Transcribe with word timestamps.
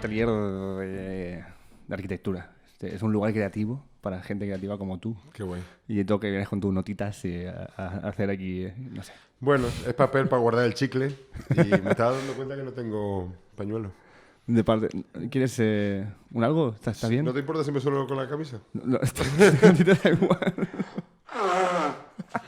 atelier 0.00 0.28
de, 0.28 1.44
de 1.86 1.94
arquitectura. 1.94 2.52
Este, 2.66 2.94
es 2.94 3.02
un 3.02 3.12
lugar 3.12 3.32
creativo 3.32 3.84
para 4.00 4.22
gente 4.22 4.46
creativa 4.46 4.78
como 4.78 4.98
tú. 4.98 5.16
Qué 5.32 5.42
guay. 5.42 5.62
Y 5.86 6.02
tengo 6.04 6.18
que 6.18 6.30
vienes 6.30 6.48
con 6.48 6.60
tus 6.60 6.72
notitas 6.72 7.24
y 7.24 7.44
a, 7.44 7.70
a 7.76 7.86
hacer 8.08 8.30
aquí, 8.30 8.66
no 8.76 9.02
sé. 9.02 9.12
Bueno, 9.38 9.68
es 9.68 9.94
papel 9.94 10.28
para 10.28 10.40
guardar 10.42 10.66
el 10.66 10.74
chicle 10.74 11.14
y 11.50 11.80
me 11.82 11.90
estaba 11.90 12.12
dando 12.12 12.34
cuenta 12.34 12.56
que 12.56 12.62
no 12.62 12.72
tengo 12.72 13.32
pañuelo. 13.56 13.90
De 14.46 14.64
parte, 14.64 14.88
¿Quieres 15.30 15.56
eh, 15.60 16.06
un 16.32 16.42
algo? 16.42 16.70
¿Estás 16.70 16.96
está 16.96 17.08
bien? 17.08 17.24
¿No 17.24 17.32
te 17.32 17.40
importa 17.40 17.62
si 17.62 17.70
me 17.70 17.80
suelo 17.80 18.06
con 18.06 18.16
la 18.16 18.28
camisa? 18.28 18.60
No, 18.72 18.98
ti 19.76 19.84
te 19.84 19.94
da 19.94 20.10
igual. 20.10 20.68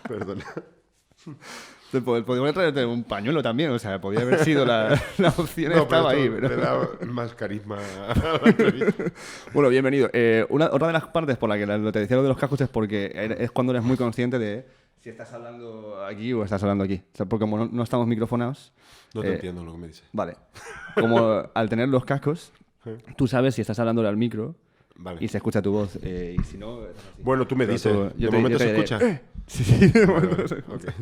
Perdona. 0.09 0.45
Podríamos 2.01 2.55
traerte 2.55 2.87
un 2.87 3.05
pañuelo 3.05 3.43
también, 3.43 3.71
o 3.71 3.79
sea, 3.79 4.01
podría 4.01 4.23
haber 4.23 4.43
sido 4.45 4.65
la, 4.65 4.99
la 5.19 5.29
opción, 5.29 5.73
No, 5.73 5.83
estaba 5.83 6.11
ahí. 6.13 6.23
esto 6.23 6.37
Pero... 6.41 6.49
Le 6.49 6.57
da 6.57 6.89
más 7.13 7.35
carisma 7.35 7.77
a 7.79 8.15
la. 8.19 8.41
Bueno, 9.53 9.69
bienvenido. 9.69 10.09
Eh, 10.15 10.47
una, 10.49 10.67
otra 10.73 10.87
de 10.87 10.95
las 10.95 11.07
partes 11.09 11.37
por 11.37 11.51
la 11.51 11.59
que 11.59 11.67
lo 11.67 11.93
te 11.93 11.99
decía 11.99 12.17
lo 12.17 12.23
de 12.23 12.31
los 12.31 12.39
cascos 12.39 12.61
es 12.63 12.69
porque 12.71 13.13
er- 13.15 13.37
es 13.39 13.51
cuando 13.51 13.73
eres 13.73 13.85
muy 13.85 13.97
consciente 13.99 14.39
de 14.39 14.67
si 15.01 15.11
estás 15.11 15.33
hablando 15.35 16.03
aquí 16.07 16.33
o 16.33 16.43
estás 16.45 16.63
hablando 16.63 16.85
aquí. 16.85 17.03
O 17.13 17.17
sea, 17.17 17.27
porque 17.27 17.43
como 17.43 17.59
no, 17.59 17.69
no 17.71 17.83
estamos 17.83 18.07
microfonados, 18.07 18.73
No 19.15 19.21
te 19.21 19.29
Eh, 19.29 19.35
entiendo 19.35 19.63
lo 19.65 19.73
que 19.73 19.79
me 19.79 19.89
dices. 19.89 20.05
vale. 20.13 20.37
Como 20.99 21.43
al 21.53 21.69
tener 21.69 21.89
los 21.91 22.05
cascos, 22.07 22.53
tú 23.17 23.27
sabes 23.27 23.55
si 23.55 23.61
estás 23.61 23.79
hablando 23.79 24.07
al 24.09 24.17
micro 24.17 24.55
Vale. 24.97 25.19
y 25.21 25.29
se 25.29 25.37
escucha 25.39 25.61
tu 25.61 25.73
voz. 25.73 25.99
eh, 26.03 26.37
y 26.41 26.43
si 26.45 26.57
no. 26.57 26.81
Bueno, 27.19 27.47
tú 27.47 27.55
me 27.57 27.67
Pero 27.67 27.73
dices. 27.75 27.93
de 27.93 28.13
yo 28.17 28.31
te- 28.31 28.37
momento 28.37 28.59
yo 28.59 28.65
se 28.65 28.65
te- 28.65 28.73
escucha. 28.81 28.99
eh, 29.07 29.21
Sí, 29.49 29.65
sí. 29.65 29.89
de 29.89 30.07
momento 30.07 30.47
se 30.49 30.55
escucha. 30.59 30.95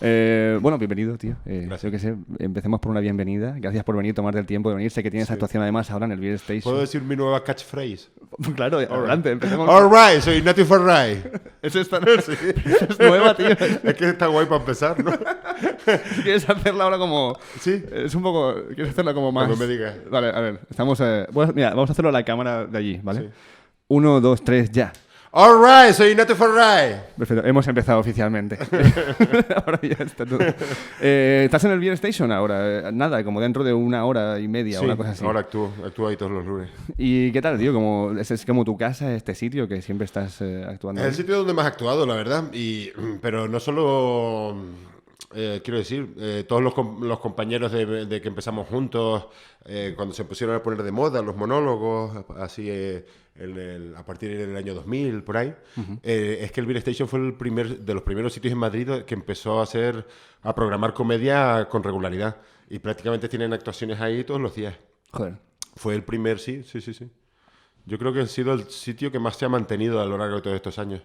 Eh, 0.00 0.58
bueno, 0.62 0.78
bienvenido, 0.78 1.18
tío. 1.18 1.34
Eh, 1.44 1.64
Gracias. 1.66 1.82
yo 1.82 1.90
que 1.90 1.98
sé, 1.98 2.14
empecemos 2.38 2.78
por 2.80 2.90
una 2.92 3.00
bienvenida. 3.00 3.54
Gracias 3.58 3.82
por 3.82 3.96
venir, 3.96 4.14
tomarte 4.14 4.38
el 4.38 4.46
tiempo 4.46 4.68
de 4.68 4.76
venir. 4.76 4.90
Sé 4.92 5.02
que 5.02 5.10
tienes 5.10 5.26
Sí. 5.26 5.32
actuación 5.32 5.62
además 5.62 5.90
ahora 5.90 6.06
en 6.06 6.12
el 6.12 6.20
Beer 6.20 6.34
Station. 6.34 6.62
¿Puedo 6.62 6.78
decir 6.80 7.02
mi 7.02 7.16
nueva 7.16 7.42
catchphrase? 7.42 8.08
Claro, 8.54 8.78
adelante, 8.78 9.30
empecemos. 9.30 9.68
All 9.68 9.90
right, 9.90 10.20
soy 10.22 10.36
Ignacio 10.36 10.64
Ferray. 10.66 11.22
Eso 11.62 11.80
está 11.80 11.98
eso 11.98 12.32
es 12.32 12.98
nueva, 13.00 13.34
tío. 13.34 13.48
es 13.48 13.94
que 13.94 14.08
está 14.10 14.28
guay 14.28 14.46
para 14.46 14.60
empezar, 14.60 15.02
¿no? 15.02 15.10
¿Quieres 16.22 16.48
hacerla 16.48 16.84
ahora 16.84 16.98
como.? 16.98 17.36
Sí. 17.60 17.82
Es 17.92 18.14
un 18.14 18.22
poco. 18.22 18.54
¿Quieres 18.74 18.90
hacerla 18.90 19.14
como 19.14 19.32
más.? 19.32 19.46
Cuando 19.48 19.66
me 19.66 19.72
digas. 19.72 19.96
Vale, 20.10 20.28
a 20.28 20.40
ver. 20.40 20.60
Estamos. 20.70 21.00
eh, 21.00 21.26
bueno, 21.32 21.52
mira, 21.54 21.70
vamos 21.70 21.90
a 21.90 21.92
hacerlo 21.92 22.10
a 22.10 22.12
la 22.12 22.22
cámara 22.24 22.66
de 22.66 22.78
allí, 22.78 23.00
¿vale? 23.02 23.20
Sí. 23.20 23.28
Uno, 23.88 24.20
dos, 24.20 24.44
tres, 24.44 24.70
ya. 24.70 24.92
All 25.30 25.60
right, 25.60 25.92
soy 25.94 26.12
Ignacio 26.12 26.34
Ferray. 26.34 27.00
Perfecto, 27.18 27.46
hemos 27.46 27.68
empezado 27.68 28.00
oficialmente. 28.00 28.56
ahora 29.66 29.78
ya 29.82 30.04
está 30.04 30.24
todo. 30.24 30.38
Eh, 31.02 31.42
¿Estás 31.44 31.64
en 31.64 31.72
el 31.72 31.80
Beer 31.80 31.92
Station 31.94 32.32
ahora? 32.32 32.88
Eh, 32.88 32.92
nada, 32.92 33.22
como 33.22 33.38
dentro 33.40 33.62
de 33.62 33.74
una 33.74 34.06
hora 34.06 34.40
y 34.40 34.48
media, 34.48 34.78
Sí, 34.78 34.84
una 34.86 34.96
cosa 34.96 35.10
así. 35.10 35.24
ahora 35.24 35.40
actúo, 35.40 35.70
actúo 35.84 36.08
ahí 36.08 36.16
todos 36.16 36.32
los 36.32 36.46
lunes. 36.46 36.70
¿Y 36.96 37.30
qué 37.30 37.42
tal, 37.42 37.58
tío? 37.58 37.74
Como, 37.74 38.12
¿es, 38.18 38.30
es 38.30 38.46
como 38.46 38.64
tu 38.64 38.78
casa, 38.78 39.12
este 39.14 39.34
sitio 39.34 39.68
que 39.68 39.82
siempre 39.82 40.06
estás 40.06 40.40
eh, 40.40 40.64
actuando? 40.66 41.02
Es 41.02 41.08
el 41.08 41.14
sitio 41.14 41.36
donde 41.36 41.52
más 41.52 41.66
he 41.66 41.68
actuado, 41.68 42.06
la 42.06 42.14
verdad. 42.14 42.44
Y, 42.54 42.90
pero 43.20 43.48
no 43.48 43.60
solo, 43.60 44.56
eh, 45.34 45.60
quiero 45.64 45.78
decir, 45.78 46.14
eh, 46.18 46.44
todos 46.48 46.62
los, 46.62 46.74
com- 46.74 47.02
los 47.02 47.18
compañeros 47.18 47.72
de, 47.72 48.06
de 48.06 48.20
que 48.20 48.28
empezamos 48.28 48.68
juntos, 48.68 49.26
eh, 49.64 49.92
cuando 49.96 50.14
se 50.14 50.24
pusieron 50.24 50.56
a 50.56 50.62
poner 50.62 50.82
de 50.82 50.92
moda 50.92 51.20
los 51.22 51.36
monólogos, 51.36 52.24
así 52.36 52.68
eh, 52.70 53.04
el- 53.34 53.94
a 53.96 54.04
partir 54.04 54.36
del 54.36 54.56
año 54.56 54.74
2000, 54.74 55.22
por 55.24 55.36
ahí, 55.36 55.54
eh, 56.02 56.38
es 56.42 56.52
que 56.52 56.60
el 56.60 56.66
Beer 56.66 56.78
Station 56.78 57.08
fue 57.08 57.20
el 57.20 57.34
primer, 57.34 57.80
de 57.80 57.94
los 57.94 58.02
primeros 58.02 58.32
sitios 58.32 58.52
en 58.52 58.58
Madrid 58.58 58.88
que 59.06 59.14
empezó 59.14 59.60
a 59.60 59.64
hacer, 59.64 60.06
a 60.42 60.54
programar 60.54 60.94
comedia 60.94 61.68
con 61.70 61.82
regularidad. 61.82 62.36
Y 62.70 62.78
prácticamente 62.80 63.28
tienen 63.28 63.52
actuaciones 63.52 64.00
ahí 64.00 64.24
todos 64.24 64.40
los 64.40 64.54
días. 64.54 64.76
Joder. 65.12 65.36
Fue 65.76 65.94
el 65.94 66.04
primer, 66.04 66.38
sí, 66.38 66.62
sí, 66.62 66.80
sí, 66.80 66.92
sí. 66.92 67.08
Yo 67.86 67.98
creo 67.98 68.12
que 68.12 68.20
ha 68.20 68.26
sido 68.26 68.52
el 68.52 68.64
sitio 68.68 69.10
que 69.10 69.18
más 69.18 69.36
se 69.36 69.46
ha 69.46 69.48
mantenido 69.48 70.00
a 70.00 70.04
lo 70.04 70.18
largo 70.18 70.36
de 70.36 70.42
todos 70.42 70.56
estos 70.56 70.78
años. 70.78 71.00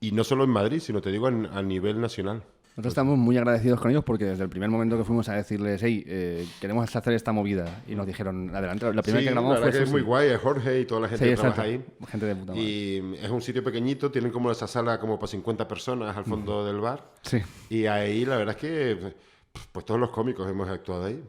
Y 0.00 0.12
no 0.12 0.22
solo 0.22 0.44
en 0.44 0.50
Madrid, 0.50 0.78
sino 0.80 1.00
te 1.00 1.10
digo 1.10 1.26
en- 1.28 1.46
a 1.46 1.60
nivel 1.62 2.00
nacional. 2.00 2.44
Nosotros 2.76 2.90
estamos 2.90 3.16
muy 3.16 3.38
agradecidos 3.38 3.80
con 3.80 3.92
ellos 3.92 4.02
porque 4.02 4.24
desde 4.24 4.42
el 4.42 4.48
primer 4.48 4.68
momento 4.68 4.98
que 4.98 5.04
fuimos 5.04 5.28
a 5.28 5.34
decirles, 5.34 5.80
hey, 5.80 6.02
eh, 6.08 6.44
queremos 6.60 6.94
hacer 6.96 7.12
esta 7.12 7.30
movida, 7.30 7.84
y 7.86 7.94
nos 7.94 8.04
dijeron, 8.04 8.50
adelante, 8.52 8.92
la 8.92 9.00
primera 9.00 9.20
Sí, 9.20 9.28
que 9.28 9.34
la 9.34 9.40
grabamos 9.40 9.60
verdad 9.60 9.70
fue 9.70 9.78
que 9.78 9.84
es 9.84 9.90
muy 9.92 10.02
guay, 10.02 10.30
es 10.30 10.40
Jorge 10.40 10.80
y 10.80 10.84
toda 10.84 11.02
la 11.02 11.08
gente 11.08 11.24
Sí, 11.24 11.30
que 11.30 11.36
trabaja 11.36 11.62
ahí. 11.62 11.84
Gente 12.08 12.26
de 12.26 12.34
puta 12.34 12.52
madre. 12.52 12.64
Y 12.64 13.14
es 13.22 13.30
un 13.30 13.42
sitio 13.42 13.62
pequeñito, 13.62 14.10
tienen 14.10 14.32
como 14.32 14.50
esa 14.50 14.66
sala 14.66 14.98
como 14.98 15.20
para 15.20 15.28
50 15.28 15.68
personas 15.68 16.16
al 16.16 16.24
fondo 16.24 16.66
del 16.66 16.80
bar. 16.80 17.12
Sí. 17.22 17.40
Y 17.70 17.86
ahí 17.86 18.24
la 18.24 18.38
verdad 18.38 18.56
es 18.56 18.60
que 18.60 19.14
pues 19.70 19.86
todos 19.86 20.00
los 20.00 20.10
cómicos 20.10 20.50
hemos 20.50 20.68
actuado 20.68 21.04
ahí. 21.04 21.22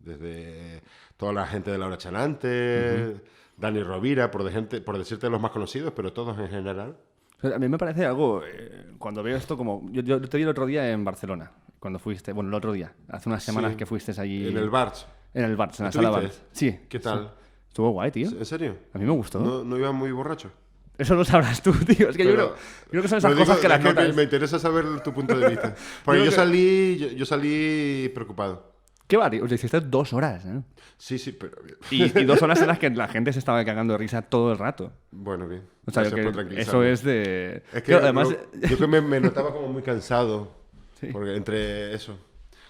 Desde 0.00 0.82
toda 1.16 1.32
la 1.32 1.46
gente 1.46 1.70
de 1.70 1.78
Laura 1.78 1.96
Chanante, 1.96 3.20
Dani 3.56 3.82
Rovira, 3.84 4.32
por, 4.32 4.42
de 4.42 4.50
gente, 4.50 4.80
por 4.80 4.98
decirte 4.98 5.30
los 5.30 5.40
más 5.40 5.52
conocidos, 5.52 5.92
pero 5.94 6.12
todos 6.12 6.36
en 6.40 6.48
general. 6.48 6.96
A 7.42 7.58
mí 7.58 7.68
me 7.68 7.78
parece 7.78 8.04
algo, 8.04 8.42
eh, 8.44 8.92
cuando 8.98 9.22
veo 9.22 9.36
esto 9.36 9.56
como... 9.56 9.86
Yo, 9.90 10.02
yo 10.02 10.20
te 10.20 10.36
vi 10.36 10.42
el 10.42 10.48
otro 10.50 10.66
día 10.66 10.90
en 10.90 11.04
Barcelona, 11.04 11.50
cuando 11.78 11.98
fuiste, 11.98 12.32
bueno, 12.32 12.48
el 12.50 12.54
otro 12.54 12.72
día, 12.72 12.92
hace 13.08 13.28
unas 13.28 13.42
semanas 13.42 13.72
Sí. 13.72 13.76
que 13.78 13.86
fuiste 13.86 14.12
allí... 14.20 14.48
En 14.48 14.56
el 14.58 14.68
Barch. 14.70 15.06
En 15.32 15.44
el 15.44 15.56
Barça, 15.56 15.78
en 15.80 15.84
la 15.86 15.92
sala. 15.92 16.10
Barça. 16.10 16.32
Sí. 16.52 16.80
¿Qué 16.88 16.98
tal? 16.98 17.32
Estuvo 17.68 17.90
guay, 17.90 18.10
tío. 18.10 18.28
¿En 18.28 18.44
serio? 18.44 18.76
A 18.92 18.98
mí 18.98 19.04
me 19.04 19.12
gustó. 19.12 19.38
¿No, 19.40 19.62
no 19.64 19.78
iba 19.78 19.92
muy 19.92 20.10
borracho? 20.12 20.50
Eso 20.98 21.14
lo 21.14 21.24
sabrás 21.24 21.62
tú, 21.62 21.72
tío. 21.86 22.10
Es 22.10 22.16
que 22.16 22.24
yo, 22.24 22.34
creo, 22.34 22.48
yo 22.48 22.90
creo 22.90 23.02
que 23.02 23.08
son 23.08 23.18
esas 23.18 23.30
digo, 23.30 23.44
cosas 23.46 23.58
que 23.58 23.68
las 23.68 23.80
me- 23.80 23.88
notas... 23.90 24.14
me, 24.14 24.22
interesa 24.24 24.58
saber 24.58 25.00
tu 25.02 25.12
punto 25.14 25.38
de 25.38 25.48
vista. 25.48 25.74
Porque 26.04 26.24
Yo 26.24 26.30
salí, 26.30 26.98
yo, 26.98 27.08
yo 27.08 27.24
salí 27.24 28.10
preocupado. 28.12 28.70
¿Qué 29.10 29.16
va, 29.16 29.28
tío? 29.28 29.44
O 29.44 29.48
sea, 29.48 29.56
hiciste 29.56 29.80
dos 29.80 30.12
horas, 30.12 30.44
¿eh? 30.46 30.62
Sí, 30.96 31.18
sí, 31.18 31.32
pero 31.32 31.56
Y, 31.90 32.04
y 32.16 32.24
dos 32.24 32.40
horas 32.42 32.60
en 32.62 32.68
las 32.68 32.78
que 32.78 32.88
la 32.90 33.08
gente 33.08 33.32
se 33.32 33.40
estaba 33.40 33.64
cagando 33.64 33.92
de 33.94 33.98
risa 33.98 34.22
todo 34.22 34.52
el 34.52 34.58
rato. 34.58 34.92
bueno, 35.10 35.48
bien. 35.48 35.64
O 35.84 35.90
sea, 35.90 36.04
yo 36.04 36.14
que 36.14 36.60
eso 36.60 36.84
es 36.84 37.02
de... 37.02 37.64
Es 37.72 37.82
que 37.82 37.90
Claro, 37.90 38.04
además... 38.04 38.28
lo- 38.30 38.68
yo 38.68 38.78
que 38.78 38.86
me, 38.86 39.00
me 39.00 39.18
notaba 39.20 39.52
como 39.52 39.66
muy 39.68 39.82
cansado. 39.82 40.52
Sí. 41.00 41.08
Porque 41.12 41.34
entre 41.34 41.92
eso, 41.92 42.16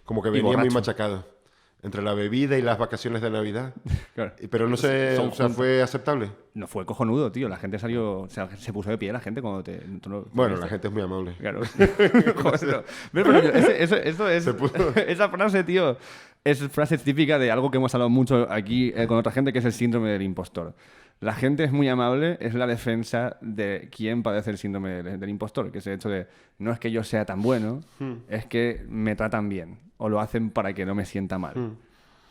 como 0.05 0.23
que 0.23 0.31
venía 0.31 0.57
muy 0.57 0.71
machacado. 0.71 1.39
Entre 1.83 2.03
la 2.03 2.13
bebida 2.13 2.59
y 2.59 2.63
las 2.63 2.77
vacaciones 2.79 3.23
de 3.23 3.31
Navidad. 3.31 3.73
claro. 4.15 4.35
Pero 4.51 4.69
no 4.69 4.77
sé, 4.77 5.17
Son 5.17 5.29
o 5.29 5.33
sea, 5.33 5.49
fue 5.49 5.81
aceptable. 5.83 6.31
No 6.53 6.67
fue 6.67 6.85
cojonudo, 6.85 7.33
tío. 7.33 7.49
La 7.49 7.57
gente 7.57 7.79
salió... 7.79 8.21
O 8.21 8.29
sea, 8.29 8.55
se 8.59 8.71
puso 8.71 8.91
de 8.91 8.99
pie 8.99 9.13
la 9.15 9.21
gente 9.21 9.41
cuando 9.41 9.63
te... 9.63 9.83
no- 10.07 10.27
Bueno, 10.33 10.57
la 10.57 10.69
gente 10.69 10.89
es 10.89 10.93
muy 10.93 11.03
amable. 11.03 11.35
Claro. 11.41 11.61
Joder, 12.37 12.67
no. 12.67 12.83
Pero, 13.13 13.25
pero 13.33 13.43
yo- 13.43 13.49
ese- 13.51 13.83
eso, 14.09 14.29
es, 14.29 14.47
puso- 14.51 14.95
esa 15.07 15.31
frase, 15.31 15.65
tío, 15.65 15.97
es 16.45 16.67
frase 16.69 16.99
típica 16.99 17.39
de 17.39 17.51
algo 17.51 17.71
que 17.71 17.77
hemos 17.77 17.95
hablado 17.95 18.11
mucho 18.11 18.51
aquí 18.51 18.93
eh, 18.97 19.07
con 19.07 19.19
otra 19.19 19.33
gente, 19.33 19.53
que 19.53 19.59
es 19.59 19.65
el 19.65 19.73
síndrome 19.73 20.11
del 20.11 20.23
impostor. 20.23 20.75
La 21.21 21.35
gente 21.35 21.65
es 21.65 21.73
muy 21.73 21.87
amable, 21.89 22.39
es 22.41 22.55
la 22.55 22.67
defensa 22.67 23.37
de 23.43 23.91
quien 23.95 24.23
padece 24.23 24.51
el 24.51 24.57
síndrome 24.57 25.03
del, 25.03 25.21
del 25.21 25.29
impostor, 25.29 25.71
que 25.71 25.79
es 25.79 25.87
el 25.87 25.95
hecho 25.95 26.09
de 26.09 26.27
no 26.59 26.73
es 26.73 26.79
que 26.79 26.91
yo 26.91 27.05
sea 27.05 27.27
tan 27.27 27.43
bueno, 27.43 27.83
es 28.29 28.47
que 28.47 28.87
me 28.89 29.15
tratan 29.17 29.51
bien 29.51 29.79
o 29.99 30.09
lo 30.09 30.19
hacen 30.19 30.49
para 30.51 30.73
que 30.73 30.87
no 30.87 30.95
me 30.95 31.05
sienta 31.05 31.39
mal. 31.39 31.77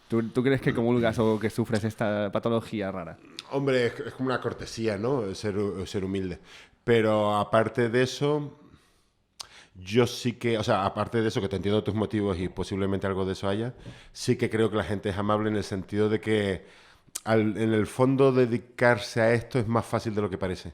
¿Tú, 0.08 0.28
tú 0.30 0.42
crees 0.42 0.60
que 0.60 0.74
comulgas 0.74 1.20
o 1.20 1.40
que 1.40 1.52
sufres 1.52 1.84
esta 1.84 2.32
patología 2.32 2.92
rara? 2.92 3.18
Hombre, 3.52 3.86
es, 3.86 4.00
es 4.00 4.14
como 4.14 4.30
una 4.30 4.42
cortesía, 4.42 4.98
¿no? 4.98 5.36
Ser, 5.36 5.56
ser 5.86 6.04
humilde. 6.04 6.40
Pero 6.84 7.36
aparte 7.36 7.90
de 7.90 8.02
eso, 8.02 8.60
yo 9.84 10.08
sí 10.08 10.34
que, 10.34 10.58
o 10.58 10.64
sea, 10.64 10.86
aparte 10.86 11.22
de 11.22 11.28
eso, 11.28 11.42
que 11.42 11.50
te 11.50 11.56
entiendo 11.58 11.84
tus 11.84 11.96
motivos 11.96 12.38
y 12.40 12.50
posiblemente 12.50 13.08
algo 13.08 13.26
de 13.26 13.34
eso 13.34 13.48
haya, 13.48 13.74
sí 14.14 14.36
que 14.38 14.50
creo 14.50 14.70
que 14.70 14.78
la 14.78 14.84
gente 14.84 15.10
es 15.10 15.18
amable 15.18 15.50
en 15.50 15.56
el 15.58 15.64
sentido 15.64 16.10
de 16.10 16.20
que 16.20 16.66
al- 17.26 17.58
en 17.58 17.74
el 17.74 17.88
fondo 17.88 18.32
dedicarse 18.32 19.22
a 19.22 19.34
esto 19.34 19.60
es 19.60 19.68
más 19.68 19.86
fácil 19.86 20.16
de 20.16 20.22
lo 20.22 20.30
que 20.30 20.38
parece. 20.38 20.74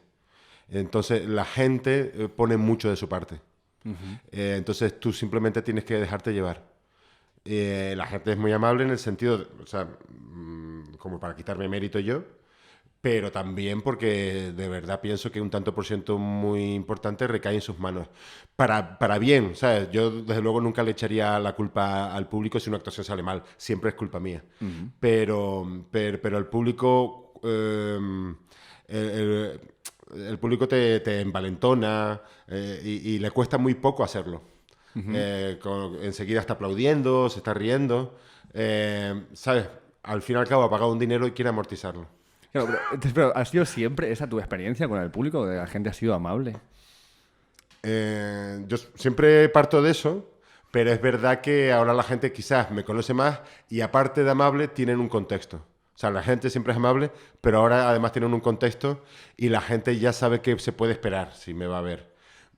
Entonces 0.69 1.27
la 1.27 1.45
gente 1.45 2.11
eh, 2.15 2.29
pone 2.29 2.57
mucho 2.57 2.89
de 2.89 2.95
su 2.95 3.09
parte. 3.09 3.41
Eh, 4.31 4.55
entonces 4.57 4.99
tú 4.99 5.13
simplemente 5.13 5.61
tienes 5.61 5.83
que 5.85 5.95
dejarte 5.95 6.33
llevar. 6.33 6.63
Eh, 7.45 7.93
la 7.97 8.07
gente 8.07 8.31
es 8.31 8.37
muy 8.37 8.51
amable 8.51 8.83
en 8.83 8.89
el 8.91 8.99
sentido, 8.99 9.37
de- 9.39 9.47
o 9.63 9.67
sea, 9.67 9.85
mm, 10.09 10.95
como 10.97 11.19
para 11.19 11.35
quitarme 11.35 11.69
mérito 11.69 11.99
yo, 11.99 12.23
pero 13.05 13.31
también 13.31 13.83
porque 13.83 14.51
de 14.51 14.67
verdad 14.67 14.99
pienso 14.99 15.31
que 15.31 15.39
un 15.39 15.51
tanto 15.51 15.75
por 15.75 15.85
ciento 15.85 16.17
muy 16.17 16.73
importante 16.73 17.27
recae 17.27 17.53
en 17.53 17.61
sus 17.61 17.77
manos. 17.77 18.07
Para, 18.55 18.97
para 18.97 19.19
bien, 19.19 19.55
¿sabes? 19.55 19.91
Yo 19.91 20.09
desde 20.09 20.41
luego 20.41 20.59
nunca 20.59 20.81
le 20.81 20.89
echaría 20.89 21.37
la 21.39 21.53
culpa 21.53 22.15
al 22.15 22.27
público 22.27 22.59
si 22.59 22.67
una 22.71 22.77
actuación 22.77 23.05
sale 23.05 23.21
mal, 23.21 23.43
siempre 23.57 23.89
es 23.91 23.95
culpa 23.95 24.19
mía. 24.19 24.43
pero, 24.99 25.85
pero, 25.91 26.19
pero 26.19 26.37
el 26.39 26.47
público... 26.47 27.33
eh, 27.43 27.99
el, 28.87 28.97
el- 29.19 29.61
el 30.31 30.39
público 30.39 30.67
te, 30.67 30.99
te 31.01 31.21
envalentona 31.21 32.21
eh, 32.47 32.81
y, 32.83 33.11
y 33.15 33.19
le 33.19 33.29
cuesta 33.29 33.57
muy 33.59 33.75
poco 33.75 34.03
hacerlo. 34.03 34.41
Eh, 34.95 35.59
con- 35.61 36.01
enseguida 36.03 36.39
está 36.39 36.53
aplaudiendo, 36.53 37.29
se 37.29 37.37
está 37.39 37.53
riendo. 37.53 38.15
eh, 38.53 39.25
¿Sabes? 39.33 39.67
Al 40.01 40.21
fin 40.23 40.37
y 40.37 40.39
al 40.39 40.47
cabo 40.47 40.63
ha 40.63 40.69
pagado 40.71 40.91
un 40.91 40.97
dinero 40.99 41.27
y 41.27 41.31
quiere 41.33 41.49
amortizarlo. 41.49 42.07
Claro, 42.55 42.69
pero, 43.01 43.13
pero 43.13 43.35
¿ha 43.35 43.43
sido 43.43 43.65
siempre 43.65 44.09
esa 44.13 44.29
tu 44.29 44.39
experiencia 44.39 44.87
con 44.87 45.01
el 45.01 45.11
público? 45.11 45.45
¿De 45.45 45.57
la 45.57 45.67
gente 45.67 45.89
ha 45.89 45.93
sido 45.93 46.13
amable? 46.13 46.55
Eh, 47.83 48.63
yo 48.65 48.77
siempre 48.77 49.49
parto 49.49 49.81
de 49.81 49.91
eso, 49.91 50.31
pero 50.71 50.89
es 50.89 51.01
verdad 51.01 51.41
que 51.41 51.73
ahora 51.73 51.93
la 51.93 52.03
gente 52.03 52.31
quizás 52.31 52.71
me 52.71 52.85
conoce 52.85 53.13
más 53.13 53.41
y 53.69 53.81
aparte 53.81 54.23
de 54.23 54.31
amable 54.31 54.69
tienen 54.69 55.01
un 55.01 55.09
contexto. 55.09 55.57
O 55.57 55.97
sea, 55.97 56.11
la 56.11 56.23
gente 56.23 56.49
siempre 56.49 56.71
es 56.71 56.77
amable, 56.77 57.11
pero 57.41 57.57
ahora 57.57 57.89
además 57.89 58.13
tienen 58.13 58.33
un 58.33 58.39
contexto 58.39 59.03
y 59.35 59.49
la 59.49 59.59
gente 59.59 59.99
ya 59.99 60.13
sabe 60.13 60.39
que 60.39 60.57
se 60.57 60.71
puede 60.71 60.93
esperar 60.93 61.33
si 61.33 61.53
me 61.53 61.67
va 61.67 61.79
a 61.79 61.81
ver. 61.81 62.15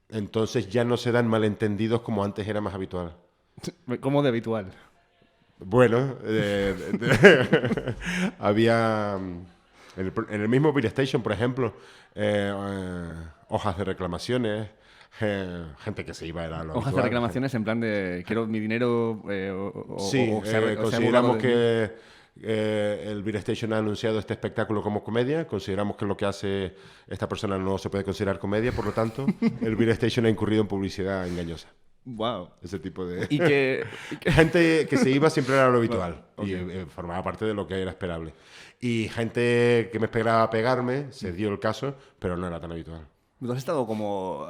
Entonces 0.10 0.70
ya 0.70 0.84
no 0.84 0.98
se 0.98 1.12
dan 1.12 1.28
malentendidos 1.28 2.02
como 2.02 2.24
antes 2.24 2.48
era 2.48 2.62
más 2.62 2.76
habitual. 2.76 3.18
¿Cómo 4.02 4.22
de 4.22 4.30
habitual? 4.30 4.72
Bueno, 5.58 6.20
eh, 6.24 7.96
había 8.40 9.18
mm, 9.20 9.57
el, 9.98 10.14
en 10.30 10.42
el 10.42 10.48
mismo 10.50 10.72
Beer 10.74 10.86
Station, 10.88 11.22
por 11.22 11.32
ejemplo, 11.34 11.74
eh, 12.16 12.54
eh, 12.56 13.10
hojas 13.50 13.78
de 13.78 13.84
reclamaciones, 13.84 14.70
eh, 15.22 15.66
gente 15.80 16.06
que 16.06 16.14
se 16.14 16.28
iba 16.28 16.46
era 16.46 16.64
lo 16.64 16.76
Hojas 16.76 16.94
de 16.94 17.02
reclamaciones 17.02 17.54
en 17.56 17.64
plan 17.64 17.80
de 17.80 18.24
quiero 18.28 18.46
mi 18.48 18.60
dinero 18.60 19.24
eh, 19.30 19.50
o, 19.52 19.96
o- 19.96 20.00
Sí, 20.00 20.30
o- 20.32 20.42
consideramos 20.82 21.38
que 21.38 21.92
el 22.40 23.24
Beer 23.24 23.38
Station 23.38 23.74
ha 23.74 23.80
anunciado 23.80 24.20
este 24.20 24.34
espectáculo 24.34 24.84
como 24.84 25.04
comedia. 25.04 25.48
Consideramos 25.48 25.98
que 25.98 26.06
lo 26.06 26.16
que 26.16 26.26
hace 26.26 26.76
esta 27.08 27.28
persona 27.28 27.58
no 27.58 27.78
se 27.80 27.90
puede 27.90 28.04
considerar 28.04 28.38
comedia, 28.38 28.72
por 28.72 28.86
lo 28.86 28.92
tanto, 28.92 29.26
el 29.62 29.76
Beer 29.76 29.90
Station 29.92 30.26
ha 30.28 30.30
incurrido 30.30 30.62
en 30.62 30.68
publicidad 30.68 31.28
engañosa. 31.28 31.68
Wow. 32.10 32.50
Ese 32.64 32.80
tipo 32.80 33.06
de... 33.06 33.28
Y 33.30 33.38
que, 33.38 33.84
Gente 34.26 34.88
que 34.88 34.96
se 34.98 35.10
iba 35.10 35.30
siempre 35.30 35.56
era 35.56 35.70
lo 35.70 35.78
habitual 35.78 36.24
Bueno, 36.38 36.50
y 36.52 36.54
eh, 36.72 36.86
formaba 36.86 37.22
parte 37.22 37.44
de 37.46 37.54
lo 37.54 37.68
que 37.68 37.82
era 37.82 37.92
esperable. 37.92 38.34
Y 38.80 39.10
gente 39.10 39.90
que 39.92 40.00
me 40.00 40.06
esperaba 40.06 40.50
pegarme, 40.50 41.12
se 41.12 41.34
dio 41.34 41.50
el 41.50 41.60
caso, 41.60 41.96
pero 42.20 42.38
no 42.38 42.48
era 42.48 42.62
tan 42.62 42.72
habitual. 42.72 43.06
¿Tú 43.40 43.52
has 43.52 43.58
estado 43.58 43.86
como, 43.86 44.48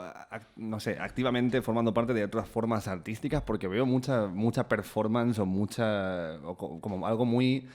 no 0.58 0.80
sé, 0.80 0.98
activamente 1.00 1.62
formando 1.62 1.94
parte 1.94 2.14
de 2.14 2.24
otras 2.26 2.48
formas 2.48 2.88
artísticas? 2.88 3.42
Porque 3.42 3.68
veo 3.68 3.86
mucha, 3.86 4.28
mucha 4.28 4.68
performance 4.68 5.40
o 5.40 5.46
mucha, 5.46 6.36
o 6.44 6.56
co- 6.56 6.80
como 6.80 7.08
algo 7.08 7.26
muy 7.26 7.68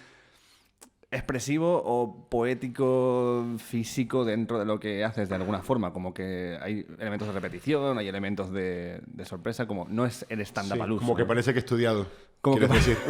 expresivo 1.13 1.83
o 1.85 2.27
poético, 2.29 3.45
físico 3.59 4.25
dentro 4.25 4.59
de 4.59 4.65
lo 4.65 4.81
que 4.81 5.05
haces 5.05 5.29
de 5.29 5.35
alguna 5.35 5.63
forma. 5.63 5.93
Como 5.93 6.13
que 6.15 6.59
hay 6.61 6.87
elementos 6.99 7.29
de 7.29 7.35
repetición, 7.35 7.99
hay 7.99 8.09
elementos 8.09 8.51
de, 8.51 9.01
de 9.07 9.25
sorpresa, 9.25 9.67
como 9.67 9.87
no 9.89 10.07
es 10.07 10.27
el 10.29 10.41
stand-up 10.41 10.79
Sí, 10.83 10.97
como 10.99 11.15
que 11.15 11.25
parece 11.25 11.53
que 11.53 11.59
he 11.59 11.61
estudiado. 11.61 12.07
Como 12.43 12.59
que 12.59 12.67
decir. 12.67 12.97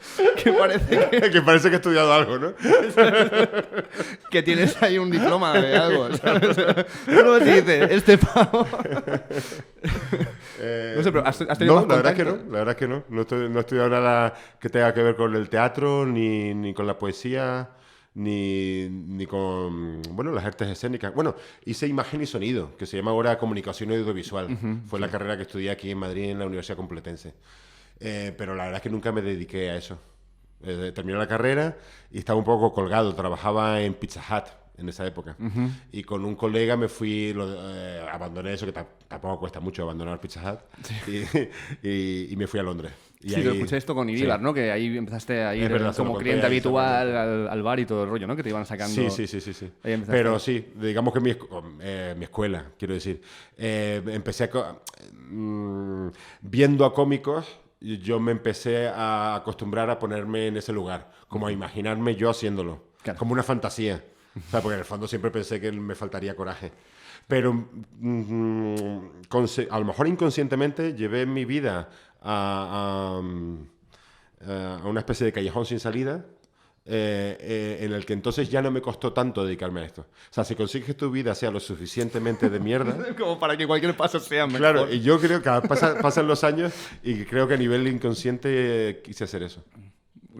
que 0.42 0.52
parece 0.52 1.08
que, 1.10 1.20
que 1.30 1.42
parece 1.42 1.68
que 1.68 1.74
he 1.74 1.78
estudiado 1.78 2.12
algo, 2.12 2.38
¿no? 2.38 2.52
que 4.30 4.42
tienes 4.42 4.82
ahí 4.82 4.98
un 4.98 5.10
diploma 5.10 5.52
de 5.58 5.76
algo. 5.76 6.12
¿sabes? 6.16 6.56
¿Cómo 7.06 7.38
se 7.38 7.60
dice? 7.62 7.94
Este 7.94 8.18
pavo. 8.18 8.66
Eh, 10.58 10.94
No 10.96 11.02
sé, 11.02 11.12
pero 11.12 11.26
¿has- 11.26 11.40
has 11.42 11.58
tenido 11.58 11.80
no, 11.80 11.86
la 11.86 11.96
verdad 11.96 12.12
es 12.12 12.18
que 12.18 12.24
no, 12.24 12.36
la 12.50 12.58
verdad 12.58 12.70
es 12.70 12.76
que 12.76 12.88
no. 12.88 13.04
No, 13.08 13.24
no 13.48 13.58
he 13.58 13.60
estudiado 13.60 13.88
nada 13.90 14.34
que 14.60 14.68
tenga 14.68 14.92
que 14.92 15.02
ver 15.02 15.16
con 15.16 15.34
el 15.36 15.48
teatro, 15.48 16.04
ni, 16.06 16.52
ni 16.54 16.74
con 16.74 16.86
la 16.86 16.98
poesía, 16.98 17.68
ni, 18.14 18.88
ni 18.90 19.26
con, 19.26 20.02
bueno, 20.12 20.32
las 20.32 20.44
artes 20.44 20.68
escénicas. 20.68 21.14
Bueno, 21.14 21.34
hice 21.64 21.86
imagen 21.86 22.20
y 22.22 22.26
sonido, 22.26 22.76
que 22.76 22.86
se 22.86 22.96
llama 22.96 23.12
ahora 23.12 23.38
comunicación 23.38 23.90
audiovisual. 23.92 24.82
Fue 24.86 24.98
la 25.00 25.08
carrera 25.08 25.36
que 25.36 25.42
estudié 25.42 25.70
aquí 25.70 25.90
en 25.90 25.98
Madrid, 25.98 26.30
en 26.30 26.38
la 26.38 26.46
Universidad 26.46 26.76
Complutense. 26.76 27.34
Eh, 28.00 28.34
pero 28.36 28.54
la 28.54 28.64
verdad 28.64 28.78
es 28.78 28.82
que 28.82 28.90
nunca 28.90 29.12
me 29.12 29.22
dediqué 29.22 29.70
a 29.70 29.76
eso. 29.76 29.98
Eh, 30.62 30.92
terminé 30.94 31.18
la 31.18 31.26
carrera 31.28 31.76
y 32.10 32.18
estaba 32.18 32.38
un 32.38 32.44
poco 32.44 32.72
colgado. 32.72 33.14
Trabajaba 33.14 33.80
en 33.80 33.94
Pizza 33.94 34.20
Hut 34.28 34.44
en 34.78 34.88
esa 34.88 35.06
época. 35.06 35.36
Y 35.92 36.02
con 36.02 36.24
un 36.24 36.34
colega 36.34 36.76
me 36.76 36.88
fui, 36.88 37.32
lo, 37.34 37.46
eh, 37.74 38.00
abandoné 38.10 38.54
eso, 38.54 38.64
que 38.66 38.72
ta- 38.72 38.88
tampoco 39.08 39.38
cuesta 39.40 39.60
mucho 39.60 39.82
abandonar 39.82 40.18
Pizza 40.20 40.40
Hut, 40.52 40.60
y, 41.82 41.86
y- 41.88 42.28
y 42.32 42.36
me 42.36 42.46
fui 42.46 42.58
a 42.60 42.62
Londres. 42.62 42.92
Y 43.22 43.28
sí, 43.30 43.34
ahí- 43.36 43.44
lo 43.44 43.52
escuché 43.52 43.76
esto 43.76 43.94
con 43.94 44.08
sí. 44.08 44.14
Ibar, 44.14 44.40
¿no? 44.40 44.54
Que 44.54 44.70
ahí 44.72 44.96
empezaste 44.96 45.42
a 45.44 45.54
ir 45.54 45.68
verdad, 45.70 45.94
como 45.94 46.16
cliente 46.16 46.46
habitual 46.46 47.14
al, 47.16 47.48
al 47.48 47.62
bar 47.62 47.78
y 47.78 47.84
todo 47.84 48.04
el 48.04 48.08
rollo, 48.10 48.26
¿no? 48.26 48.34
Que 48.34 48.42
te 48.42 48.48
iban 48.48 48.64
sacando... 48.64 48.94
Sí, 48.94 49.10
sí, 49.10 49.26
sí, 49.26 49.40
sí. 49.40 49.52
sí. 49.52 49.70
Pero 50.06 50.38
sí, 50.38 50.72
digamos 50.80 51.12
que 51.12 51.20
mi, 51.20 51.32
escu- 51.32 51.76
eh, 51.80 52.14
mi 52.16 52.24
escuela, 52.24 52.64
quiero 52.78 52.94
decir. 52.94 53.20
Eh, 53.58 54.02
empecé 54.06 54.44
a 54.44 54.76
mm, 55.28 56.08
viendo 56.42 56.84
a 56.86 56.94
cómicos, 56.94 57.58
yo 57.80 58.20
me 58.20 58.32
empecé 58.32 58.88
a 58.88 59.34
acostumbrar 59.36 59.90
a 59.90 59.98
ponerme 59.98 60.46
en 60.46 60.56
ese 60.56 60.72
lugar, 60.72 61.10
como 61.28 61.46
a 61.46 61.52
imaginarme 61.52 62.14
yo 62.16 62.30
haciéndolo, 62.30 62.82
Claro. 63.02 63.18
como 63.18 63.32
una 63.32 63.42
fantasía. 63.42 64.02
O 64.36 64.50
sea, 64.50 64.60
porque 64.60 64.74
en 64.74 64.80
el 64.80 64.84
fondo 64.84 65.08
siempre 65.08 65.30
pensé 65.30 65.60
que 65.60 65.72
me 65.72 65.94
faltaría 65.94 66.36
coraje. 66.36 66.70
Pero 67.26 67.52
mm, 67.54 69.22
conse- 69.28 69.68
a 69.70 69.78
lo 69.78 69.84
mejor 69.84 70.08
inconscientemente 70.08 70.94
llevé 70.94 71.26
mi 71.26 71.44
vida 71.44 71.88
a, 72.22 73.20
a, 74.46 74.76
a 74.82 74.86
una 74.88 75.00
especie 75.00 75.26
de 75.26 75.32
callejón 75.32 75.66
sin 75.66 75.80
salida 75.80 76.24
eh, 76.86 77.36
eh, 77.40 77.78
en 77.84 77.92
el 77.92 78.04
que 78.06 78.14
entonces 78.14 78.48
ya 78.50 78.62
no 78.62 78.70
me 78.70 78.80
costó 78.80 79.12
tanto 79.12 79.44
dedicarme 79.44 79.80
a 79.80 79.84
esto. 79.84 80.02
O 80.02 80.32
sea, 80.34 80.44
si 80.44 80.54
consigues 80.54 80.86
que 80.86 80.94
tu 80.94 81.10
vida 81.10 81.34
sea 81.34 81.50
lo 81.50 81.60
suficientemente 81.60 82.48
de 82.48 82.58
mierda. 82.58 82.96
como 83.18 83.38
para 83.38 83.56
que 83.56 83.66
cualquier 83.66 83.94
paso 83.96 84.18
sea 84.18 84.46
mejor. 84.46 84.58
Claro, 84.60 84.92
y 84.92 85.00
yo 85.00 85.20
creo 85.20 85.42
que 85.42 85.50
pasa- 85.68 85.98
pasan 86.00 86.26
los 86.26 86.42
años 86.42 86.72
y 87.02 87.24
creo 87.26 87.46
que 87.46 87.54
a 87.54 87.58
nivel 87.58 87.86
inconsciente 87.86 89.02
quise 89.04 89.24
hacer 89.24 89.42
eso. 89.42 89.62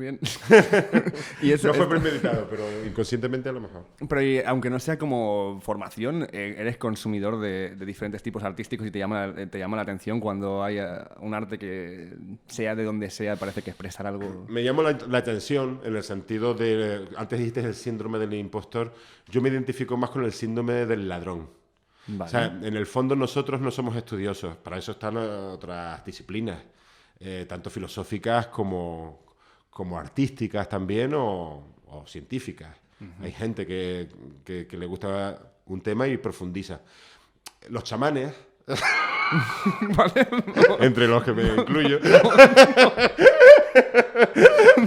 Bien. 0.00 0.18
y 1.42 1.52
eso, 1.52 1.68
No 1.68 1.74
fue 1.74 1.88
premeditado, 1.88 2.46
pero 2.48 2.64
inconscientemente 2.86 3.48
a 3.48 3.52
lo 3.52 3.60
mejor. 3.60 3.84
Pero 4.08 4.22
y, 4.22 4.38
aunque 4.40 4.70
no 4.70 4.78
sea 4.80 4.98
como 4.98 5.60
formación, 5.62 6.26
eh, 6.32 6.54
eres 6.58 6.76
consumidor 6.78 7.38
de, 7.38 7.76
de 7.76 7.86
diferentes 7.86 8.22
tipos 8.22 8.42
artísticos 8.42 8.86
y 8.86 8.90
te 8.90 8.98
llama, 8.98 9.26
la- 9.26 9.46
te 9.46 9.58
llama 9.58 9.76
la 9.76 9.82
atención 9.82 10.20
cuando 10.20 10.64
hay 10.64 10.78
eh, 10.78 10.86
un 11.20 11.34
arte 11.34 11.58
que 11.58 12.14
sea 12.46 12.74
de 12.74 12.84
donde 12.84 13.10
sea, 13.10 13.36
parece 13.36 13.62
que 13.62 13.70
expresar 13.70 14.06
algo... 14.06 14.46
Me 14.48 14.64
llamó 14.64 14.82
la, 14.82 14.96
la 15.08 15.18
atención 15.18 15.80
en 15.84 15.94
el 15.96 16.02
sentido 16.02 16.54
de, 16.54 17.06
antes 17.16 17.38
dijiste 17.38 17.60
el 17.60 17.74
síndrome 17.74 18.18
del 18.18 18.32
impostor, 18.34 18.94
yo 19.28 19.42
me 19.42 19.48
identifico 19.50 19.96
más 19.96 20.10
con 20.10 20.24
el 20.24 20.32
síndrome 20.32 20.86
del 20.86 21.08
ladrón. 21.08 21.48
Vale. 22.06 22.28
O 22.28 22.28
sea, 22.30 22.46
en 22.46 22.74
el 22.76 22.86
fondo 22.86 23.14
nosotros 23.14 23.60
no 23.60 23.70
somos 23.70 23.94
estudiosos, 23.94 24.56
para 24.56 24.78
eso 24.78 24.92
están 24.92 25.16
eh, 25.18 25.20
otras 25.20 26.02
disciplinas, 26.04 26.58
eh, 27.20 27.44
tanto 27.46 27.68
filosóficas 27.68 28.46
como, 28.46 29.26
como 29.70 29.98
artísticas 29.98 30.68
también 30.68 31.14
o, 31.14 31.62
o 31.88 32.04
científicas. 32.06 32.76
Hay 33.22 33.32
gente 33.32 33.66
que, 33.66 34.08
que- 34.44 34.66
que 34.66 34.76
le 34.76 34.84
gusta 34.84 35.38
un 35.66 35.80
tema 35.80 36.06
y 36.06 36.18
profundiza. 36.18 36.80
Los 37.70 37.84
chamanes, 37.84 38.34
Vale. 39.96 40.28
entre 40.80 41.06
los 41.08 41.22
que 41.24 41.32
me 41.32 41.42
incluyo, 41.54 41.98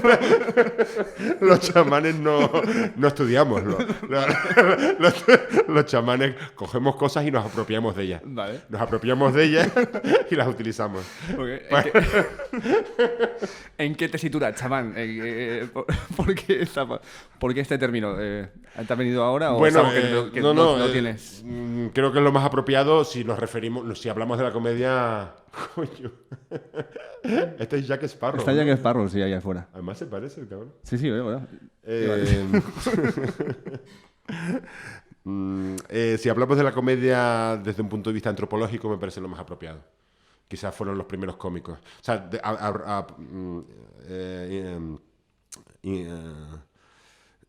los 1.42 1.60
chamanes 1.62 2.16
no, 2.16 2.50
no 2.96 3.08
estudiamos. 3.08 3.64
Los, 3.64 5.26
los- 5.68 5.86
chamanes 5.86 6.36
cogemos 6.56 6.96
cosas 6.96 7.26
y 7.26 7.32
nos 7.32 7.46
apropiamos 7.46 7.96
de 7.96 8.04
ellas. 8.04 8.22
Vale. 8.26 8.62
Nos 8.70 8.82
apropiamos 8.82 9.34
de 9.34 9.44
ellas 9.46 9.70
y 10.32 10.36
las 10.36 10.48
utilizamos. 10.48 11.02
Ok, 11.38 11.48
¿En, 11.70 11.84
qué, 11.84 11.92
¿En 13.78 13.96
qué 13.96 14.10
tesitura, 14.10 14.54
chamán? 14.56 14.94
Eh, 14.96 15.20
eh, 15.22 15.68
¿por, 15.72 15.86
por 16.16 16.34
qué 16.36 16.68
por 17.40 17.54
qué 17.54 17.60
este 17.62 17.78
término? 17.78 18.16
Eh, 18.20 18.50
¿Te 18.88 18.94
ha 18.94 18.96
venido 18.96 19.24
ahora 19.24 19.54
o 19.54 19.66
es 19.68 19.76
algo 19.76 19.92
que, 19.92 20.00
eh, 20.00 20.12
no- 20.14 20.32
que 20.32 20.42
no, 20.42 20.54
no, 20.54 20.64
no, 20.64 20.78
no 20.78 20.86
eh, 20.86 20.90
tienes? 20.92 21.42
mm, 21.46 21.88
Creo 21.88 22.12
que 22.12 22.20
es 22.20 22.24
lo 22.24 22.32
más 22.32 22.46
apropiado 22.46 23.04
si 23.06 23.24
nos 23.24 23.40
referimos, 23.40 24.00
si 24.00 24.10
hablamos 24.10 24.38
de 24.38 24.44
la 24.44 24.52
comedia. 24.52 25.34
Coño. 25.76 26.12
Este 27.58 27.78
es 27.78 27.88
Jack 27.88 28.04
Sparrow. 28.04 28.40
Está 28.40 28.52
¿no? 28.52 28.58
Jack 28.58 28.68
Sparrow, 28.78 29.08
sí, 29.08 29.22
allá 29.22 29.38
afuera. 29.38 29.70
Además 29.74 29.98
se 29.98 30.06
parece 30.08 30.42
el 30.42 30.48
cabrón. 30.50 30.74
Sí, 30.84 30.98
sí. 30.98 31.10
Eh, 31.84 32.46
mm, 35.24 35.76
eh, 35.90 36.18
si 36.20 36.28
hablamos 36.30 36.58
de 36.58 36.64
la 36.64 36.72
comedia 36.74 37.58
desde 37.64 37.82
un 37.82 37.88
punto 37.90 38.10
de 38.10 38.14
vista 38.16 38.30
antropológico, 38.30 38.90
me 38.90 38.98
parece 38.98 39.22
lo 39.22 39.28
más 39.30 39.40
apropiado. 39.40 39.80
Quizás 40.48 40.76
fueron 40.76 40.98
los 40.98 41.08
primeros 41.08 41.38
cómicos. 41.38 41.80
O 41.80 42.04
sea, 42.04 42.18
de- 42.18 42.40
a- 42.44 42.50
a- 42.50 42.98
a- 43.00 43.08
mm, 43.18 43.60
eh, 44.08 44.74
em, 44.76 44.98
y, 45.82 46.04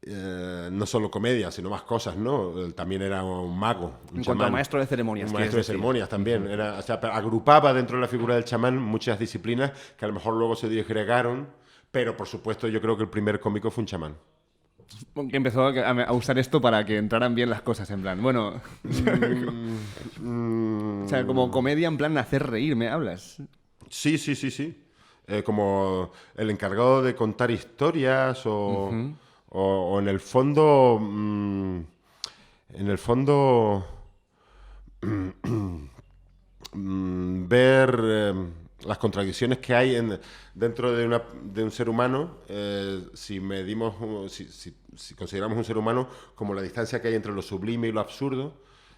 eh, 0.07 0.69
no 0.71 0.87
solo 0.87 1.11
comedia, 1.11 1.51
sino 1.51 1.71
más 1.71 1.83
cosas, 1.83 2.17
¿no? 2.17 2.53
También 2.73 3.03
era 3.03 3.25
un 3.25 3.59
mago, 3.59 4.01
un 4.13 4.19
En 4.19 4.25
cuanto 4.25 4.45
a 4.45 4.51
maestro 4.51 4.81
de 4.81 4.87
ceremonias. 4.87 5.31
Un 5.31 5.35
maestro 5.35 5.59
de 5.59 5.65
ceremonias 5.65 6.09
también. 6.09 6.47
Era, 6.47 6.79
o 6.79 6.83
sea, 6.83 6.97
agrupaba 6.97 7.73
dentro 7.73 7.97
de 7.97 8.03
la 8.03 8.09
figura 8.09 8.35
del 8.35 8.45
chamán 8.45 8.79
muchas 8.79 9.19
disciplinas 9.19 9.73
que 9.97 10.05
a 10.05 10.09
lo 10.09 10.15
mejor 10.15 10.35
luego 10.35 10.57
se 10.57 10.69
disgregaron, 10.69 11.49
pero 11.91 12.17
por 12.17 12.27
supuesto 12.27 12.69
yo 12.69 12.81
creo 12.81 12.97
que 12.97 13.05
el 13.05 13.09
primer 13.09 13.41
cómico 13.41 13.71
fue 13.71 13.83
un 13.83 13.87
chamán. 13.87 14.17
Que 15.15 15.37
empezó 15.37 15.67
a, 15.67 16.13
usar 16.13 16.39
esto 16.39 16.61
para 16.61 16.85
que 16.85 16.99
entraran 16.99 17.35
bien 17.35 17.49
las 17.49 17.63
cosas, 17.63 17.91
en 17.91 18.03
plan. 18.03 18.23
Bueno, 18.23 18.61
Mm, 20.21 21.05
o 21.05 21.09
sea, 21.09 21.27
como 21.27 21.51
comedia, 21.51 21.89
en 21.89 21.97
plan 21.97 22.17
hacer 22.17 22.47
reír, 22.47 22.77
¿me 22.77 22.89
hablas? 22.89 23.43
sí, 23.91 24.19
sí, 24.19 24.35
sí, 24.35 24.51
sí. 24.51 24.81
Eh, 25.27 25.43
como 25.43 26.13
el 26.37 26.51
encargado 26.51 27.03
de 27.03 27.15
contar 27.15 27.51
historias 27.51 28.43
o, 28.45 28.91
o- 29.55 29.95
o 29.95 29.99
en 30.01 30.09
el 30.09 30.21
fondo... 30.21 30.99
mm, 31.01 31.79
en 32.75 32.89
el 32.89 32.99
fondo... 32.99 33.85
mm, 35.03 35.89
ver... 37.49 38.01
eh, 38.03 38.35
las 38.85 38.99
contradicciones 38.99 39.59
que 39.59 39.75
hay 39.75 39.97
en, 39.97 40.21
dentro 40.55 40.93
de, 40.95 41.07
una, 41.07 41.23
de 41.43 41.65
un 41.65 41.71
ser 41.71 41.89
humano, 41.89 42.37
eh, 42.49 43.03
si 43.15 43.41
medimos, 43.41 43.95
uh, 43.99 44.29
si, 44.29 44.45
si- 44.47 44.75
si 44.95 45.15
consideramos 45.15 45.57
un 45.57 45.65
ser 45.65 45.79
humano 45.79 46.07
como 46.35 46.53
la 46.53 46.61
distancia 46.61 47.01
que 47.01 47.09
hay 47.09 47.15
entre 47.15 47.33
lo 47.33 47.41
sublime 47.41 47.89
y 47.89 47.93
lo 47.93 48.01
absurdo, 48.01 48.53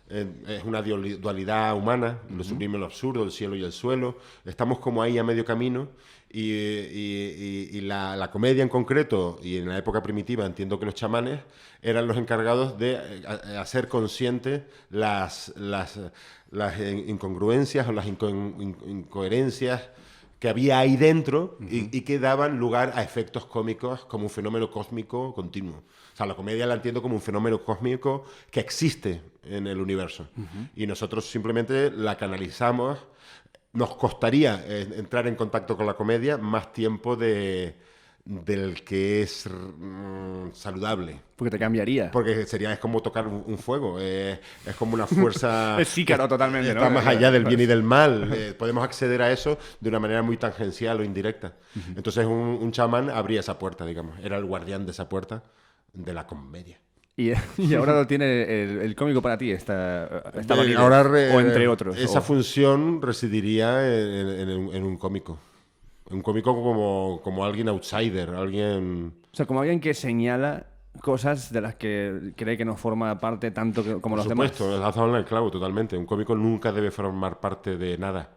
eh, 0.08 0.26
es 0.48 0.64
una 0.64 0.82
duali- 0.82 1.18
dualidad 1.18 1.76
humana, 1.76 2.18
lo 2.30 2.42
sublime 2.42 2.76
y 2.78 2.80
lo 2.80 2.86
absurdo, 2.86 3.22
el 3.22 3.30
cielo 3.30 3.54
y 3.54 3.62
el 3.62 3.70
suelo, 3.72 4.16
estamos 4.44 4.80
como 4.80 5.02
ahí 5.02 5.18
a 5.18 5.24
medio 5.24 5.44
camino 5.44 5.88
y, 6.30 6.50
y- 6.52 7.68
y- 7.72 7.76
y 7.78 7.80
la, 7.82 8.16
la 8.16 8.30
comedia 8.30 8.62
en 8.62 8.68
concreto, 8.68 9.38
y 9.42 9.56
en 9.58 9.68
la 9.68 9.78
época 9.78 10.02
primitiva 10.02 10.44
entiendo 10.44 10.78
que 10.78 10.86
los 10.86 10.94
chamanes 10.94 11.40
eran 11.82 12.06
los 12.06 12.16
encargados 12.16 12.78
de 12.78 12.94
eh, 12.94 13.22
a- 13.26 13.60
hacer 13.60 13.88
conscientes 13.88 14.62
las, 14.90 15.52
las, 15.56 15.98
las 16.50 16.78
in- 16.80 17.08
incongruencias 17.08 17.86
o 17.88 17.92
las 17.92 18.06
inco- 18.06 18.30
in- 18.30 18.76
incoherencias 18.86 19.88
que 20.38 20.48
había 20.50 20.78
ahí 20.78 20.96
dentro 20.98 21.56
y, 21.60 21.96
y 21.96 22.02
que 22.02 22.18
daban 22.18 22.58
lugar 22.58 22.92
a 22.94 23.02
efectos 23.02 23.46
cómicos 23.46 24.04
como 24.04 24.24
un 24.24 24.30
fenómeno 24.30 24.70
cósmico 24.70 25.32
continuo. 25.32 25.76
O 26.12 26.16
sea, 26.16 26.26
la 26.26 26.34
comedia 26.34 26.66
la 26.66 26.74
entiendo 26.74 27.00
como 27.00 27.14
un 27.14 27.22
fenómeno 27.22 27.62
cósmico 27.64 28.24
que 28.50 28.60
existe 28.60 29.22
en 29.44 29.66
el 29.66 29.80
universo. 29.80 30.28
Y 30.74 30.86
nosotros 30.86 31.24
simplemente 31.30 31.90
la 31.90 32.16
canalizamos. 32.18 32.98
Nos 33.76 33.94
costaría 33.96 34.64
eh, 34.66 34.88
entrar 34.96 35.26
en 35.26 35.34
contacto 35.34 35.76
con 35.76 35.86
la 35.86 35.94
comedia 35.94 36.38
más 36.38 36.72
tiempo 36.72 37.14
de, 37.14 37.76
del 38.26 38.82
que 38.82 39.22
es 39.22 39.48
mm, 39.48 40.52
saludable. 40.52 41.20
Porque 41.36 41.50
te 41.50 41.58
cambiaría. 41.58 42.10
Porque 42.10 42.44
sería, 42.46 42.72
es 42.72 42.78
como 42.78 43.00
tocar 43.00 43.26
un, 43.26 43.44
un 43.46 43.58
fuego, 43.58 43.98
eh, 44.00 44.40
es 44.66 44.74
como 44.76 44.94
una 44.94 45.06
fuerza... 45.06 45.76
Es 45.80 45.88
sícaro 45.88 46.26
totalmente, 46.26 46.74
¿no? 46.74 46.80
Está 46.80 46.90
más 46.90 47.06
allá 47.06 47.30
del 47.30 47.44
bien 47.44 47.60
y 47.60 47.66
del 47.66 47.82
mal. 47.82 48.32
eh, 48.34 48.54
podemos 48.58 48.82
acceder 48.82 49.22
a 49.22 49.30
eso 49.30 49.58
de 49.80 49.88
una 49.88 50.00
manera 50.00 50.22
muy 50.22 50.36
tangencial 50.36 51.00
o 51.00 51.04
indirecta. 51.04 51.54
Entonces 51.94 52.24
un, 52.26 52.58
un 52.60 52.72
chamán 52.72 53.10
abría 53.10 53.40
esa 53.40 53.58
puerta, 53.58 53.84
digamos. 53.84 54.18
Era 54.22 54.38
el 54.38 54.44
guardián 54.44 54.86
de 54.86 54.92
esa 54.92 55.08
puerta 55.08 55.44
de 55.92 56.14
la 56.14 56.26
comedia. 56.26 56.78
Y, 57.16 57.32
y 57.58 57.74
ahora 57.74 57.94
lo 57.94 58.06
tiene 58.06 58.42
el, 58.42 58.78
el 58.82 58.94
cómico 58.94 59.22
para 59.22 59.38
ti, 59.38 59.50
está 59.50 60.04
Eh, 60.34 60.42
Valide, 60.46 60.76
ahora 60.76 61.02
re- 61.02 61.34
o 61.34 61.40
entre 61.40 61.66
otros. 61.68 61.96
Esa 61.96 62.18
o- 62.18 62.22
función 62.22 63.00
residiría 63.00 63.86
en, 63.86 64.28
en- 64.50 64.74
en 64.74 64.82
un- 64.84 64.96
cómico. 64.98 65.38
Un 66.10 66.20
cómico 66.22 66.54
como, 66.54 67.20
como 67.24 67.44
alguien 67.44 67.68
outsider, 67.68 68.30
alguien... 68.30 69.12
o 69.32 69.36
sea, 69.36 69.44
como 69.46 69.60
alguien 69.60 69.80
que 69.80 69.92
señala 69.94 70.66
cosas 71.02 71.52
de 71.52 71.60
las 71.60 71.74
que 71.74 72.32
cree 72.36 72.56
que 72.56 72.64
no 72.64 72.76
forma 72.76 73.18
parte 73.18 73.50
tanto 73.50 73.82
que- 73.82 73.94
como 74.00 74.14
Por 74.16 74.18
los 74.18 74.28
supuesto, 74.28 74.70
demás. 74.70 74.88
has 74.88 74.94
dado 74.94 75.08
en 75.10 75.16
el 75.16 75.24
clavo 75.24 75.50
totalmente. 75.50 75.96
Un 75.96 76.06
cómico 76.06 76.34
nunca 76.36 76.70
debe 76.70 76.90
formar 76.90 77.40
parte 77.40 77.76
de 77.76 77.96
nada. 77.98 78.35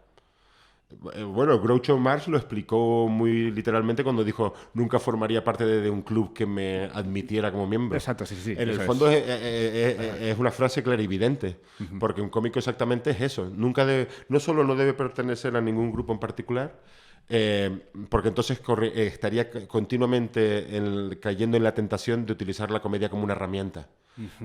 Eh, 1.14 1.22
Bueno, 1.22 1.58
Groucho 1.60 1.96
Marx 1.98 2.26
lo 2.28 2.36
explicó 2.36 3.06
muy 3.08 3.50
literalmente 3.50 4.02
cuando 4.02 4.24
dijo 4.24 4.54
nunca 4.74 4.98
formaría 4.98 5.44
parte 5.44 5.64
de, 5.64 5.80
de 5.80 5.90
un 5.90 6.02
club 6.02 6.32
que 6.34 6.46
me 6.46 6.84
admitiera 6.92 7.52
como 7.52 7.66
miembro. 7.66 7.96
Exacto, 7.96 8.26
sí, 8.26 8.34
sí. 8.36 8.52
En 8.52 8.68
el 8.68 8.80
fondo 8.86 9.08
es, 9.10 9.16
es- 9.26 9.98
es- 10.00 10.20
es 10.22 10.38
una 10.38 10.50
frase 10.50 10.82
clarividente, 10.82 11.58
porque 11.98 12.20
un 12.20 12.28
cómico 12.28 12.58
exactamente 12.58 13.10
es 13.10 13.20
eso. 13.20 13.50
Nunca 13.54 13.86
debe, 13.86 14.08
no 14.28 14.40
solo 14.40 14.64
no 14.64 14.74
debe 14.74 14.94
pertenecer 14.94 15.56
a 15.56 15.60
ningún 15.60 15.92
grupo 15.92 16.12
en 16.12 16.18
particular, 16.18 16.80
eh, 17.28 17.80
porque 18.08 18.28
entonces 18.28 18.60
corre- 18.60 18.92
eh, 18.94 19.06
estaría 19.06 19.48
continuamente 19.68 20.76
en- 20.76 21.16
cayendo 21.20 21.56
en 21.56 21.62
la 21.64 21.74
tentación 21.74 22.26
de 22.26 22.32
utilizar 22.32 22.70
la 22.70 22.80
comedia 22.80 23.08
como 23.08 23.22
una 23.24 23.34
herramienta 23.34 23.88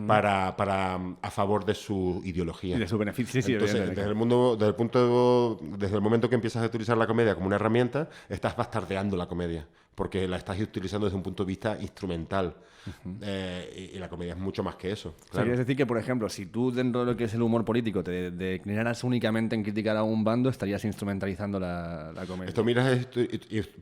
para, 0.08 0.56
para, 0.56 1.00
a 1.22 1.32
favor 1.32 1.66
de 1.66 1.74
su 1.74 2.22
ideología. 2.24 2.76
Y 2.76 2.80
de 2.80 2.88
su 2.88 2.98
beneficio, 2.98 3.42
sí, 3.42 3.54
Entonces, 3.54 3.90
desde 3.90 4.04
el, 4.04 4.16
mundo, 4.16 4.56
desde, 4.56 4.70
el 4.70 4.76
punto, 4.76 5.60
desde 5.62 5.96
el 5.96 6.02
momento 6.02 6.30
que 6.30 6.36
empiezas 6.36 6.64
a 6.64 6.66
utilizar 6.68 6.98
la 6.98 7.08
comedia 7.08 7.36
como 7.36 7.48
una 7.48 7.56
herramienta, 7.56 8.10
estás 8.30 8.56
bastardeando 8.56 9.18
la 9.18 9.28
comedia, 9.28 9.68
porque 9.96 10.28
la 10.28 10.38
estás 10.38 10.60
utilizando 10.60 11.06
desde 11.06 11.18
un 11.18 11.24
punto 11.24 11.44
de 11.44 11.48
vista 11.48 11.78
instrumental. 11.80 12.56
Eh, 13.22 13.89
y, 13.94 13.96
y 13.96 14.00
la 14.00 14.10
comedia 14.10 14.34
es 14.34 14.39
mucho 14.39 14.63
más 14.63 14.75
que 14.75 14.92
eso. 14.92 15.10
O 15.10 15.12
sea, 15.24 15.32
claro. 15.32 15.46
quieres 15.46 15.60
decir 15.60 15.75
que, 15.75 15.86
por 15.86 15.98
ejemplo, 15.98 16.30
si 16.30 16.46
tú 16.46 16.72
dentro 16.72 17.01
de 17.06 17.12
lo 17.12 17.18
que 17.18 17.25
es 17.25 17.34
el 17.34 17.42
humor 17.42 17.65
político 17.65 18.04
te 18.04 18.32
declinaras 18.32 19.04
únicamente 19.04 19.56
en 19.56 19.63
criticar 19.63 19.98
a 19.98 20.04
un 20.04 20.24
bando, 20.24 20.50
estarías 20.50 20.84
instrumentalizando 20.86 21.60
la, 21.60 22.12
la 22.13 22.25
comedia. 22.25 22.50
Esto 22.50 22.63
miras 22.63 22.88
esto- 22.92 23.22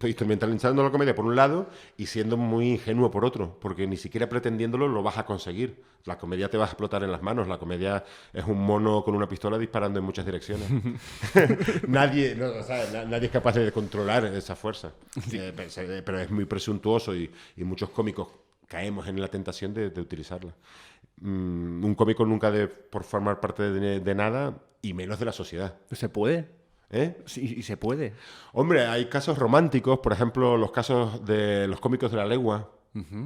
instrumentalizando 0.08 0.84
la 0.84 0.90
comedia 0.92 1.16
por 1.16 1.26
un 1.26 1.36
lado 1.36 1.70
y 1.98 2.06
siendo 2.06 2.38
muy 2.38 2.72
ingenuo 2.72 3.12
por 3.12 3.26
otro, 3.26 3.58
porque 3.60 3.88
ni 3.88 3.98
siquiera 3.98 4.28
pretendiéndolo 4.30 4.88
lo 4.88 5.04
vas 5.04 5.18
a 5.18 5.26
conseguir. 5.26 5.82
La 6.06 6.18
comedia 6.18 6.50
te 6.50 6.58
va 6.58 6.66
a 6.66 6.68
explotar 6.68 7.02
en 7.04 7.12
las 7.14 7.22
manos. 7.22 7.48
La 7.48 7.58
comedia 7.58 8.04
es 8.34 8.44
un 8.46 8.60
mono 8.62 9.04
con 9.06 9.16
una 9.16 9.28
pistola 9.30 9.58
disparando 9.58 10.00
en 10.00 10.06
muchas 10.06 10.26
direcciones. 10.26 10.68
nadie, 11.88 12.36
no, 12.36 12.48
o 12.48 12.64
sea, 12.64 12.86
na- 12.92 13.06
nadie 13.06 13.28
es 13.28 13.32
capaz 13.32 13.54
de 13.56 13.72
controlar 13.72 14.26
esa 14.26 14.56
fuerza. 14.56 14.92
Eh, 15.32 15.54
pero 16.06 16.20
es 16.20 16.30
muy 16.30 16.46
presuntuoso 16.46 17.16
y, 17.16 17.30
y 17.58 17.64
muchos 17.64 17.90
cómicos 17.90 18.28
caemos 18.74 19.08
en 19.08 19.22
la 19.22 19.28
tentación 19.28 19.72
de, 19.74 19.92
de 19.92 20.02
utilizarla. 20.02 20.54
Mm, 21.22 21.86
un 21.86 21.94
cómico 21.96 22.26
nunca 22.26 22.50
debe 22.50 22.68
por 22.68 23.04
formar 23.04 23.40
parte 23.40 23.72
de, 23.72 24.00
de 24.00 24.16
nada 24.16 24.58
y 24.82 24.94
menos 24.94 25.20
de 25.20 25.26
la 25.26 25.32
sociedad. 25.32 25.76
¿Se 25.92 26.10
puede? 26.10 26.50
¿eh? 26.90 27.22
Sí, 27.26 27.54
y 27.58 27.62
se 27.62 27.78
puede. 27.78 28.14
Hombre, 28.52 28.88
hay 28.88 29.06
casos 29.06 29.38
románticos, 29.38 30.00
por 30.00 30.12
ejemplo, 30.12 30.58
los 30.58 30.72
casos 30.72 31.24
de 31.24 31.68
los 31.68 31.80
cómicos 31.80 32.10
de 32.12 32.18
la 32.18 32.26
legua. 32.26 32.70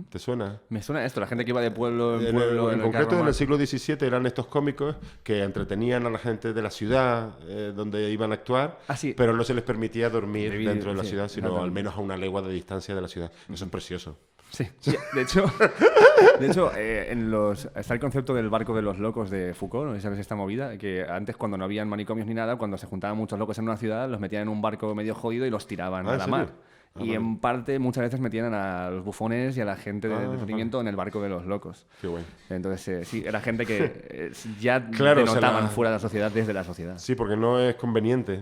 ¿Te 0.10 0.18
suena? 0.18 0.62
Me 0.70 0.82
suena 0.82 1.04
esto, 1.06 1.20
la 1.20 1.28
gente 1.28 1.44
que 1.44 1.52
iba 1.52 1.60
de 1.60 1.72
pueblo 1.72 2.22
en 2.22 2.34
pueblo. 2.34 2.70
en 2.72 2.76
en 2.76 2.80
el 2.80 2.84
concreto, 2.86 3.20
en 3.20 3.28
el 3.28 3.34
siglo 3.34 3.58
XVII 3.58 3.98
eran 4.08 4.26
estos 4.26 4.48
cómicos 4.48 4.96
que 5.24 5.44
entretenían 5.44 6.06
a 6.06 6.10
la 6.10 6.20
gente 6.20 6.54
de 6.54 6.62
la 6.62 6.72
ciudad 6.72 7.38
eh, 7.50 7.74
donde 7.76 8.10
iban 8.10 8.32
a 8.32 8.36
actuar, 8.36 8.80
Ah, 8.88 8.96
sí. 8.96 9.14
pero 9.14 9.34
no 9.34 9.44
se 9.44 9.54
les 9.54 9.66
permitía 9.66 10.10
dormir 10.10 10.54
dentro 10.66 10.92
de 10.92 10.96
la 10.98 11.04
sí, 11.04 11.10
ciudad, 11.10 11.28
sino 11.28 11.62
al 11.62 11.72
menos 11.72 11.96
a 11.96 12.00
una 12.00 12.16
legua 12.16 12.42
de 12.42 12.54
distancia 12.54 12.96
de 12.96 13.02
la 13.02 13.10
ciudad. 13.10 13.30
Eso 13.54 13.66
es 13.66 13.72
precioso. 13.72 14.18
Sí, 14.50 14.66
sí, 14.80 14.96
de 15.14 15.22
hecho, 15.22 15.44
de 16.40 16.48
hecho 16.48 16.72
eh, 16.76 17.12
en 17.12 17.30
los, 17.30 17.68
está 17.76 17.94
el 17.94 18.00
concepto 18.00 18.34
del 18.34 18.50
barco 18.50 18.74
de 18.76 18.82
los 18.82 18.98
locos 18.98 19.30
de 19.30 19.54
Foucault, 19.54 19.88
no 19.88 19.92
sé 19.94 20.00
si 20.00 20.04
sabes 20.04 20.20
esta 20.20 20.36
movida, 20.36 20.78
que 20.78 21.04
antes 21.08 21.36
cuando 21.36 21.58
no 21.58 21.66
habían 21.66 21.88
manicomios 21.90 22.28
ni 22.28 22.34
nada, 22.34 22.56
cuando 22.56 22.78
se 22.78 22.88
juntaban 22.88 23.18
muchos 23.18 23.38
locos 23.38 23.58
en 23.60 23.66
una 23.66 23.78
ciudad, 23.78 24.10
los 24.10 24.20
metían 24.20 24.44
en 24.44 24.48
un 24.50 24.62
barco 24.62 24.96
medio 24.96 25.14
jodido 25.16 25.46
y 25.46 25.50
los 25.50 25.68
tiraban 25.68 26.08
Ah, 26.08 26.12
a 26.12 26.14
¿en 26.14 26.18
la 26.20 26.24
serio? 26.26 26.38
mar. 26.38 26.48
Ah, 26.96 27.00
y 27.00 27.00
vale. 27.10 27.14
en 27.16 27.38
parte 27.38 27.78
muchas 27.78 28.04
veces 28.06 28.20
metían 28.20 28.54
a 28.56 28.90
los 28.90 29.04
bufones 29.06 29.56
y 29.58 29.62
a 29.62 29.66
la 29.66 29.76
gente 29.76 30.08
de 30.08 30.16
Ah, 30.16 30.24
entretenimiento 30.24 30.82
en 30.82 30.88
el 30.88 30.96
barco 30.96 31.22
de 31.22 31.30
los 31.30 31.46
locos. 31.46 31.86
Qué 32.02 32.08
guay. 32.08 32.26
Entonces, 32.50 32.88
eh, 32.88 33.06
sí, 33.06 33.24
era 33.28 33.40
gente 33.42 33.66
que 33.68 33.92
eh, 34.10 34.32
ya 34.60 34.90
Claro, 34.90 35.20
se 35.28 35.28
denotaban 35.28 35.66
la- 35.66 35.70
fuera 35.70 35.92
de 35.92 35.96
la 35.98 36.00
sociedad 36.00 36.32
desde 36.32 36.54
la 36.54 36.64
sociedad. 36.64 36.98
Sí, 36.98 37.14
porque 37.14 37.36
no 37.38 37.60
es 37.60 37.76
conveniente. 37.76 38.42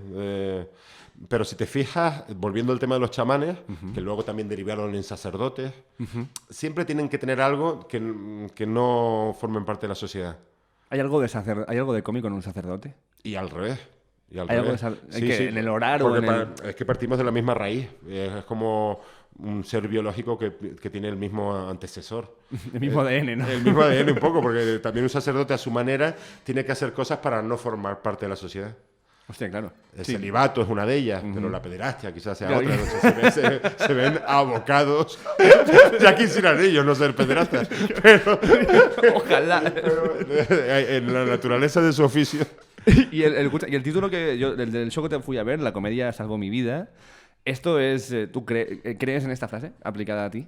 Pero 1.29 1.43
si 1.45 1.55
te 1.55 1.65
fijas, 1.65 2.23
volviendo 2.35 2.73
al 2.73 2.79
tema 2.79 2.95
de 2.95 3.01
los 3.01 3.11
chamanes, 3.11 3.57
que 3.93 4.01
luego 4.01 4.23
también 4.23 4.47
derivaron 4.49 4.93
en 4.95 5.03
sacerdotes, 5.03 5.71
siempre 6.49 6.85
tienen 6.85 7.09
que 7.09 7.17
tener 7.17 7.41
algo 7.41 7.87
que, 7.87 8.47
que 8.53 8.65
no 8.67 9.35
formen 9.39 9.65
parte 9.65 9.81
de 9.85 9.89
la 9.89 9.95
sociedad. 9.95 10.37
¿Hay 10.89 10.99
algo 10.99 11.19
de, 11.21 11.27
sacer- 11.27 11.65
¿Hay 11.67 11.77
algo 11.77 11.93
de 11.93 12.03
cómico 12.03 12.27
en 12.27 12.33
un 12.33 12.41
sacerdote? 12.41 12.93
Y 13.23 13.35
al 13.35 13.49
revés. 13.49 13.79
Y 14.29 14.39
al 14.39 14.49
¿Hay 14.49 14.57
algo 14.57 14.71
revés. 14.75 14.81
de 14.81 14.87
sal- 14.87 15.19
que 15.19 15.49
en 15.49 15.57
el 15.57 15.67
orar 15.69 16.01
o 16.03 16.09
Porque 16.09 16.25
en 16.27 16.33
el- 16.33 16.47
Es 16.69 16.75
que 16.75 16.85
partimos 16.85 17.17
de 17.17 17.23
la 17.23 17.31
misma 17.31 17.53
raíz. 17.53 17.87
Es, 18.07 18.31
es 18.33 18.43
como 18.45 18.99
un 19.39 19.63
ser 19.65 19.87
biológico 19.87 20.37
que, 20.37 20.53
que 20.81 20.89
tiene 20.89 21.07
el 21.09 21.17
mismo 21.17 21.53
antecesor. 21.69 22.35
El 22.73 22.79
mismo 22.79 23.01
ADN, 23.01 23.37
¿no? 23.37 23.47
El 23.47 23.63
mismo 23.63 23.81
ADN 23.81 24.11
un 24.11 24.19
poco, 24.19 24.41
porque 24.41 24.79
también 24.83 25.03
un 25.03 25.09
sacerdote 25.09 25.53
a 25.53 25.57
su 25.57 25.71
manera 25.71 26.15
tiene 26.43 26.63
que 26.63 26.71
hacer 26.71 26.93
cosas 26.93 27.17
para 27.19 27.41
no 27.41 27.57
formar 27.57 28.01
parte 28.01 28.25
de 28.25 28.29
la 28.29 28.35
sociedad. 28.35 28.75
Hostia, 29.27 29.49
claro. 29.49 29.73
El 29.97 30.05
Sí. 30.05 30.11
celibato 30.13 30.61
es 30.61 30.67
una 30.69 30.85
de 30.85 30.95
ellas, 30.97 31.23
pero 31.33 31.49
la 31.49 31.59
pederastia 31.61 32.13
quizás 32.13 32.37
sea 32.37 32.47
Claro. 32.47 32.63
otra. 32.67 32.75
no 32.77 32.85
sé, 32.85 32.99
se, 32.99 33.11
ven, 33.11 33.31
se- 33.31 33.87
se 33.87 33.93
ven 33.93 34.19
abocados. 34.27 35.17
ya 36.01 36.15
quisieran 36.15 36.59
ellos 36.61 36.85
no 36.85 36.93
ser 36.93 37.15
pederastas. 37.15 37.67
Pero, 38.03 38.39
Ojalá. 39.15 39.61
pero, 39.73 40.15
eh, 40.29 40.97
en 40.97 41.11
la 41.13 41.25
naturaleza 41.25 41.81
de 41.81 41.91
su 41.93 42.03
oficio. 42.03 42.45
y, 43.11 43.23
el, 43.23 43.33
el- 43.35 43.45
escucha, 43.47 43.67
y 43.67 43.73
el 43.75 43.81
título 43.81 44.09
que 44.11 44.37
yo, 44.37 44.55
del, 44.55 44.71
del 44.71 44.91
show 44.91 45.03
que 45.03 45.09
te 45.09 45.19
fui 45.19 45.37
a 45.39 45.43
ver, 45.43 45.59
La 45.59 45.73
comedia 45.73 46.11
salvó 46.13 46.37
mi 46.37 46.49
vida, 46.51 46.89
esto 47.45 47.79
es, 47.79 48.11
eh, 48.11 48.27
¿tú 48.27 48.45
cre- 48.45 48.81
eh, 48.83 48.97
crees 48.99 49.23
en 49.23 49.31
esta 49.31 49.47
frase 49.47 49.71
aplicada 49.83 50.25
a 50.25 50.29
ti? 50.29 50.47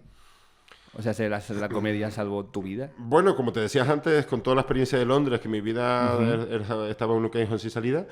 O 0.98 1.02
sea, 1.02 1.14
¿se 1.14 1.30
la, 1.30 1.42
la 1.60 1.70
comedia 1.70 2.10
salvó 2.10 2.46
tu 2.46 2.64
vida? 2.64 2.92
Bueno, 2.98 3.36
como 3.36 3.54
te 3.54 3.60
decías 3.60 3.88
antes, 3.88 4.26
con 4.26 4.42
toda 4.42 4.56
la 4.56 4.62
experiencia 4.62 4.98
de 4.98 5.06
Londres, 5.06 5.40
que 5.40 5.48
mi 5.48 5.62
vida 5.62 6.16
er- 6.20 6.52
era- 6.52 6.90
estaba 6.90 7.16
en 7.16 7.24
un 7.24 7.30
callejón 7.30 7.60
sin 7.60 7.70
salida, 7.70 8.08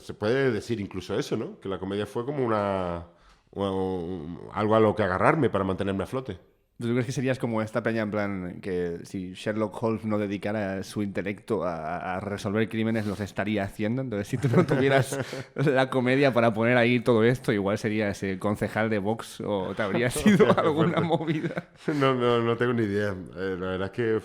se 0.00 0.12
puede 0.14 0.50
decir 0.52 0.78
incluso 0.80 1.18
eso, 1.18 1.36
¿no? 1.38 1.58
Que 1.60 1.68
la 1.70 1.78
comedia 1.78 2.04
fue 2.06 2.26
como 2.26 2.44
una, 2.44 3.06
un- 3.52 4.40
algo 4.52 4.74
a 4.76 4.80
lo 4.80 4.94
que 4.94 5.02
agarrarme 5.02 5.48
para 5.50 5.64
mantenerme 5.64 6.04
a 6.04 6.06
flote. 6.06 6.38
¿Tú 6.80 6.86
crees 6.92 7.06
que 7.06 7.12
serías 7.12 7.40
como 7.40 7.60
esta 7.60 7.82
peña 7.82 8.02
en 8.02 8.10
plan 8.12 8.60
que 8.60 9.00
si 9.02 9.32
Sherlock 9.32 9.82
Holmes 9.82 10.04
no 10.04 10.16
dedicara 10.16 10.84
su 10.84 11.02
intelecto 11.02 11.64
a, 11.64 12.14
a 12.14 12.20
resolver 12.20 12.68
crímenes, 12.68 13.04
los 13.04 13.18
estaría 13.18 13.64
haciendo? 13.64 14.00
Entonces, 14.00 14.28
si 14.28 14.38
tú 14.38 14.48
no 14.54 14.64
tuvieras 14.64 15.18
la 15.56 15.90
comedia 15.90 16.32
para 16.32 16.54
poner 16.54 16.76
ahí 16.76 17.00
todo 17.00 17.24
esto, 17.24 17.52
igual 17.52 17.78
serías 17.78 18.22
el 18.22 18.38
concejal 18.38 18.90
de 18.90 19.00
Vox 19.00 19.40
o 19.40 19.74
te 19.74 19.82
habría 19.82 20.08
sido 20.12 20.56
alguna 20.56 21.00
movida. 21.00 21.68
No, 21.88 22.14
no, 22.14 22.40
no 22.42 22.56
tengo 22.56 22.72
ni 22.74 22.84
idea. 22.84 23.12
Eh, 23.36 23.56
la 23.58 23.70
verdad 23.70 23.86
es 23.86 23.90
que 23.90 24.20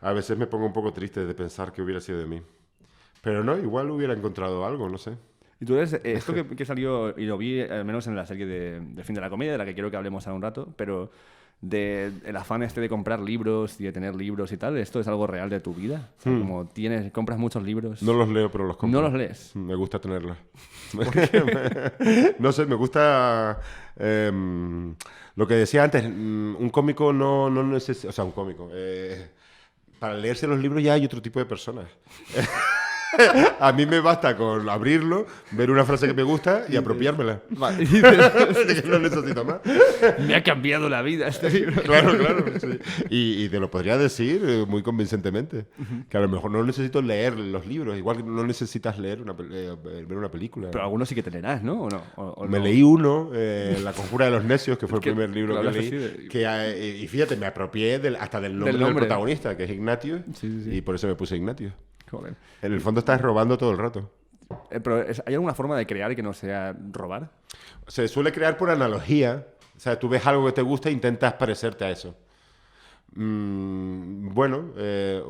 a 0.00 0.12
veces 0.14 0.38
me 0.38 0.46
pongo 0.46 0.64
un 0.64 0.72
poco 0.72 0.94
triste 0.94 1.26
de 1.26 1.34
pensar 1.34 1.72
que 1.72 1.82
hubiera 1.82 2.00
sido 2.00 2.18
de 2.20 2.26
mí. 2.26 2.40
Pero 3.20 3.44
no, 3.44 3.58
igual 3.58 3.90
hubiera 3.90 4.14
encontrado 4.14 4.64
algo, 4.64 4.88
no 4.88 4.96
sé. 4.96 5.12
Y 5.60 5.66
tú 5.66 5.76
eres, 5.76 5.92
eh, 5.92 6.00
esto 6.04 6.32
que, 6.32 6.46
que 6.56 6.64
salió, 6.64 7.14
y 7.18 7.26
lo 7.26 7.36
vi 7.36 7.60
al 7.60 7.84
menos 7.84 8.06
en 8.06 8.16
la 8.16 8.24
serie 8.24 8.46
de, 8.46 8.80
de 8.80 9.04
Fin 9.04 9.14
de 9.14 9.20
la 9.20 9.28
Comedia, 9.28 9.52
de 9.52 9.58
la 9.58 9.66
que 9.66 9.74
quiero 9.74 9.90
que 9.90 9.98
hablemos 9.98 10.26
ahora 10.26 10.36
un 10.36 10.42
rato, 10.42 10.74
pero 10.74 11.10
de 11.62 12.12
el 12.24 12.36
afán 12.36 12.64
este 12.64 12.80
de 12.80 12.88
comprar 12.88 13.20
libros 13.20 13.80
y 13.80 13.84
de 13.84 13.92
tener 13.92 14.14
libros 14.16 14.50
y 14.52 14.56
tal, 14.56 14.76
¿esto 14.76 15.00
es 15.00 15.06
algo 15.06 15.26
real 15.26 15.48
de 15.48 15.60
tu 15.60 15.72
vida? 15.72 16.10
O 16.18 16.22
sea, 16.22 16.32
como 16.38 16.66
tienes, 16.66 17.10
compras 17.12 17.38
muchos 17.38 17.62
libros. 17.62 18.02
Hmm. 18.02 18.06
No 18.06 18.12
los 18.14 18.28
leo, 18.28 18.50
pero 18.50 18.66
los 18.66 18.76
compro. 18.76 19.00
¿No 19.00 19.08
los 19.08 19.16
lees? 19.16 19.54
Me 19.54 19.76
gusta 19.76 20.00
tenerlos. 20.00 20.36
no 22.38 22.52
sé, 22.52 22.66
me 22.66 22.74
gusta... 22.74 23.60
em, 23.96 24.94
lo 25.36 25.46
que 25.46 25.54
decía 25.54 25.84
antes, 25.84 26.04
mm, 26.04 26.56
un 26.58 26.70
cómico 26.70 27.12
no, 27.12 27.48
no 27.48 27.62
necesita... 27.62 28.08
O 28.08 28.12
sea, 28.12 28.24
un 28.24 28.32
cómico. 28.32 28.68
eh, 28.72 29.30
para 30.02 30.14
leerse 30.14 30.48
los 30.48 30.58
libros 30.58 30.82
ya 30.82 30.94
hay 30.94 31.04
otro 31.04 31.22
tipo 31.22 31.38
de 31.38 31.46
personas. 31.46 31.86
A 33.60 33.72
mí 33.72 33.86
me 33.86 34.00
basta 34.00 34.36
con 34.36 34.68
abrirlo, 34.68 35.26
ver 35.52 35.70
una 35.70 35.84
frase 35.84 36.06
que 36.06 36.14
me 36.14 36.22
gusta 36.22 36.64
y 36.68 36.76
apropiármela. 36.76 37.42
Vale. 37.50 37.86
No 38.84 38.98
necesito 38.98 39.44
más. 39.44 39.60
Me 40.26 40.34
ha 40.34 40.42
cambiado 40.42 40.88
la 40.88 41.02
vida 41.02 41.28
este 41.28 41.50
libro. 41.50 41.82
Claro, 41.82 42.16
claro. 42.16 42.44
sí. 42.60 42.78
Y, 43.10 43.44
y 43.44 43.48
te 43.48 43.58
lo 43.60 43.70
podría 43.70 43.96
decir 43.96 44.42
eh, 44.46 44.64
muy 44.68 44.82
convincentemente. 44.82 45.66
Que 46.08 46.16
a 46.16 46.20
lo 46.20 46.28
mejor 46.28 46.50
no 46.50 46.62
necesito 46.64 47.00
leer 47.02 47.38
los 47.38 47.66
libros, 47.66 47.96
igual 47.96 48.16
que 48.18 48.22
no 48.22 48.44
necesitas 48.44 48.98
leer 48.98 49.20
una, 49.22 49.34
eh, 49.52 49.74
ver 49.82 50.16
una 50.18 50.30
película. 50.30 50.68
Pero 50.70 50.84
algunos 50.84 51.08
sí 51.08 51.14
que 51.14 51.22
te 51.22 51.30
leerás, 51.30 51.62
¿no? 51.62 51.82
¿O 51.82 51.88
no? 51.88 52.02
¿O- 52.16 52.22
o 52.42 52.48
Me 52.48 52.58
no? 52.58 52.64
leí 52.64 52.82
uno, 52.82 53.30
eh, 53.34 53.78
La 53.82 53.92
conjura 53.92 54.26
de 54.26 54.32
los 54.32 54.44
necios, 54.44 54.78
que 54.78 54.86
fue 54.86 54.98
el 54.98 55.02
primer 55.02 55.30
libro 55.30 55.60
que 55.62 55.70
leí. 55.70 55.90
de- 55.90 56.28
que, 56.28 56.44
eh, 56.46 56.98
y 57.02 57.06
fíjate, 57.08 57.36
me 57.36 57.46
apropié 57.46 57.98
del- 57.98 58.16
hasta 58.16 58.40
del 58.40 58.52
nombre 58.54 58.72
del, 58.72 58.80
nombre. 58.80 59.00
protagonista, 59.06 59.56
que 59.56 59.64
es 59.64 59.70
Ignatius, 59.70 60.20
sí, 60.34 60.62
sí. 60.64 60.76
y 60.76 60.80
por 60.82 60.94
eso 60.94 61.06
me 61.06 61.14
puse 61.14 61.36
Ignatius. 61.36 61.72
Joder. 62.12 62.36
En 62.62 62.72
el 62.72 62.80
fondo 62.80 63.00
estás 63.00 63.20
robando 63.20 63.58
todo 63.58 63.72
el 63.72 63.78
rato. 63.78 64.08
Eh, 64.70 64.78
pero 64.80 65.04
¿hay 65.26 65.34
alguna 65.34 65.54
forma 65.54 65.76
de 65.76 65.86
crear 65.86 66.14
que 66.14 66.22
no 66.22 66.32
sea 66.32 66.76
robar? 66.92 67.30
Se 67.88 68.06
suele 68.06 68.30
crear 68.32 68.56
por 68.56 68.70
analogía. 68.70 69.46
O 69.76 69.80
sea, 69.80 69.98
tú 69.98 70.08
ves 70.08 70.24
algo 70.26 70.46
que 70.46 70.52
te 70.52 70.62
gusta 70.62 70.88
e 70.90 70.92
intentas 70.92 71.32
parecerte 71.32 71.84
a 71.84 71.90
eso. 71.90 72.14
Mm, 73.14 74.32
bueno, 74.34 74.72
eh, 74.76 75.22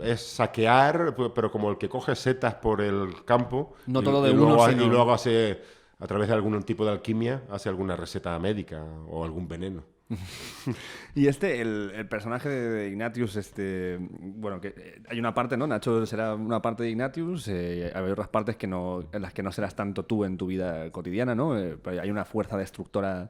es 0.00 0.20
saquear, 0.20 1.14
pero 1.34 1.50
como 1.50 1.70
el 1.70 1.78
que 1.78 1.88
coge 1.88 2.14
setas 2.14 2.54
por 2.54 2.80
el 2.80 3.24
campo. 3.24 3.74
No 3.86 4.00
y- 4.00 4.04
todo 4.04 4.24
y 4.26 4.30
de 4.30 4.34
luego, 4.36 4.54
uno, 4.54 4.68
sino- 4.68 4.84
Y 4.84 4.88
luego 4.88 5.12
hace, 5.12 5.60
a 5.98 6.06
través 6.06 6.28
de 6.28 6.34
algún 6.34 6.62
tipo 6.62 6.84
de 6.84 6.92
alquimia, 6.92 7.42
hace 7.50 7.68
alguna 7.68 7.96
receta 7.96 8.38
médica 8.38 8.82
o 9.08 9.24
algún 9.24 9.46
veneno. 9.48 9.82
Y 11.14 11.26
este, 11.26 11.60
el, 11.60 11.90
el 11.94 12.08
personaje 12.08 12.48
de, 12.48 12.88
Ignatius, 12.88 13.36
este, 13.36 13.98
bueno, 14.00 14.60
que 14.60 14.68
eh, 14.68 15.02
hay 15.08 15.18
una 15.18 15.34
parte, 15.34 15.56
¿no? 15.56 15.66
Nacho 15.66 16.06
será 16.06 16.34
una 16.34 16.62
parte 16.62 16.84
de 16.84 16.90
Ignatius, 16.90 17.48
eh, 17.48 17.90
hay 17.92 18.04
otras 18.04 18.28
partes 18.28 18.56
que 18.56 18.66
no, 18.66 19.04
en 19.12 19.22
las 19.22 19.32
que 19.32 19.42
no 19.42 19.50
serás 19.50 19.74
tanto 19.74 20.04
tú 20.04 20.24
en 20.24 20.36
tu 20.36 20.46
vida 20.46 20.90
cotidiana, 20.92 21.34
¿no? 21.34 21.58
Eh, 21.58 21.76
pero 21.82 22.00
hay 22.00 22.10
una 22.10 22.24
fuerza 22.24 22.56
destructora 22.56 23.28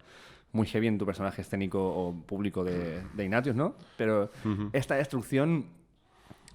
muy 0.52 0.66
heavy 0.66 0.86
en 0.86 0.98
tu 0.98 1.06
personaje 1.06 1.42
escénico 1.42 1.80
o 1.80 2.14
público 2.14 2.64
de, 2.64 3.02
de 3.14 3.24
Ignatius, 3.24 3.54
¿no? 3.54 3.74
Pero 3.96 4.30
esta 4.72 4.94
destrucción, 4.94 5.66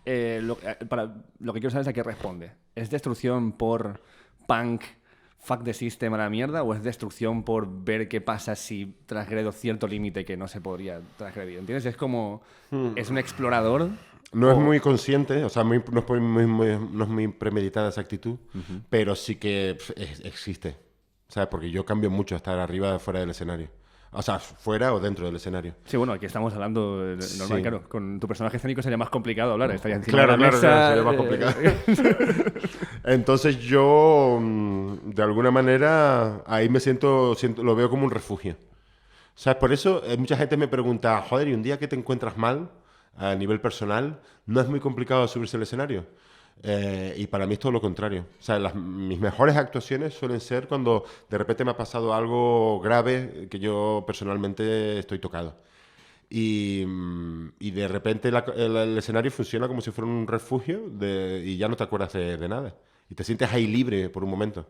eh, 0.05 0.39
lo, 0.43 0.57
eh, 0.63 0.85
para, 0.87 1.13
lo 1.39 1.53
que 1.53 1.59
quiero 1.59 1.71
saber 1.71 1.83
es 1.83 1.87
a 1.87 1.93
qué 1.93 2.03
responde. 2.03 2.51
¿Es 2.75 2.89
destrucción 2.89 3.51
por 3.51 4.01
punk, 4.47 4.83
fuck 5.43 5.63
the 5.63 5.73
system 5.73 6.13
a 6.13 6.17
la 6.17 6.29
mierda? 6.29 6.63
¿O 6.63 6.73
es 6.73 6.81
destrucción 6.83 7.43
por 7.43 7.67
ver 7.83 8.07
qué 8.07 8.21
pasa 8.21 8.55
si 8.55 8.95
transgredo 9.05 9.51
cierto 9.51 9.87
límite 9.87 10.23
que 10.25 10.37
no 10.37 10.47
se 10.47 10.61
podría 10.61 11.01
transgredir? 11.17 11.59
¿Entiendes? 11.59 11.85
Es 11.85 11.97
como. 11.97 12.41
Es 12.95 13.09
un 13.09 13.17
explorador. 13.17 13.89
No 14.31 14.51
es 14.51 14.57
muy 14.57 14.79
consciente, 14.79 15.43
o 15.43 15.49
sea, 15.49 15.63
muy- 15.63 15.83
no, 15.91 15.99
es 15.99 16.07
muy, 16.21 16.47
muy- 16.47 16.79
no 16.91 17.03
es 17.03 17.09
muy 17.09 17.27
premeditada 17.27 17.89
esa 17.89 18.01
actitud, 18.01 18.37
pero 18.89 19.15
sí 19.15 19.35
que 19.35 19.75
pf, 19.77 19.93
es- 19.95 20.21
existe. 20.25 20.75
¿Sabes? 21.27 21.49
Porque 21.49 21.69
yo 21.69 21.85
cambio 21.85 22.09
mucho 22.09 22.35
estar 22.35 22.57
arriba 22.59 22.95
o 22.95 22.99
fuera 22.99 23.19
del 23.19 23.29
escenario. 23.31 23.67
O 24.15 24.21
sea, 24.21 24.37
fuera 24.39 24.93
o 24.93 24.99
dentro 24.99 25.25
del 25.25 25.35
escenario. 25.35 25.73
Sí, 25.85 25.97
bueno, 25.97 26.13
aquí 26.13 26.25
estamos 26.25 26.53
hablando 26.53 27.01
eh, 27.03 27.17
normal, 27.37 27.57
Sí. 27.57 27.61
claro. 27.61 27.83
Con 27.89 28.19
tu 28.19 28.27
personaje 28.27 28.57
escénico 28.57 28.81
sería 28.81 28.97
más 28.97 29.09
complicado 29.09 29.53
hablar. 29.53 29.71
Estaría 29.71 29.97
encima 29.97 30.17
Claro, 30.19 30.33
de 30.33 30.37
la 30.37 30.49
claro, 30.49 30.55
mesa. 30.55 30.67
claro, 30.67 30.87
sería 30.87 31.03
más 31.03 31.13
eh, 31.13 31.17
complicado. 31.17 32.53
Entonces 33.03 33.57
yo, 33.59 34.37
mm, 34.41 35.09
de 35.11 35.23
alguna 35.23 35.51
manera, 35.51 36.43
ahí 36.45 36.69
me 36.69 36.79
siento, 36.79 37.35
siento, 37.35 37.63
lo 37.63 37.75
veo 37.75 37.89
como 37.89 38.05
un 38.05 38.11
refugio. 38.11 38.55
¿Sabes? 39.35 39.57
Por 39.57 39.73
eso 39.73 40.01
eh, 40.05 40.15
mucha 40.17 40.37
gente 40.37 40.57
me 40.57 40.67
pregunta, 40.67 41.21
joder, 41.27 41.47
¿y 41.47 41.53
un 41.53 41.63
día 41.63 41.79
que 41.79 41.87
te 41.87 41.95
encuentras 41.95 42.37
mal 42.37 42.69
a 43.17 43.33
nivel 43.35 43.59
personal, 43.59 44.19
no 44.45 44.61
es 44.61 44.67
muy 44.67 44.79
complicado 44.79 45.27
subirse 45.27 45.57
al 45.57 45.63
escenario? 45.63 46.05
Eh, 46.61 47.13
y 47.17 47.27
para 47.27 47.45
mí 47.45 47.53
es 47.53 47.59
todo 47.59 47.71
lo 47.71 47.81
contrario. 47.81 48.25
O 48.39 48.43
sea, 48.43 48.57
las- 48.59 48.75
mis 48.75 49.19
mejores 49.19 49.55
actuaciones 49.57 50.13
suelen 50.13 50.39
ser 50.39 50.67
cuando 50.67 51.03
de 51.29 51.37
repente 51.37 51.65
me 51.65 51.71
ha 51.71 51.77
pasado 51.77 52.13
algo 52.13 52.79
grave 52.81 53.47
que 53.49 53.59
yo 53.59 54.03
personalmente 54.07 54.99
estoy 54.99 55.19
tocado. 55.19 55.57
Y, 56.29 56.83
mm, 56.87 57.49
y 57.59 57.71
de 57.71 57.87
repente 57.87 58.31
la- 58.31 58.45
el, 58.55 58.75
el 58.77 58.97
escenario 58.97 59.31
funciona 59.31 59.67
como 59.67 59.81
si 59.81 59.91
fuera 59.91 60.09
un 60.09 60.27
refugio 60.27 60.81
de- 60.89 61.43
y 61.45 61.57
ya 61.57 61.67
no 61.69 61.75
te 61.77 61.83
acuerdas 61.83 62.13
de, 62.13 62.37
de 62.37 62.49
nada. 62.49 62.75
Y 63.09 63.15
te 63.15 63.23
sientes 63.23 63.51
ahí 63.53 63.67
libre 63.67 64.09
por 64.09 64.23
un 64.23 64.29
momento. 64.31 64.65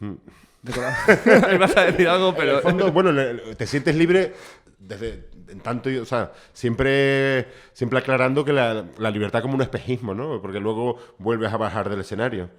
Ahí 1.48 1.56
vas 1.58 1.76
a 1.76 1.84
decir 1.84 2.08
algo, 2.08 2.34
pero. 2.34 2.60
fondo, 2.60 2.90
bueno, 2.92 3.12
te 3.56 3.66
sientes 3.66 3.94
libre 3.94 4.34
desde 4.78 5.28
en 5.48 5.60
tanto, 5.60 5.90
o 6.00 6.04
sea, 6.04 6.32
siempre, 6.52 7.48
siempre 7.72 7.98
aclarando 7.98 8.44
que 8.44 8.52
la, 8.52 8.84
la 8.98 9.10
libertad 9.10 9.42
como 9.42 9.54
un 9.54 9.62
espejismo, 9.62 10.14
¿no? 10.14 10.40
Porque 10.40 10.60
luego 10.60 10.98
vuelves 11.18 11.52
a 11.52 11.56
bajar 11.56 11.88
del 11.88 12.00
escenario. 12.00 12.50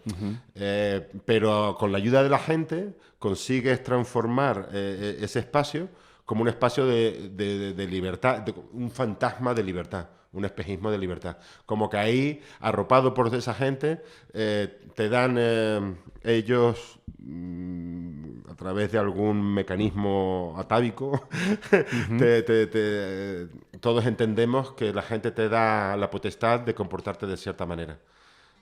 Eh, 0.56 1.08
pero 1.26 1.76
con 1.80 1.92
la 1.92 1.98
ayuda 2.00 2.24
de 2.24 2.30
la 2.30 2.40
gente 2.40 2.96
consigues 3.20 3.84
transformar 3.84 4.70
eh, 4.74 5.16
eh, 5.20 5.24
ese 5.24 5.40
espacio 5.40 5.90
como 6.26 6.42
un 6.42 6.48
espacio 6.48 6.86
de, 6.86 7.30
de- 7.34 7.58
de- 7.60 7.74
de 7.74 7.88
libertad, 7.88 8.40
de- 8.40 8.54
un 8.74 8.92
fantasma 8.92 9.54
de 9.54 9.64
libertad, 9.64 10.08
un 10.32 10.46
espejismo 10.46 10.92
de 10.92 10.98
libertad. 10.98 11.38
Como 11.66 11.90
que 11.90 11.98
ahí, 11.98 12.42
arropado 12.60 13.14
por 13.14 13.34
esa 13.34 13.54
gente, 13.54 14.02
eh, 14.34 14.80
te 14.96 15.10
dan 15.10 15.36
eh, 15.40 15.96
ellos 16.24 17.00
mm, 17.20 18.50
a 18.52 18.56
través 18.56 18.92
de 18.92 18.98
algún 19.00 19.54
mecanismo 19.54 20.56
atávico, 20.58 21.28
te- 22.18 22.44
te- 22.44 22.68
te- 22.68 23.48
todos 23.80 24.06
entendemos 24.06 24.74
que 24.74 24.94
la 24.94 25.02
gente 25.02 25.32
te 25.32 25.50
da 25.50 25.96
la 25.98 26.10
potestad 26.10 26.60
de 26.60 26.74
comportarte 26.76 27.26
de 27.26 27.38
cierta 27.38 27.66
manera. 27.66 27.98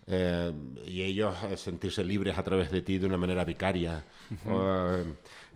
Eh, 0.09 0.53
y 0.85 1.01
ellos 1.01 1.35
sentirse 1.57 2.01
libres 2.03 2.37
a 2.37 2.43
través 2.43 2.71
de 2.71 2.81
ti 2.81 2.97
de 2.97 3.07
una 3.07 3.17
manera 3.17 3.43
vicaria. 3.43 4.05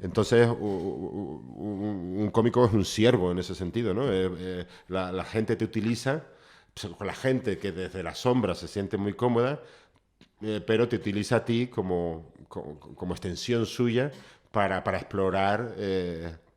Entonces, 0.01 0.49
un 0.49 2.29
cómico 2.33 2.65
es 2.65 2.73
un 2.73 2.85
siervo 2.85 3.31
en 3.31 3.37
ese 3.39 3.53
sentido, 3.53 3.93
¿no? 3.93 4.11
Eh, 4.11 4.31
eh, 4.37 4.65
la, 4.87 5.23
gente 5.23 5.55
te 5.55 5.63
utiliza, 5.63 6.23
pues, 6.73 6.91
la 6.99 7.13
gente 7.13 7.59
que 7.59 7.71
desde 7.71 8.01
la 8.01 8.15
sombra 8.15 8.55
se 8.55 8.67
siente 8.67 8.97
muy 8.97 9.13
cómoda, 9.13 9.61
eh, 10.41 10.59
pero 10.65 10.87
te 10.87 10.95
utiliza 10.95 11.37
a 11.37 11.45
ti 11.45 11.67
como, 11.67 12.33
extensión 13.11 13.67
suya 13.67 14.11
para, 14.51 14.79
explorar 14.79 15.75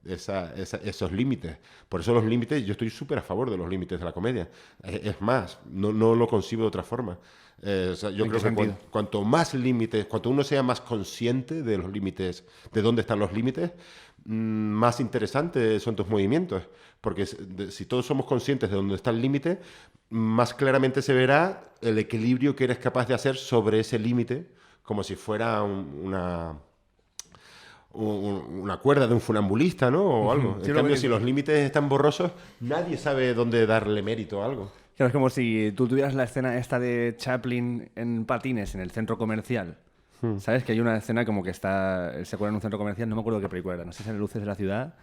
esos 0.04 1.12
límites. 1.12 1.58
Por 1.86 2.00
eso 2.00 2.14
los 2.14 2.24
límites, 2.24 2.64
yo 2.64 2.72
estoy 2.72 2.88
súper 2.88 3.18
a 3.18 3.22
favor 3.22 3.50
de 3.50 3.58
los 3.58 3.68
límites 3.68 3.98
de 3.98 4.04
la 4.06 4.12
comedia. 4.12 4.48
Es 4.82 5.20
más, 5.20 5.58
no, 5.66 5.92
no 5.92 6.14
lo 6.14 6.26
concibo 6.26 6.62
de 6.62 6.68
otra 6.68 6.82
forma. 6.82 7.18
Eh, 7.62 7.90
o 7.92 7.96
sea, 7.96 8.10
yo 8.10 8.24
¿En 8.24 8.30
creo 8.30 8.42
que 8.42 8.54
cuan- 8.54 8.78
cuanto 8.90 9.22
más 9.22 9.54
límites, 9.54 10.04
cuanto 10.06 10.30
uno 10.30 10.44
sea 10.44 10.62
más 10.62 10.80
consciente 10.80 11.62
de 11.62 11.78
los 11.78 11.90
límites, 11.90 12.44
de 12.72 12.82
dónde 12.82 13.00
están 13.02 13.18
los 13.18 13.32
límites, 13.32 13.70
mm, 14.26 14.34
más 14.34 15.00
interesantes 15.00 15.82
son 15.82 15.96
tus 15.96 16.08
movimientos. 16.08 16.62
Porque 17.00 17.26
si 17.26 17.84
todos 17.86 18.06
somos 18.06 18.26
conscientes 18.26 18.70
de 18.70 18.76
dónde 18.76 18.94
está 18.94 19.10
el 19.10 19.20
límite, 19.20 19.60
más 20.10 20.54
claramente 20.54 21.00
se 21.02 21.12
verá 21.12 21.64
el 21.80 21.98
equilibrio 21.98 22.54
que 22.56 22.64
eres 22.64 22.78
capaz 22.78 23.06
de 23.08 23.14
hacer 23.14 23.36
sobre 23.36 23.80
ese 23.80 23.98
límite, 23.98 24.46
como 24.82 25.02
si 25.02 25.14
fuera 25.16 25.62
un- 25.62 26.00
una, 26.04 26.56
un- 27.92 28.60
una 28.62 28.76
cuerda 28.78 29.06
de 29.06 29.14
un 29.14 29.20
funambulista, 29.20 29.90
¿no? 29.90 30.02
O 30.04 30.32
algo. 30.32 30.56
En 30.56 30.74
cambio, 30.74 30.96
si 30.96 31.08
los 31.08 31.22
límites 31.22 31.58
están 31.58 31.88
borrosos, 31.88 32.32
nadie 32.60 32.96
sabe 32.96 33.34
dónde 33.34 33.66
darle 33.66 34.02
mérito 34.02 34.42
a 34.42 34.46
algo. 34.46 34.72
Claro, 34.96 35.08
es 35.08 35.12
como 35.12 35.28
si 35.30 35.72
tú 35.76 35.88
tuvieras 35.88 36.14
la 36.14 36.24
escena 36.24 36.56
esta 36.56 36.78
de 36.78 37.14
Chaplin 37.16 37.90
en 37.96 38.24
patines 38.26 38.74
en 38.74 38.80
el 38.80 38.90
centro 38.90 39.18
comercial. 39.18 39.76
Hmm. 40.22 40.38
¿Sabes? 40.38 40.62
Que 40.64 40.72
hay 40.72 40.80
una 40.80 40.96
escena 40.96 41.24
como 41.24 41.42
que 41.42 41.50
está. 41.50 42.12
Se 42.24 42.36
acuerda 42.36 42.50
en 42.50 42.54
un 42.56 42.60
centro 42.60 42.78
comercial, 42.78 43.08
no 43.08 43.16
me 43.16 43.20
acuerdo 43.20 43.40
qué 43.40 43.48
película 43.48 43.74
era. 43.74 43.84
No 43.84 43.92
sé 43.92 44.02
si 44.04 44.08
era 44.08 44.18
Luces 44.18 44.40
de 44.40 44.46
la 44.46 44.54
Ciudad 44.54 44.94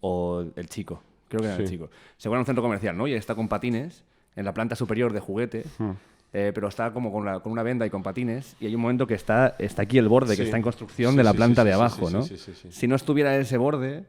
o 0.00 0.44
El 0.56 0.68
Chico. 0.68 1.02
Creo 1.28 1.40
que 1.40 1.46
era 1.48 1.56
El 1.56 1.66
Sí. 1.66 1.72
Chico. 1.74 1.90
Se 2.16 2.28
acuerda 2.28 2.38
en 2.38 2.42
un 2.42 2.46
centro 2.46 2.62
comercial, 2.62 2.96
¿no? 2.96 3.06
Y 3.08 3.14
está 3.14 3.34
con 3.34 3.48
patines 3.48 4.04
en 4.36 4.44
la 4.44 4.54
planta 4.54 4.76
superior 4.76 5.12
de 5.12 5.20
juguete. 5.20 5.64
Hmm. 5.78 5.90
eh, 6.32 6.52
pero 6.54 6.68
está 6.68 6.92
como 6.92 7.10
con, 7.10 7.24
la- 7.24 7.40
con 7.40 7.50
una 7.50 7.64
venda 7.64 7.84
y 7.84 7.90
con 7.90 8.04
patines. 8.04 8.54
Y 8.60 8.66
hay 8.66 8.74
un 8.76 8.80
momento 8.80 9.04
que 9.04 9.14
está, 9.14 9.56
está 9.58 9.82
aquí 9.82 9.98
el 9.98 10.06
borde, 10.08 10.36
que 10.36 10.44
está 10.44 10.56
en 10.56 10.62
construcción 10.62 11.10
Sí, 11.10 11.16
de 11.16 11.24
la 11.24 11.34
planta 11.34 11.64
de 11.64 11.72
abajo, 11.72 12.08
¿no? 12.08 12.22
sí, 12.22 12.36
sí, 12.38 12.52
sí. 12.54 12.68
Si 12.70 12.86
no 12.86 12.94
estuviera 12.94 13.36
ese 13.36 13.56
borde, 13.58 14.04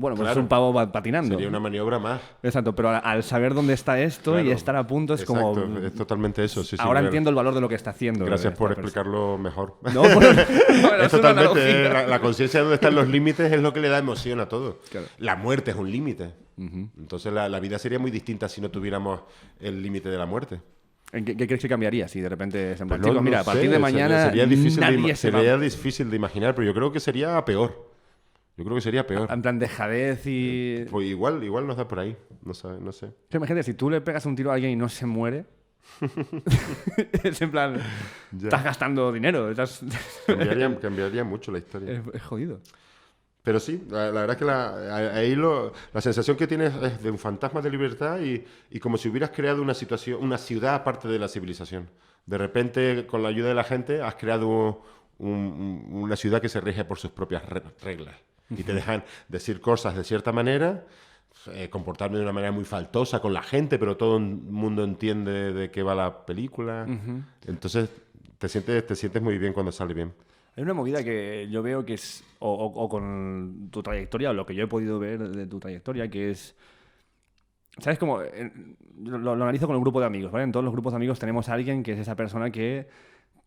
Bueno, 0.00 0.14
pues 0.16 0.26
Claro. 0.26 0.40
es 0.40 0.42
un 0.44 0.48
pavo 0.48 0.72
pa- 0.72 0.90
patinando. 0.92 1.34
Sería 1.34 1.48
una 1.48 1.58
maniobra 1.58 1.98
más. 1.98 2.20
Exacto, 2.42 2.72
pero 2.74 2.88
al- 2.90 3.22
saber 3.24 3.52
dónde 3.52 3.74
está 3.74 4.00
esto 4.00 4.38
y 4.40 4.50
estar 4.52 4.76
a 4.76 4.86
punto 4.86 5.12
es 5.14 5.24
como... 5.24 5.58
Es 5.84 5.92
totalmente 5.92 6.44
eso. 6.44 6.62
sí, 6.62 6.70
sí, 6.70 6.76
Ahora 6.78 7.00
claro. 7.00 7.06
entiendo 7.08 7.30
el 7.30 7.36
valor 7.36 7.52
de 7.52 7.60
lo 7.60 7.68
que 7.68 7.74
está 7.74 7.90
haciendo. 7.90 8.24
Gracias 8.24 8.54
por 8.54 8.68
persona. 8.68 8.86
explicarlo 8.86 9.36
mejor. 9.38 9.74
No, 9.92 10.02
bueno, 10.02 10.18
bueno, 10.82 11.02
es 11.02 11.10
totalmente, 11.10 11.86
eh, 11.86 11.88
la, 11.92 12.06
la 12.06 12.20
conciencia 12.20 12.60
de 12.60 12.64
dónde 12.64 12.74
están 12.76 12.94
los 12.94 13.08
límites 13.08 13.52
es 13.52 13.60
lo 13.60 13.72
que 13.72 13.80
le 13.80 13.88
da 13.88 13.98
emoción 13.98 14.38
a 14.40 14.48
todo. 14.48 14.78
La 15.18 15.34
muerte 15.36 15.72
es 15.72 15.76
un 15.76 15.90
límite. 15.90 16.32
Entonces 16.56 17.32
la, 17.32 17.48
la 17.48 17.58
vida 17.60 17.78
sería 17.78 17.98
muy 17.98 18.10
distinta 18.12 18.48
si 18.48 18.60
no 18.60 18.70
tuviéramos 18.70 19.20
el 19.60 19.82
límite 19.82 20.08
de 20.08 20.16
la 20.16 20.26
muerte. 20.26 20.60
¿En 21.10 21.24
¿Qué, 21.24 21.36
qué 21.36 21.46
crees 21.46 21.62
que 21.62 21.68
cambiaría 21.68 22.06
si 22.06 22.20
de 22.20 22.28
repente 22.28 22.76
se 22.76 22.84
Pues 22.86 23.00
Chicos, 23.00 23.14
no- 23.14 23.22
mira, 23.22 23.38
no 23.38 23.42
a 23.42 23.44
partir 23.44 23.64
sé, 23.64 23.68
de 23.70 23.78
mañana 23.78 24.26
sería, 24.26 24.44
difícil, 24.46 24.74
de, 24.76 24.80
nadie 24.80 24.98
ima- 24.98 25.14
se 25.16 25.30
va- 25.30 25.38
sería 25.38 25.56
difícil 25.56 26.10
de 26.10 26.16
imaginar, 26.16 26.54
pero 26.54 26.66
yo 26.66 26.74
creo 26.74 26.92
que 26.92 27.00
sería 27.00 27.42
peor. 27.44 27.87
Yo 28.58 28.64
creo 28.64 28.74
que 28.74 28.80
sería 28.82 29.06
peor. 29.06 29.30
En 29.32 29.40
plan 29.40 29.58
dejadez 29.58 30.22
y... 30.26 30.84
Pues 30.90 31.06
igual, 31.06 31.42
igual 31.44 31.66
nos 31.66 31.76
da 31.76 31.86
por 31.88 32.00
ahí. 32.00 32.16
No, 32.42 32.52
sabe- 32.52 32.80
no 32.80 32.90
sé. 32.92 33.12
Imagínate, 33.32 33.62
si 33.62 33.72
tú 33.74 33.88
le 33.88 34.00
pegas 34.00 34.26
un 34.26 34.34
tiro 34.36 34.50
a 34.50 34.54
alguien 34.54 34.72
y 34.72 34.76
no 34.76 34.88
se 34.88 35.06
muere... 35.06 35.44
es 37.22 37.40
en 37.40 37.50
plan... 37.50 37.76
Ya. 38.32 38.48
Estás 38.48 38.64
gastando 38.64 39.12
dinero. 39.12 39.50
estás- 39.50 39.82
Cambiaría, 40.26 40.78
cambiaría 40.78 41.24
mucho 41.24 41.52
la 41.52 41.58
historia. 41.58 41.92
es, 41.92 42.00
es 42.14 42.22
jodido. 42.22 42.60
Pero 43.42 43.60
sí, 43.60 43.82
la, 43.88 44.06
la 44.10 44.20
verdad 44.22 44.30
es 44.32 44.36
que 44.38 44.44
la, 44.44 45.14
ahí 45.16 45.34
lo- 45.34 45.72
la 45.94 46.00
sensación 46.00 46.36
que 46.36 46.46
tienes 46.46 46.74
es 46.82 47.02
de 47.02 47.10
un 47.10 47.18
fantasma 47.18 47.62
de 47.62 47.70
libertad 47.70 48.20
y, 48.20 48.44
y 48.70 48.80
como 48.80 48.98
si 48.98 49.08
hubieras 49.08 49.30
creado 49.30 49.62
una 49.62 49.74
situación, 49.74 50.22
una 50.22 50.36
ciudad 50.36 50.74
aparte 50.74 51.08
de 51.08 51.18
la 51.18 51.28
civilización. 51.28 51.88
De 52.26 52.36
repente, 52.36 53.06
con 53.06 53.22
la 53.22 53.28
ayuda 53.30 53.48
de 53.48 53.54
la 53.54 53.64
gente, 53.64 54.02
has 54.02 54.16
creado 54.16 54.82
un- 55.18 55.28
un- 55.28 55.86
una 56.02 56.16
ciudad 56.16 56.42
que 56.42 56.48
se 56.48 56.60
rige 56.60 56.84
por 56.84 56.98
sus 56.98 57.12
propias 57.12 57.42
Y 58.50 58.62
te 58.62 58.72
dejan 58.72 59.04
decir 59.28 59.60
cosas 59.60 59.94
de 59.96 60.04
cierta 60.04 60.32
manera, 60.32 60.84
eh, 61.52 61.68
comportarme 61.70 62.16
de 62.16 62.22
una 62.22 62.32
manera 62.32 62.50
muy 62.52 62.64
faltosa 62.64 63.20
con 63.20 63.32
la 63.34 63.42
gente, 63.42 63.78
pero 63.78 63.96
todo 63.96 64.16
el 64.16 64.22
mundo 64.24 64.84
entiende 64.84 65.52
de 65.52 65.70
qué 65.70 65.82
va 65.82 65.94
la 65.94 66.24
película. 66.26 66.86
Entonces, 67.46 67.90
te 68.38 68.48
sientes, 68.48 68.86
te 68.86 68.96
sientes 68.96 69.20
muy 69.22 69.36
bien 69.38 69.52
cuando 69.52 69.70
sale 69.72 69.94
bien. 69.94 70.12
Hay 70.56 70.62
una 70.64 70.74
movida 70.74 71.04
que 71.04 71.46
yo 71.50 71.62
veo 71.62 71.84
que 71.84 71.94
es, 71.94 72.24
o, 72.40 72.50
o- 72.52 72.84
o 72.84 72.88
con 72.88 73.68
tu 73.70 73.82
trayectoria, 73.82 74.30
o 74.30 74.32
lo 74.32 74.44
que 74.46 74.54
yo 74.54 74.64
he 74.64 74.66
podido 74.66 74.98
ver 74.98 75.18
de 75.28 75.46
tu 75.46 75.60
trayectoria, 75.60 76.08
que 76.10 76.30
es, 76.30 76.56
¿sabes 77.78 77.98
cómo? 77.98 78.20
Lo, 79.04 79.18
lo 79.18 79.32
analizo 79.34 79.66
con 79.66 79.76
el 79.76 79.80
grupo 79.82 80.00
de 80.00 80.06
amigos, 80.06 80.32
¿vale? 80.32 80.44
En 80.44 80.52
todos 80.52 80.64
los 80.64 80.72
grupos 80.72 80.92
de 80.92 80.96
amigos 80.96 81.18
tenemos 81.18 81.48
a 81.48 81.54
alguien 81.54 81.82
que 81.82 81.92
es 81.92 81.98
esa 81.98 82.16
persona 82.16 82.50
que 82.50 82.88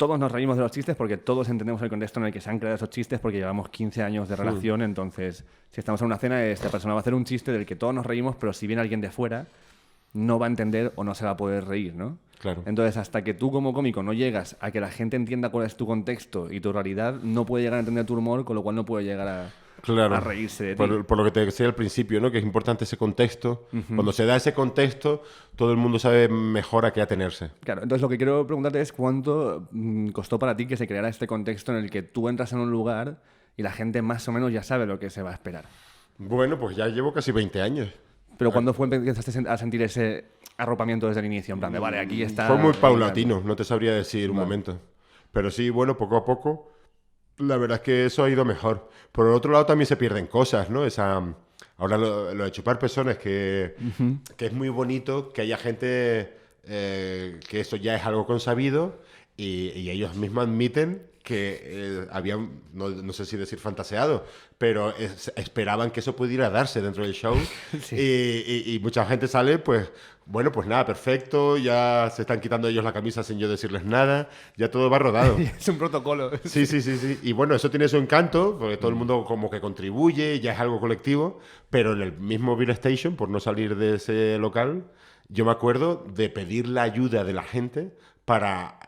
todos 0.01 0.17
nos 0.17 0.31
reímos 0.31 0.57
de 0.57 0.63
los 0.63 0.71
chistes 0.71 0.95
porque 0.95 1.17
todos 1.17 1.47
entendemos 1.47 1.79
el 1.83 1.87
contexto 1.87 2.19
en 2.19 2.25
el 2.25 2.33
que 2.33 2.41
se 2.41 2.49
han 2.49 2.57
creado 2.57 2.75
esos 2.75 2.89
chistes 2.89 3.19
porque 3.19 3.37
llevamos 3.37 3.69
15 3.69 4.01
años 4.01 4.27
de 4.27 4.35
relación, 4.35 4.81
entonces 4.81 5.45
si 5.69 5.79
estamos 5.79 6.01
en 6.01 6.07
una 6.07 6.17
cena, 6.17 6.43
esta 6.43 6.69
persona 6.69 6.95
va 6.95 7.01
a 7.01 7.01
hacer 7.01 7.13
un 7.13 7.23
chiste 7.23 7.51
del 7.51 7.67
que 7.67 7.75
todos 7.75 7.93
nos 7.93 8.03
reímos, 8.03 8.35
pero 8.35 8.51
si 8.51 8.65
viene 8.65 8.81
alguien 8.81 8.99
de 8.99 9.11
fuera, 9.11 9.45
no 10.13 10.39
va 10.39 10.47
a 10.47 10.49
entender 10.49 10.91
o 10.95 11.03
no 11.03 11.13
se 11.13 11.23
va 11.23 11.29
a 11.29 11.37
poder 11.37 11.65
reír, 11.65 11.93
¿no? 11.93 12.17
Claro. 12.39 12.63
Entonces, 12.65 12.97
hasta 12.97 13.23
que 13.23 13.35
tú 13.35 13.51
como 13.51 13.73
cómico 13.73 14.01
no 14.01 14.11
llegas 14.11 14.57
a 14.59 14.71
que 14.71 14.81
la 14.81 14.89
gente 14.89 15.17
entienda 15.17 15.49
cuál 15.49 15.67
es 15.67 15.77
tu 15.77 15.85
contexto 15.85 16.51
y 16.51 16.61
tu 16.61 16.73
realidad, 16.73 17.13
no 17.21 17.45
puede 17.45 17.63
llegar 17.63 17.77
a 17.77 17.81
entender 17.81 18.03
tu 18.07 18.17
humor, 18.17 18.43
con 18.43 18.55
lo 18.55 18.63
cual 18.63 18.77
no 18.77 18.85
puede 18.85 19.05
llegar 19.05 19.27
a, 19.27 19.51
Claro. 19.81 20.15
a 20.15 20.19
reírse 20.19 20.63
de 20.63 20.73
ti. 20.73 20.77
Por, 20.77 21.05
por 21.05 21.17
lo 21.17 21.23
que 21.23 21.31
te 21.31 21.45
decía 21.45 21.65
al 21.65 21.75
principio, 21.75 22.21
¿no? 22.21 22.31
Que 22.31 22.37
es 22.37 22.43
importante 22.43 22.83
ese 22.83 22.97
contexto. 22.97 23.67
Cuando 23.87 24.11
se 24.11 24.25
da 24.25 24.35
ese 24.35 24.53
contexto, 24.53 25.23
todo 25.55 25.71
el 25.71 25.77
mundo 25.77 25.97
sabe 25.99 26.27
mejor 26.27 26.85
a 26.85 26.93
qué 26.93 27.01
atenerse. 27.01 27.51
Claro, 27.63 27.81
entonces 27.83 28.01
lo 28.01 28.09
que 28.09 28.17
quiero 28.17 28.45
preguntarte 28.45 28.81
es 28.81 28.91
cuánto 28.91 29.67
mm, 29.71 30.09
costó 30.09 30.37
para 30.37 30.55
ti 30.55 30.67
que 30.67 30.77
se 30.77 30.87
creara 30.87 31.09
este 31.09 31.25
contexto 31.27 31.71
en 31.71 31.83
el 31.83 31.89
que 31.89 32.03
tú 32.03 32.29
entras 32.29 32.53
en 32.53 32.59
un 32.59 32.69
lugar 32.69 33.21
y 33.57 33.63
la 33.63 33.71
gente 33.71 34.01
más 34.01 34.27
o 34.27 34.31
menos 34.31 34.51
ya 34.51 34.63
sabe 34.63 34.85
lo 34.85 34.99
que 34.99 35.09
se 35.09 35.21
va 35.21 35.31
a 35.31 35.33
esperar. 35.33 35.65
Bueno, 36.17 36.59
pues 36.59 36.75
ya 36.75 36.87
llevo 36.87 37.13
casi 37.13 37.31
20 37.31 37.61
años. 37.61 37.89
Pero 38.37 38.51
cuando 38.51 38.73
fue 38.73 38.87
empezaste 38.87 39.47
a 39.47 39.57
sentir 39.57 39.81
ese 39.83 40.25
arropamiento 40.57 41.07
desde 41.07 41.19
el 41.19 41.27
inicio, 41.27 41.53
en 41.53 41.59
plan 41.59 41.71
de, 41.71 41.79
vale, 41.79 41.99
aquí 41.99 42.23
está... 42.23 42.47
Fue 42.47 42.57
muy 42.57 42.73
paulatino, 42.73 43.41
no 43.43 43.55
te 43.55 43.63
sabría 43.63 43.93
decir 43.93 44.31
un 44.31 44.37
momento. 44.37 44.79
Pero 45.31 45.51
sí, 45.51 45.69
bueno, 45.69 45.97
poco 45.97 46.17
a 46.17 46.25
poco, 46.25 46.71
la 47.41 47.57
verdad 47.57 47.77
es 47.77 47.83
que 47.83 48.05
eso 48.05 48.23
ha 48.23 48.29
ido 48.29 48.45
mejor. 48.45 48.89
Por 49.11 49.27
el 49.27 49.33
otro 49.33 49.51
lado 49.51 49.65
también 49.65 49.85
se 49.87 49.97
pierden 49.97 50.27
cosas, 50.27 50.69
¿no? 50.69 50.85
Esa, 50.85 51.21
ahora 51.77 51.97
lo, 51.97 52.33
lo 52.33 52.43
de 52.45 52.51
chupar 52.51 52.79
pezones, 52.79 53.17
que, 53.17 53.75
que 54.37 54.45
es 54.45 54.53
muy 54.53 54.69
bonito 54.69 55.29
que 55.33 55.41
haya 55.41 55.57
gente 55.57 56.33
eh, 56.65 57.39
que 57.49 57.59
eso 57.59 57.75
ya 57.75 57.95
es 57.95 58.05
algo 58.05 58.25
consabido 58.25 58.99
y, 59.35 59.69
y 59.75 59.89
ellos 59.89 60.15
mismos 60.15 60.45
admiten 60.45 61.07
que 61.23 61.59
eh, 61.63 62.07
habían, 62.11 62.61
no, 62.73 62.89
no 62.89 63.13
sé 63.13 63.25
si 63.25 63.37
decir 63.37 63.59
fantaseado, 63.59 64.25
pero 64.57 64.95
es- 64.97 65.31
esperaban 65.35 65.91
que 65.91 65.99
eso 65.99 66.15
pudiera 66.15 66.49
darse 66.49 66.81
dentro 66.81 67.03
del 67.03 67.13
show 67.13 67.35
y, 67.91 67.95
y- 67.95 68.63
y 68.75 68.79
mucha 68.79 69.05
gente 69.05 69.27
sale 69.27 69.59
pues, 69.59 69.91
bueno, 70.25 70.51
pues 70.51 70.67
nada, 70.67 70.85
perfecto, 70.85 71.57
ya 71.57 72.09
se 72.13 72.21
están 72.21 72.39
quitando 72.39 72.67
ellos 72.67 72.83
la 72.83 72.93
camisa 72.93 73.23
sin 73.23 73.39
yo 73.39 73.49
decirles 73.49 73.83
nada, 73.83 74.29
ya 74.55 74.69
todo 74.69 74.89
va 74.89 74.99
rodado. 74.99 75.37
es 75.39 75.67
un 75.67 75.77
protocolo. 75.77 76.31
Sí, 76.43 76.65
sí, 76.65 76.81
sí, 76.81 76.97
sí. 76.97 77.19
Y 77.23 77.33
bueno, 77.33 77.55
eso 77.55 77.69
tiene 77.69 77.87
su 77.87 77.97
encanto, 77.97 78.57
porque 78.59 78.77
todo 78.77 78.89
el 78.89 78.95
mundo 78.95 79.25
como 79.25 79.49
que 79.49 79.59
contribuye, 79.59 80.39
ya 80.39 80.53
es 80.53 80.59
algo 80.59 80.79
colectivo, 80.79 81.39
pero 81.69 81.93
en 81.93 82.01
el 82.01 82.13
mismo 82.13 82.55
Beer 82.55 82.71
Station, 82.71 83.15
por 83.15 83.29
no 83.29 83.39
salir 83.39 83.75
de 83.75 83.95
ese 83.95 84.37
local, 84.37 84.85
yo 85.27 85.45
me 85.45 85.51
acuerdo 85.51 86.05
de 86.13 86.29
pedir 86.29 86.67
la 86.67 86.83
ayuda 86.83 87.23
de 87.23 87.33
la 87.33 87.43
gente 87.43 87.97
para 88.25 88.79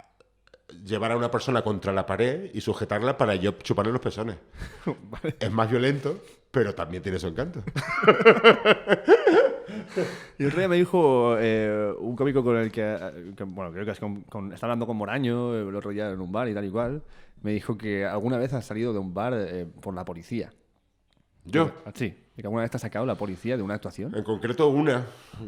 llevar 0.85 1.11
a 1.11 1.17
una 1.17 1.31
persona 1.31 1.61
contra 1.61 1.93
la 1.93 2.05
pared 2.05 2.49
y 2.53 2.61
sujetarla 2.61 3.17
para 3.17 3.35
yo 3.35 3.51
chuparle 3.53 3.91
los 3.91 4.01
pezones. 4.01 4.37
Es 5.39 5.51
más 5.51 5.69
violento, 5.69 6.21
pero 6.53 6.75
también 6.75 7.01
tiene 7.01 7.17
su 7.17 7.27
encanto. 7.27 7.63
Y 10.37 10.43
el 10.43 10.47
otro 10.47 10.59
día 10.59 10.67
me 10.67 10.75
dijo 10.75 11.35
eh, 11.39 11.93
un 11.99 12.15
cómico 12.15 12.43
con 12.43 12.57
el 12.57 12.71
que, 12.71 13.33
que, 13.35 13.43
bueno, 13.43 13.71
creo 13.71 13.85
que 13.85 13.91
es 13.91 13.99
con, 13.99 14.21
con- 14.23 14.51
está 14.53 14.65
hablando 14.65 14.85
con 14.87 14.97
Moraño 14.97 15.55
el 15.55 15.75
otro 15.75 15.91
día 15.91 16.09
en 16.09 16.19
un 16.19 16.31
bar 16.31 16.47
y 16.49 16.53
tal 16.53 16.65
y 16.65 16.69
cual, 16.69 17.03
me 17.41 17.51
dijo 17.53 17.77
que 17.77 18.05
alguna 18.05 18.37
vez 18.37 18.53
has 18.53 18.65
salido 18.65 18.93
de 18.93 18.99
un 18.99 19.13
bar 19.13 19.33
eh, 19.35 19.65
por 19.81 19.93
la 19.93 20.03
policía. 20.05 20.51
Yo, 21.45 21.71
Sí, 21.93 22.13
que 22.35 22.41
alguna 22.43 22.61
vez 22.63 22.71
te 22.71 22.77
ha 22.77 22.79
sacado 22.79 23.05
la 23.05 23.15
policía 23.15 23.55
de 23.57 23.63
una 23.63 23.75
actuación. 23.75 24.15
en 24.15 24.23
concreto 24.23 24.67
una, 24.69 25.05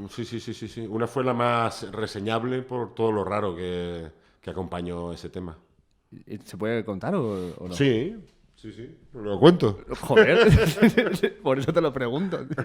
sí, 0.10 0.26
sí, 0.26 0.40
sí, 0.40 0.54
sí, 0.54 0.68
sí. 0.68 0.86
Una 0.88 1.08
fue 1.08 1.24
la 1.24 1.34
más 1.34 1.92
reseñable 1.92 2.62
por 2.62 2.94
todo 2.94 3.12
lo 3.12 3.24
raro 3.24 3.56
que, 3.56 4.08
que 4.42 4.50
acompañó 4.50 5.12
ese 5.14 5.30
tema. 5.30 5.58
¿Y- 6.12 6.38
¿Se 6.40 6.58
puede 6.58 6.84
contar 6.86 7.16
o, 7.16 7.54
o 7.58 7.68
no? 7.68 7.74
Sí, 7.74 8.16
sí, 8.56 8.72
sí, 8.72 8.96
lo 9.14 9.40
cuento. 9.40 9.82
Joder, 10.02 11.38
por 11.44 11.60
eso 11.60 11.74
te 11.74 11.82
lo 11.82 11.94
pregunto. 11.94 12.40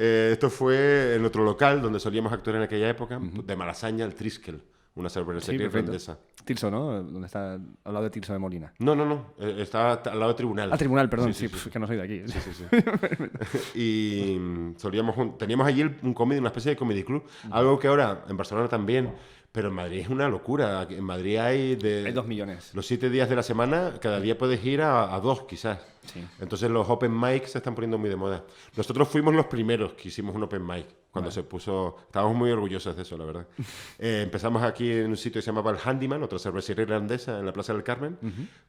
Eh, 0.00 0.30
esto 0.32 0.48
fue 0.48 1.16
en 1.16 1.24
otro 1.24 1.42
local 1.42 1.82
donde 1.82 1.98
solíamos 1.98 2.32
actuar 2.32 2.54
en 2.54 2.62
aquella 2.62 2.88
época, 2.88 3.18
de 3.20 3.56
Malasaña, 3.56 4.04
el 4.04 4.14
Triskel, 4.14 4.62
una 4.94 5.10
cervecería 5.10 5.58
perfecto. 5.62 5.78
irlandesa. 5.78 6.18
Tirso, 6.44 6.70
¿no? 6.70 7.02
Donde 7.02 7.26
está 7.26 7.54
al 7.54 7.62
lado 7.84 8.04
de 8.04 8.10
Tirso 8.10 8.32
de 8.32 8.38
Molina. 8.38 8.72
No, 8.78 8.94
no, 8.94 9.04
no, 9.04 9.34
eh, 9.40 9.56
estaba 9.58 9.94
al 9.94 10.18
lado 10.18 10.28
del 10.28 10.36
tribunal. 10.36 10.70
Ah, 10.72 10.78
tribunal, 10.78 11.10
perdón, 11.10 11.34
Sí, 11.34 11.40
sí, 11.40 11.48
sí, 11.48 11.52
pf, 11.52 11.70
que 11.70 11.78
no 11.80 11.88
soy 11.88 11.96
de 11.96 12.02
aquí. 12.02 12.22
Sí, 12.26 12.38
sí, 12.40 12.52
sí. 12.54 13.74
y 13.74 14.38
mm, 14.38 14.76
solíamos 14.76 15.36
teníamos 15.36 15.66
allí 15.66 15.82
un 15.82 16.14
comedy, 16.14 16.38
una 16.38 16.50
especie 16.50 16.70
de 16.70 16.76
comedy 16.76 17.02
club, 17.02 17.24
algo 17.50 17.76
que 17.76 17.88
ahora 17.88 18.24
en 18.28 18.36
Barcelona 18.36 18.68
también, 18.68 19.12
pero 19.52 19.68
en 19.68 19.74
Madrid 19.74 20.00
es 20.00 20.08
una 20.08 20.28
locura. 20.28 20.86
En 20.90 21.04
Madrid 21.04 21.38
hay 21.38 21.76
de 21.76 22.04
Hay 22.06 22.12
dos 22.12 22.26
millones. 22.26 22.74
los 22.74 22.86
siete 22.86 23.10
días 23.10 23.28
de 23.28 23.36
la 23.36 23.42
semana, 23.42 23.94
cada 24.00 24.20
día 24.20 24.36
puedes 24.38 24.64
ir 24.64 24.82
a, 24.82 25.14
a 25.14 25.20
dos 25.20 25.42
quizás. 25.42 25.78
Sí. 26.12 26.24
Entonces 26.40 26.70
los 26.70 26.88
open 26.88 27.12
mics 27.18 27.50
se 27.52 27.58
están 27.58 27.74
poniendo 27.74 27.98
muy 27.98 28.08
de 28.08 28.16
moda. 28.16 28.44
Nosotros 28.76 29.08
fuimos 29.08 29.34
los 29.34 29.46
primeros 29.46 29.92
que 29.92 30.08
hicimos 30.08 30.34
un 30.34 30.42
open 30.44 30.64
mic 30.66 30.86
cuando 31.10 31.30
se 31.30 31.42
puso. 31.42 31.96
Estábamos 32.06 32.36
muy 32.36 32.50
orgullosos 32.50 32.94
de 32.96 33.02
eso, 33.02 33.16
la 33.18 33.24
verdad. 33.24 33.46
Eh, 33.98 34.20
empezamos 34.22 34.62
aquí 34.62 34.90
en 34.92 35.06
un 35.08 35.16
sitio 35.16 35.40
que 35.40 35.42
se 35.42 35.46
llamaba 35.50 35.70
el 35.72 35.78
Handyman, 35.84 36.22
otra 36.22 36.38
cervecería 36.38 36.84
irlandesa 36.84 37.38
en 37.40 37.44
la 37.46 37.52
Plaza 37.52 37.72
del 37.72 37.82
Carmen. 37.82 38.16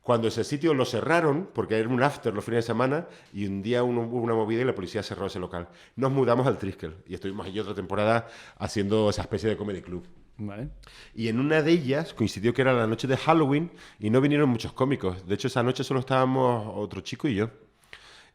Cuando 0.02 0.28
ese 0.28 0.44
sitio 0.44 0.74
lo 0.74 0.86
cerraron, 0.86 1.50
porque 1.54 1.78
era 1.78 1.88
un 1.88 2.02
after 2.02 2.34
los 2.34 2.44
fines 2.44 2.65
de 2.65 2.68
semana, 2.68 3.08
y 3.32 3.46
un 3.46 3.62
día 3.62 3.84
uno- 3.84 4.02
hubo 4.02 4.22
una 4.22 4.34
movida 4.34 4.62
y 4.62 4.65
la 4.65 4.74
policía 4.74 5.04
cerró 5.04 5.28
ese 5.28 5.39
local. 5.39 5.68
Nos 5.96 6.12
mudamos 6.12 6.48
al 6.48 6.58
Triskel 6.58 6.96
y 7.08 7.13
estuvimos 7.13 7.46
allí 7.46 7.60
otra 7.60 7.76
temporada 7.76 8.28
haciendo 8.58 9.10
esa 9.10 9.22
especie 9.22 9.50
de 9.50 9.56
comedy 9.56 9.82
club. 9.82 10.06
Vale. 10.39 10.69
Y 11.13 11.28
en 11.28 11.39
una 11.39 11.62
de 11.62 11.71
ellas 11.71 12.13
coincidió 12.13 12.54
que 12.54 12.62
era 12.62 12.73
la 12.73 12.88
noche 12.88 13.08
de 13.08 13.17
Halloween 13.17 13.71
y 13.99 14.10
no 14.10 14.21
vinieron 14.21 14.49
muchos 14.49 14.73
cómicos. 14.73 15.28
De 15.28 15.36
hecho, 15.36 15.47
esa 15.47 15.63
noche 15.63 15.84
solo 15.84 15.99
estábamos 15.99 16.73
otro 16.75 17.02
chico 17.02 17.28
y 17.28 17.36
yo. 17.36 17.49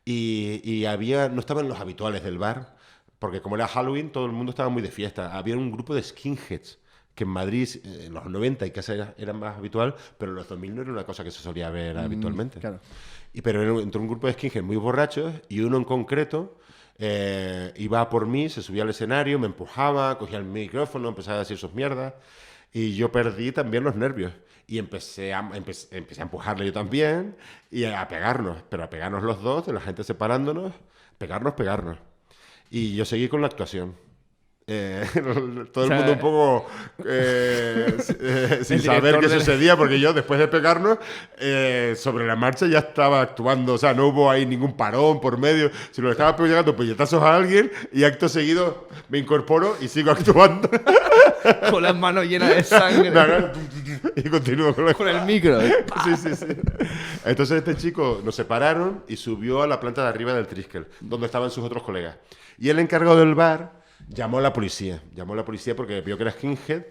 Y, 0.05 0.61
y 0.63 0.85
había, 0.85 1.29
no 1.31 1.41
estaban 1.41 1.67
los 1.67 1.81
habituales 1.81 2.23
del 2.23 2.39
bar, 2.39 2.77
porque 3.19 3.41
como 3.41 3.57
era 3.57 3.67
Halloween, 3.67 4.11
todo 4.11 4.27
el 4.27 4.33
mundo 4.33 4.51
estaba 4.51 4.69
muy 4.69 4.83
de 4.83 4.91
fiesta. 4.91 5.37
Había 5.37 5.57
un 5.57 5.73
grupo 5.73 5.95
de 5.95 6.03
skinheads 6.03 6.79
que 7.15 7.25
en 7.25 7.31
Madrid 7.31 7.69
eh, 7.85 8.07
en 8.07 8.15
los 8.15 8.27
90 8.27 8.67
y 8.67 8.71
casi 8.71 8.93
era, 8.93 9.15
era 9.17 9.33
más 9.33 9.57
habitual, 9.57 9.95
pero 10.19 10.33
en 10.33 10.37
los 10.37 10.49
2000 10.49 10.75
no 10.75 10.83
era 10.83 10.93
una 10.93 11.05
cosa 11.05 11.25
que 11.25 11.31
se 11.31 11.41
solía 11.41 11.71
ver 11.71 11.97
habitualmente. 11.97 12.61
claro. 12.61 12.81
Y, 13.33 13.43
pero 13.43 13.81
entró 13.81 14.01
un 14.01 14.09
grupo 14.09 14.27
de 14.27 14.35
skinheads 14.35 14.65
muy 14.65 14.77
borrachos 14.77 15.35
y 15.49 15.61
uno 15.61 15.77
en 15.77 15.85
concreto 15.85 16.59
eh, 16.99 17.73
iba 17.77 18.09
por 18.09 18.27
mí, 18.27 18.49
se 18.49 18.63
subía 18.63 18.83
al 18.83 18.91
escenario, 18.91 19.39
me 19.39 19.47
empujaba, 19.47 20.19
cogía 20.19 20.39
el 20.39 20.45
micrófono, 20.45 21.09
empezaba 21.09 21.37
a 21.37 21.41
decir 21.41 21.59
sus 21.59 21.73
mierdas 21.75 22.15
y 22.73 22.95
yo 22.97 23.11
perdí 23.13 23.53
también 23.53 23.85
los 23.85 23.95
nervios. 23.97 24.33
Y 24.67 24.79
empecé 24.79 25.35
a, 25.35 25.43
empe- 25.43 25.89
empecé 25.91 26.23
a 26.23 26.25
empujarle 26.25 26.65
yo 26.65 26.73
también 26.73 27.37
y 27.71 27.85
a 27.85 28.09
pegarnos, 28.09 28.63
pero 28.71 28.85
a 28.85 28.89
pegarnos 28.91 29.23
los 29.23 29.43
dos, 29.43 29.67
de 29.67 29.75
la 29.75 29.81
gente 29.81 30.05
separándonos, 30.05 30.73
pegarnos, 31.19 31.53
pegarnos. 31.53 31.99
Y 32.71 32.95
yo 32.97 33.05
seguí 33.05 33.29
con 33.29 33.43
la 33.43 33.49
actuación. 33.49 33.95
Eh, 34.67 35.05
todo 35.73 35.85
O 35.85 35.89
sea, 35.89 35.99
el 35.99 36.05
mundo 36.05 36.13
un 36.13 36.19
poco 36.19 36.67
eh, 37.05 37.99
eh, 38.21 38.61
sin 38.65 38.81
saber 38.81 39.19
qué 39.21 39.29
sucedía, 39.29 39.77
porque 39.77 40.01
yo 40.01 40.15
después 40.15 40.41
de 40.41 40.49
pegarnos, 40.49 40.99
eh, 41.39 41.95
sobre 41.99 42.27
la 42.27 42.35
marcha 42.35 42.67
ya 42.67 42.79
estaba 42.79 43.21
actuando, 43.21 43.75
o 43.75 43.79
sea, 43.79 43.93
no 43.93 44.07
hubo 44.07 44.31
ahí 44.31 44.47
ningún 44.47 44.75
parón 44.75 45.21
por 45.21 45.37
medio, 45.37 45.71
sino 45.91 46.07
le 46.07 46.13
estaba 46.13 46.35
pegando 46.35 46.75
puñetazos 46.75 47.23
a 47.23 47.37
alguien 47.37 47.71
y 47.93 48.05
acto 48.05 48.27
seguido 48.29 48.89
me 49.11 49.19
incorporo 49.19 49.77
y 49.83 49.89
sigo 49.89 50.11
actuando. 50.13 50.71
Con 51.71 51.83
las 51.83 51.95
manos 51.95 52.25
llenas 52.25 52.49
de 52.49 52.65
sangre. 52.65 53.13
y 54.17 54.23
continúo 54.31 54.75
con 54.75 54.87
la 54.87 54.95
con 54.95 55.09
el 55.09 55.23
micro. 55.27 55.61
Sí, 55.61 56.17
sí, 56.17 56.35
sí. 56.35 56.47
Entonces 57.27 57.59
este 57.59 57.75
chico 57.75 58.23
nos 58.25 58.35
separaron 58.35 59.05
y 59.09 59.17
subió 59.17 59.63
a 59.63 59.67
la 59.67 59.79
planta 59.79 60.03
de 60.03 60.09
arriba 60.09 60.33
del 60.33 60.47
Triskel, 60.47 60.87
donde 61.01 61.27
estaban 61.27 61.51
sus 61.51 61.63
otros 61.65 61.83
colegas. 61.83 62.17
Y 62.59 62.71
el 62.71 62.79
encargado 62.79 63.19
del 63.19 63.35
bar 63.35 63.84
llamó 64.09 64.39
a 64.39 64.41
la 64.43 64.53
policía. 64.53 65.03
Llamó 65.15 65.35
a 65.35 65.37
la 65.37 65.45
policía 65.45 65.75
porque 65.77 66.01
vio 66.01 66.17
que 66.17 66.23
era 66.23 66.33
skinhead. 66.33 66.85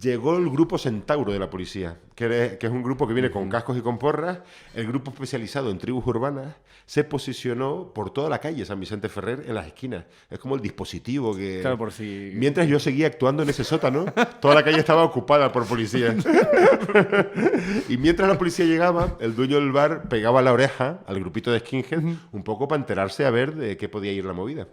Llegó 0.00 0.36
el 0.36 0.48
grupo 0.50 0.78
Centauro 0.78 1.32
de 1.32 1.38
la 1.38 1.50
policía, 1.50 1.98
que 2.14 2.58
es 2.60 2.70
un 2.70 2.82
grupo 2.82 3.06
que 3.06 3.14
viene 3.14 3.30
con 3.30 3.48
cascos 3.48 3.76
y 3.76 3.80
con 3.80 3.98
porras. 3.98 4.40
El 4.74 4.86
grupo 4.86 5.10
especializado 5.10 5.70
en 5.70 5.78
tribus 5.78 6.06
urbanas 6.06 6.54
se 6.86 7.02
posicionó 7.02 7.92
por 7.94 8.12
toda 8.12 8.28
la 8.28 8.40
calle 8.40 8.64
San 8.66 8.78
Vicente 8.78 9.08
Ferrer 9.08 9.44
en 9.46 9.54
las 9.54 9.66
esquinas. 9.66 10.04
Es 10.28 10.38
como 10.38 10.54
el 10.54 10.60
dispositivo 10.60 11.34
que... 11.34 11.60
Claro, 11.60 11.78
por 11.78 11.92
si. 11.92 12.32
Mientras 12.34 12.68
yo 12.68 12.78
seguía 12.78 13.06
actuando 13.06 13.42
en 13.42 13.48
ese 13.48 13.64
sótano, 13.64 14.04
toda 14.40 14.54
la 14.54 14.62
calle 14.62 14.78
estaba 14.78 15.02
ocupada 15.02 15.50
por 15.50 15.66
policías. 15.66 16.16
y 17.88 17.96
mientras 17.96 18.28
la 18.28 18.36
policía 18.36 18.66
llegaba, 18.66 19.16
el 19.20 19.34
dueño 19.34 19.56
del 19.56 19.72
bar 19.72 20.08
pegaba 20.08 20.42
la 20.42 20.52
oreja 20.52 21.00
al 21.06 21.20
grupito 21.20 21.50
de 21.52 21.60
skinhead 21.60 22.02
un 22.32 22.42
poco 22.44 22.68
para 22.68 22.80
enterarse 22.80 23.24
a 23.24 23.30
ver 23.30 23.54
de 23.54 23.76
qué 23.76 23.88
podía 23.88 24.12
ir 24.12 24.24
la 24.24 24.32
movida. 24.32 24.68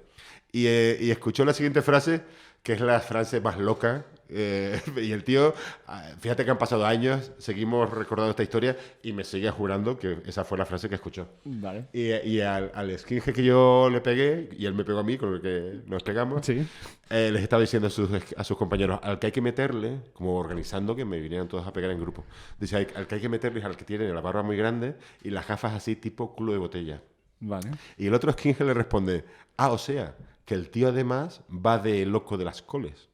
Y, 0.51 0.65
eh, 0.67 0.97
y 0.99 1.11
escuchó 1.11 1.45
la 1.45 1.53
siguiente 1.53 1.81
frase, 1.81 2.21
que 2.63 2.73
es 2.73 2.81
la 2.81 2.99
frase 2.99 3.39
más 3.41 3.57
loca. 3.57 4.05
eh, 4.33 4.79
y 4.97 5.11
el 5.11 5.23
tío, 5.25 5.53
ah, 5.87 6.03
fíjate 6.19 6.45
que 6.45 6.51
han 6.51 6.57
pasado 6.57 6.85
años, 6.85 7.31
seguimos 7.37 7.89
recordando 7.89 8.29
esta 8.31 8.43
historia 8.43 8.77
y 9.03 9.11
me 9.13 9.23
seguía 9.25 9.51
jurando 9.51 9.97
que 9.99 10.19
esa 10.25 10.45
fue 10.45 10.57
la 10.57 10.65
frase 10.65 10.87
que 10.87 10.95
escuchó. 10.95 11.27
Vale. 11.43 11.87
Y, 11.91 12.11
y 12.13 12.39
al, 12.41 12.71
al 12.73 12.97
skinhead 12.97 13.33
que 13.33 13.43
yo 13.43 13.89
le 13.91 13.99
pegué, 14.01 14.49
y 14.57 14.65
él 14.65 14.73
me 14.73 14.83
pegó 14.85 14.99
a 14.99 15.03
mí, 15.03 15.17
con 15.17 15.33
el 15.35 15.41
que 15.41 15.81
nos 15.85 16.03
pegamos, 16.03 16.45
Sí. 16.45 16.65
eh, 17.09 17.29
les 17.33 17.41
estaba 17.43 17.61
diciendo 17.61 17.87
a 17.87 17.91
sus, 17.91 18.09
a 18.37 18.43
sus 18.45 18.55
compañeros, 18.57 18.99
al 19.03 19.19
que 19.19 19.27
hay 19.27 19.31
que 19.33 19.41
meterle, 19.41 19.99
como 20.13 20.37
organizando 20.37 20.95
que 20.95 21.03
me 21.03 21.19
vinieran 21.19 21.47
todos 21.49 21.65
a 21.67 21.73
pegar 21.73 21.91
en 21.91 21.99
grupo, 21.99 22.23
dice, 22.59 22.77
"Al- 22.77 22.87
al 22.95 23.07
que 23.07 23.15
hay 23.15 23.21
que 23.21 23.29
meterle 23.29 23.59
es 23.59 23.65
al 23.65 23.75
que 23.75 23.83
tiene 23.85 24.13
la 24.13 24.21
barba 24.21 24.43
muy 24.43 24.55
grande 24.55 24.95
y 25.23 25.29
las 25.31 25.45
gafas 25.47 25.73
así 25.73 25.95
tipo 25.97 26.33
culo 26.35 26.53
de 26.53 26.57
botella. 26.59 27.01
Vale. 27.41 27.71
Y 27.97 28.07
el 28.07 28.13
otro 28.13 28.31
skinhead 28.31 28.65
le 28.65 28.73
responde, 28.73 29.25
ah, 29.57 29.71
o 29.71 29.77
sea, 29.77 30.15
que 30.51 30.55
el 30.55 30.69
tío 30.69 30.89
además 30.89 31.39
va 31.49 31.77
de 31.77 32.05
loco 32.05 32.37
de 32.37 32.43
las 32.43 32.61
coles. 32.61 33.07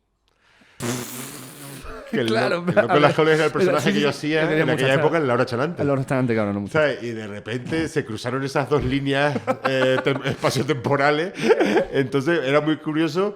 Que 2.09 2.21
el, 2.21 2.27
Claro, 2.27 2.61
lo- 2.65 2.69
el 2.69 2.75
loco 2.75 2.93
de 2.93 2.99
las 3.01 3.13
coles 3.13 3.35
era 3.35 3.45
el 3.47 3.51
personaje 3.51 3.89
sí, 3.89 3.93
que 3.95 3.99
yo 3.99 4.09
hacía 4.09 4.43
en 4.43 4.61
aquella 4.61 4.65
muchas- 4.93 4.97
época 4.99 5.17
en 5.17 5.27
Laura 5.27 5.45
Chalante. 5.45 5.81
El 5.83 5.93
restaurante, 5.95 6.33
claro, 6.33 6.53
no 6.53 6.61
mucho. 6.61 6.71
¿Sabes? 6.71 7.03
Y 7.03 7.09
de 7.09 7.27
repente 7.27 7.87
se 7.89 8.05
cruzaron 8.05 8.41
esas 8.45 8.69
dos 8.69 8.81
líneas 8.85 9.35
eh, 9.65 9.97
tem- 10.03 10.25
espaciotemporales. 10.25 11.33
Entonces 11.91 12.39
era 12.45 12.61
muy 12.61 12.77
curioso 12.77 13.35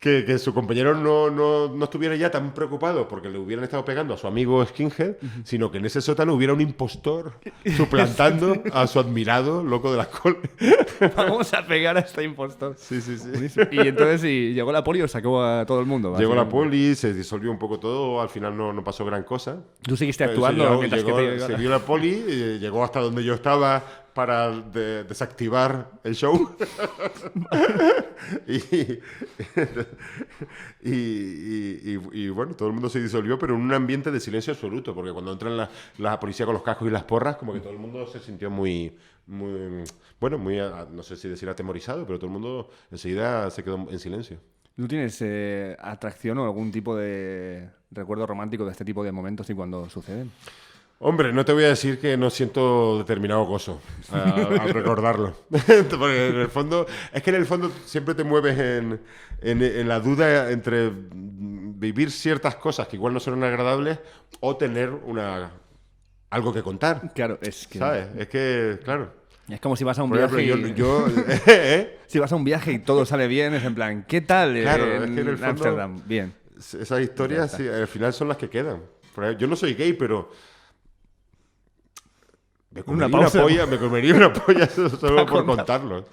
que, 0.00 0.24
que 0.24 0.38
su 0.38 0.54
compañero 0.54 0.94
no, 0.94 1.28
no, 1.30 1.68
no 1.68 1.84
estuviera 1.84 2.16
ya 2.16 2.30
tan 2.30 2.54
preocupado 2.54 3.06
porque 3.06 3.28
le 3.28 3.38
hubieran 3.38 3.64
estado 3.64 3.84
pegando 3.84 4.14
a 4.14 4.16
su 4.16 4.26
amigo 4.26 4.64
Skinhead, 4.64 5.16
sino 5.44 5.70
que 5.70 5.76
en 5.76 5.84
ese 5.84 6.00
sótano 6.00 6.32
hubiera 6.32 6.54
un 6.54 6.60
impostor 6.62 7.34
suplantando 7.76 8.62
a 8.72 8.86
su 8.86 8.98
admirado 8.98 9.62
loco 9.62 9.90
de 9.90 9.98
las 9.98 10.06
coles. 10.08 10.38
Vamos 11.16 11.52
a 11.52 11.66
pegar 11.66 11.98
a 11.98 12.00
este 12.00 12.24
impostor. 12.24 12.74
Sí, 12.78 13.00
sí, 13.02 13.18
sí. 13.18 13.28
Y 13.72 13.78
entonces, 13.88 14.22
sí, 14.22 14.52
llegó 14.54 14.72
la 14.72 14.82
poli 14.82 15.00
y 15.00 15.02
os 15.02 15.10
sacó 15.10 15.42
a 15.44 15.66
todo 15.66 15.80
el 15.80 15.86
mundo. 15.86 16.16
Llegó 16.18 16.34
la 16.34 16.48
poli, 16.48 16.94
se 16.94 17.12
disolvió 17.12 17.50
un 17.50 17.58
poco 17.58 17.78
todo, 17.78 18.22
al 18.22 18.30
final 18.30 18.56
no, 18.56 18.72
no 18.72 18.82
pasó 18.82 19.04
gran 19.04 19.22
cosa. 19.24 19.58
Tú 19.82 19.98
seguiste 19.98 20.24
Pero 20.24 20.46
actuando 20.46 20.64
llegó, 20.64 20.78
mientras 20.78 21.04
llegó- 21.04 21.16
que 21.18 21.28
te... 21.32 21.40
se 21.46 21.54
vio 21.56 21.68
la 21.68 21.78
poli, 21.80 22.24
eh, 22.26 22.58
llegó 22.58 22.82
hasta 22.84 23.00
donde 23.00 23.22
yo 23.22 23.34
estaba 23.34 23.84
para 24.14 24.50
de- 24.50 25.04
desactivar 25.04 25.90
el 26.04 26.14
show. 26.14 26.56
y, 30.82 30.90
y, 30.92 32.00
y- 32.12 32.28
bueno, 32.30 32.54
todo 32.54 32.68
el 32.68 32.74
mundo 32.74 32.88
se 32.88 33.00
disolvió, 33.00 33.38
pero 33.38 33.54
en 33.54 33.60
un 33.62 33.72
ambiente 33.72 34.10
de 34.10 34.20
silencio 34.20 34.52
absoluto, 34.52 34.94
porque 34.94 35.12
cuando 35.12 35.32
entran 35.32 35.56
la, 35.56 35.70
la 35.98 36.18
policía 36.20 36.46
con 36.46 36.54
los 36.54 36.62
cascos 36.62 36.88
y 36.88 36.90
las 36.90 37.04
porras, 37.04 37.36
como 37.36 37.52
que 37.52 37.60
todo 37.60 37.72
el 37.72 37.78
mundo 37.78 38.06
se 38.06 38.18
sintió 38.20 38.50
muy, 38.50 38.96
muy 39.26 39.84
bueno, 40.20 40.38
muy, 40.38 40.58
a- 40.58 40.86
no 40.90 41.02
sé 41.02 41.16
si 41.16 41.28
decir 41.28 41.48
atemorizado, 41.48 42.04
pero 42.06 42.18
todo 42.18 42.26
el 42.26 42.32
mundo 42.32 42.70
enseguida 42.90 43.50
se 43.50 43.62
quedó 43.64 43.86
en 43.90 43.98
silencio. 43.98 44.38
¿Tú 44.76 44.88
tienes 44.88 45.18
eh, 45.20 45.76
atracción 45.80 46.38
o 46.38 46.44
algún 46.44 46.70
tipo 46.70 46.96
de 46.96 47.68
recuerdo 47.90 48.26
romántico 48.26 48.64
de 48.64 48.72
este 48.72 48.84
tipo 48.84 49.04
de 49.04 49.12
momentos 49.12 49.48
y 49.50 49.54
cuando 49.54 49.88
suceden? 49.90 50.30
Hombre, 51.02 51.32
no 51.32 51.46
te 51.46 51.54
voy 51.54 51.64
a 51.64 51.68
decir 51.68 51.98
que 51.98 52.14
no 52.18 52.28
siento 52.28 52.98
determinado 52.98 53.44
gozo 53.44 53.80
al 54.12 54.68
recordarlo. 54.68 55.34
Porque 55.48 56.28
en 56.28 56.36
el 56.36 56.48
fondo, 56.48 56.86
es 57.12 57.22
que 57.22 57.30
en 57.30 57.36
el 57.36 57.46
fondo 57.46 57.72
siempre 57.86 58.14
te 58.14 58.22
mueves 58.22 58.58
en, 58.58 59.00
en- 59.40 59.62
en 59.62 59.88
la 59.88 59.98
duda 59.98 60.50
entre 60.50 60.90
vivir 60.92 62.10
ciertas 62.10 62.56
cosas 62.56 62.86
que 62.86 62.96
igual 62.96 63.14
no 63.14 63.20
son 63.20 63.42
agradables 63.42 63.98
o 64.40 64.56
tener 64.58 64.90
una 64.90 65.52
algo 66.28 66.52
que 66.52 66.62
contar. 66.62 67.12
Claro, 67.14 67.38
es 67.40 67.66
que... 67.66 67.78
¿Sabes? 67.78 68.08
Es 68.18 68.28
que, 68.28 68.78
claro. 68.84 69.14
Es 69.48 69.58
como 69.58 69.76
si 69.76 69.84
vas 69.84 69.98
a 69.98 70.02
un 70.02 70.10
Por 70.10 70.18
viaje 70.18 70.46
yo, 70.46 70.56
y... 70.58 70.74
yo- 70.74 71.06
¿eh? 71.46 71.98
Si 72.08 72.18
vas 72.18 72.30
a 72.30 72.36
un 72.36 72.44
viaje 72.44 72.72
y 72.72 72.78
todo 72.78 73.06
sale 73.06 73.26
bien, 73.26 73.54
es 73.54 73.64
en 73.64 73.74
plan, 73.74 74.04
¿qué 74.06 74.20
tal 74.20 74.54
eh, 74.54 74.62
Claro, 74.64 74.84
es 74.84 75.02
en 75.04 75.14
que 75.14 75.20
en 75.22 75.28
el 75.28 75.36
fondo- 75.38 75.48
Ámsterdam? 75.50 76.02
Bien. 76.04 76.34
Esas 76.58 77.00
historias 77.00 77.52
sí, 77.52 77.66
al 77.66 77.88
final 77.88 78.12
son 78.12 78.28
las 78.28 78.36
que 78.36 78.50
quedan. 78.50 78.82
Yo 79.38 79.46
no 79.46 79.56
soy 79.56 79.74
gay, 79.74 79.94
pero. 79.94 80.30
Me 82.72 82.82
Una 82.82 82.84
comería 82.86 83.06
una, 83.08 83.18
pausa. 83.24 83.42
polla, 83.42 83.66
me 83.66 83.78
comería 83.78 84.14
una 84.14 84.32
polla 84.32 84.66
solo 85.00 85.26
por 85.26 85.44
contar. 85.44 85.80
contarlo. 85.80 86.04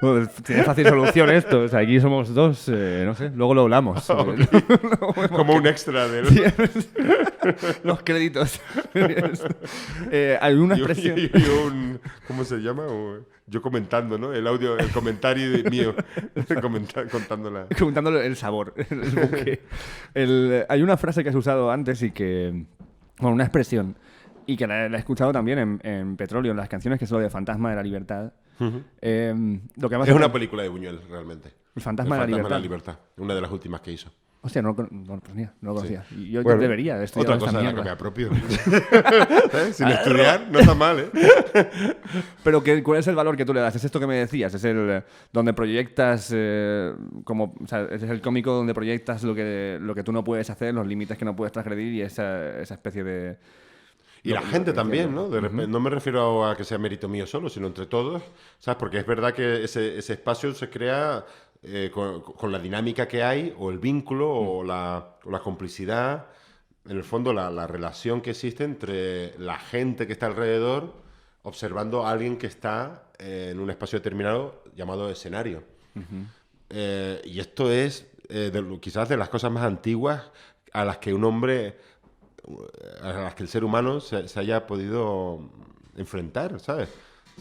Bueno, 0.00 0.26
tiene 0.44 0.64
fácil 0.64 0.88
solución 0.88 1.30
esto. 1.30 1.60
O 1.60 1.68
sea, 1.68 1.78
aquí 1.78 2.00
somos 2.00 2.34
dos, 2.34 2.68
eh, 2.68 3.04
no 3.06 3.14
sé, 3.14 3.30
luego 3.32 3.54
lo 3.54 3.60
hablamos. 3.62 4.04
Como 5.30 5.54
un 5.54 5.66
extra 5.68 6.08
de. 6.08 6.22
Los 7.84 8.02
créditos. 8.02 8.60
Eh, 10.10 10.38
una 10.42 10.50
un- 10.60 10.72
expresión... 10.72 11.16
y- 11.18 11.30
y 11.32 11.44
un. 11.64 12.00
¿Cómo 12.26 12.42
se 12.42 12.56
llama? 12.56 12.82
Yo 13.46 13.62
comentando, 13.62 14.18
¿no? 14.18 14.32
El 14.32 14.44
audio, 14.48 14.76
el 14.76 14.90
comentario 14.90 15.50
de- 15.52 15.70
mío. 15.70 15.94
comenta- 16.60 17.04
contándola. 17.08 17.66
Comentando 17.78 18.20
el 18.20 18.34
sabor. 18.34 18.74
el 18.90 19.00
buque. 19.10 19.60
El- 20.14 20.66
hay 20.68 20.82
una 20.82 20.96
frase 20.96 21.22
que 21.22 21.28
has 21.28 21.36
usado 21.36 21.70
antes 21.70 22.02
y 22.02 22.10
que. 22.10 22.64
Bueno, 23.22 23.34
una 23.34 23.44
expresión. 23.44 23.96
Y 24.44 24.56
que 24.56 24.66
la, 24.66 24.88
la 24.88 24.96
he 24.96 25.00
escuchado 25.00 25.32
también 25.32 25.58
en, 25.58 25.80
en 25.84 26.16
Petróleo, 26.16 26.50
en 26.50 26.56
las 26.56 26.68
canciones 26.68 26.98
que 26.98 27.06
son 27.06 27.22
de 27.22 27.30
Fantasma 27.30 27.70
de 27.70 27.76
la 27.76 27.82
Libertad. 27.82 28.32
Eh, 29.00 29.60
lo 29.76 29.88
que 29.88 29.98
más 29.98 30.08
Es 30.08 30.14
una 30.14 30.32
película 30.32 30.62
de 30.62 30.68
Buñuel, 30.68 31.00
realmente. 31.08 31.52
El 31.74 31.82
Fantasma, 31.82 32.16
de, 32.16 32.20
la 32.20 32.24
El 32.24 32.30
Libertad. 32.32 32.60
Libertad. 32.60 32.98
Una 33.16 33.34
de 33.34 33.40
las 33.40 33.50
últimas 33.50 33.80
que 33.80 33.92
hizo. 33.92 34.10
Hostia, 34.44 34.60
no, 34.60 34.74
lo 34.76 34.88
no 34.90 35.14
lo 35.14 35.20
conocía. 35.20 35.52
No 35.60 35.68
lo 35.70 35.76
conocía. 35.76 36.04
Yo 36.28 36.42
Bueno, 36.42 36.60
debería 36.60 36.96
de 36.98 37.04
estudiar 37.04 37.34
Otra 37.34 37.38
cosa 37.46 37.58
de 37.58 37.64
la 37.64 37.74
que 37.74 37.82
me 37.82 37.90
apropio. 37.90 38.28
¿Eh? 38.32 39.72
Sin 39.72 39.86
estudiar, 39.86 40.48
no 40.50 40.58
está 40.58 40.74
mal, 40.74 40.98
¿eh? 40.98 41.10
Pero 42.42 42.62
¿qué- 42.62 42.82
¿cuál 42.82 42.98
es 42.98 43.06
el 43.06 43.14
valor 43.14 43.36
que 43.36 43.44
tú 43.44 43.54
le 43.54 43.60
das? 43.60 43.76
¿Es 43.76 43.84
esto 43.84 44.00
que 44.00 44.06
me 44.08 44.16
decías? 44.16 44.52
¿Es 44.54 44.64
el 44.64 44.90
eh, 44.90 45.02
donde 45.32 45.52
proyectas 45.52 46.32
eh, 46.34 46.92
como, 47.22 47.54
o 47.62 47.66
sea, 47.68 47.82
es 47.90 48.02
el 48.02 48.20
cómico 48.20 48.52
donde 48.52 48.74
proyectas 48.74 49.22
lo 49.22 49.32
que, 49.34 49.78
lo 49.80 49.94
que 49.94 50.02
tú 50.02 50.10
no 50.12 50.24
puedes 50.24 50.50
hacer, 50.50 50.74
los 50.74 50.86
límites 50.88 51.16
que 51.16 51.24
no 51.24 51.36
puedes 51.36 51.52
transgredir 51.52 51.92
y 51.94 52.02
esa, 52.02 52.58
esa 52.60 52.74
especie 52.74 53.04
de... 53.04 53.36
Y 54.24 54.30
la 54.30 54.42
gente 54.42 54.70
que 54.70 54.76
también. 54.76 55.14
¿no? 55.14 55.28
De 55.28 55.40
repente- 55.40 55.66
No 55.68 55.78
me 55.80 55.90
refiero 55.90 56.46
a 56.46 56.56
que 56.56 56.64
sea 56.64 56.78
mérito 56.78 57.08
mío 57.08 57.26
solo, 57.26 57.48
sino 57.48 57.66
entre 57.68 57.86
todos, 57.86 58.22
¿sabes? 58.58 58.78
Porque 58.78 58.98
es 58.98 59.06
verdad 59.06 59.32
que 59.34 59.64
ese, 59.64 59.98
ese 59.98 60.12
espacio 60.14 60.52
se 60.54 60.68
crea 60.70 61.24
eh, 61.62 61.90
con, 61.92 62.22
con 62.22 62.52
la 62.52 62.58
dinámica 62.58 63.06
que 63.06 63.22
hay, 63.22 63.54
o 63.58 63.70
el 63.70 63.78
vínculo, 63.78 64.30
o, 64.30 64.64
la, 64.64 65.16
o 65.24 65.30
la 65.30 65.40
complicidad, 65.40 66.26
en 66.84 66.96
el 66.96 67.04
fondo 67.04 67.32
la, 67.32 67.50
la 67.50 67.66
relación 67.66 68.20
que 68.20 68.30
existe 68.30 68.64
entre 68.64 69.38
la 69.38 69.58
gente 69.58 70.06
que 70.06 70.12
está 70.12 70.26
alrededor 70.26 71.02
observando 71.42 72.06
a 72.06 72.10
alguien 72.10 72.36
que 72.36 72.46
está 72.46 73.04
eh, 73.18 73.50
en 73.52 73.60
un 73.60 73.70
espacio 73.70 73.98
determinado 73.98 74.62
llamado 74.74 75.10
escenario. 75.10 75.62
Eh, 76.70 77.20
y 77.24 77.40
esto 77.40 77.70
es 77.70 78.06
eh, 78.28 78.50
de 78.52 78.80
quizás 78.80 79.08
de 79.08 79.16
las 79.16 79.28
cosas 79.28 79.50
más 79.50 79.64
antiguas 79.64 80.22
a 80.72 80.84
las 80.84 80.98
que 80.98 81.12
un 81.12 81.24
hombre 81.24 81.78
a 83.02 83.12
las 83.12 83.34
que 83.34 83.44
el 83.44 83.48
ser 83.48 83.62
humano 83.62 84.00
se, 84.00 84.26
se 84.26 84.40
haya 84.40 84.66
podido 84.66 85.48
enfrentar, 85.96 86.58
¿sabes? 86.58 86.88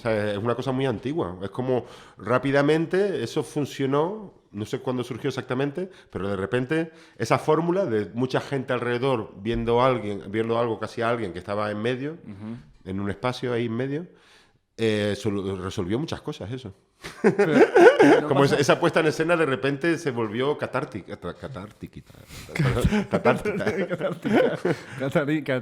O 0.01 0.03
sea, 0.03 0.31
es 0.31 0.37
una 0.39 0.55
cosa 0.55 0.71
muy 0.71 0.87
antigua. 0.87 1.37
Es 1.43 1.51
como 1.51 1.85
rápidamente 2.17 3.23
eso 3.23 3.43
funcionó, 3.43 4.33
no 4.51 4.65
sé 4.65 4.79
cuándo 4.79 5.03
surgió 5.03 5.27
exactamente, 5.27 5.91
pero 6.09 6.27
de 6.27 6.35
repente 6.35 6.91
esa 7.19 7.37
fórmula 7.37 7.85
de 7.85 8.09
mucha 8.15 8.41
gente 8.41 8.73
alrededor 8.73 9.31
viendo, 9.37 9.79
a 9.79 9.85
alguien, 9.85 10.23
viendo 10.31 10.57
algo 10.57 10.79
casi 10.79 11.03
a 11.03 11.09
alguien 11.11 11.33
que 11.33 11.37
estaba 11.39 11.69
en 11.69 11.83
medio, 11.83 12.17
en 12.83 12.99
un 12.99 13.11
espacio 13.11 13.53
ahí 13.53 13.67
en 13.67 13.75
medio, 13.75 14.07
eh, 14.75 15.15
resolvió 15.61 15.99
muchas 15.99 16.21
cosas 16.21 16.51
eso. 16.51 16.73
Pero 17.21 18.27
Como 18.27 18.43
esa, 18.45 18.55
esa 18.57 18.79
puesta 18.79 18.99
en 18.99 19.07
escena 19.07 19.35
de 19.35 19.45
repente 19.45 19.97
se 19.97 20.11
volvió 20.11 20.57
catártica. 20.59 21.17
Catártica. 21.17 22.03
Catártica. 23.09 23.65
Catártica. 24.99 25.61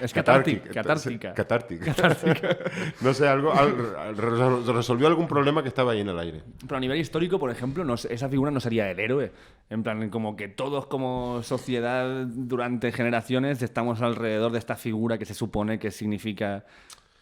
Es 0.00 0.12
Catárquica. 0.12 0.70
catártica, 0.72 1.34
Catártica. 1.34 2.56
No 3.00 3.14
sé, 3.14 3.28
algo, 3.28 3.52
al- 3.52 3.96
al- 3.96 4.16
resol- 4.16 4.64
resolvió 4.74 5.06
algún 5.06 5.26
problema 5.28 5.62
que 5.62 5.68
estaba 5.68 5.92
ahí 5.92 6.00
en 6.00 6.08
el 6.08 6.18
aire. 6.18 6.42
Pero 6.62 6.76
a 6.76 6.80
nivel 6.80 6.98
histórico, 6.98 7.38
por 7.38 7.50
ejemplo, 7.50 7.84
no 7.84 7.94
esa 7.94 8.28
figura 8.28 8.50
no 8.50 8.60
sería 8.60 8.90
el 8.90 8.98
héroe. 9.00 9.32
En 9.70 9.82
plan, 9.82 10.08
como 10.10 10.36
que 10.36 10.48
todos 10.48 10.86
como 10.86 11.42
sociedad 11.42 12.26
durante 12.26 12.92
generaciones 12.92 13.62
estamos 13.62 14.00
alrededor 14.02 14.52
de 14.52 14.58
esta 14.58 14.76
figura 14.76 15.18
que 15.18 15.24
se 15.24 15.34
supone 15.34 15.78
que 15.78 15.90
significa 15.90 16.64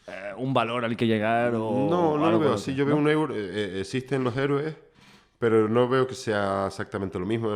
eh, 0.06 0.32
un 0.36 0.52
valor 0.52 0.84
al 0.84 0.96
que 0.96 1.06
llegar 1.06 1.54
o 1.54 1.86
No, 1.88 2.18
no 2.18 2.30
lo 2.30 2.38
veo 2.38 2.54
así. 2.54 2.74
Yo 2.74 2.84
veo 2.84 2.94
¿no? 2.96 3.00
un 3.02 3.08
euro. 3.08 3.34
eh, 3.34 3.38
eh, 3.76 3.80
existen 3.80 4.22
los 4.24 4.36
héroes, 4.36 4.74
pero 5.38 5.68
no 5.68 5.88
veo 5.88 6.06
que 6.06 6.14
sea 6.14 6.66
exactamente 6.68 7.18
lo 7.18 7.26
mismo. 7.26 7.48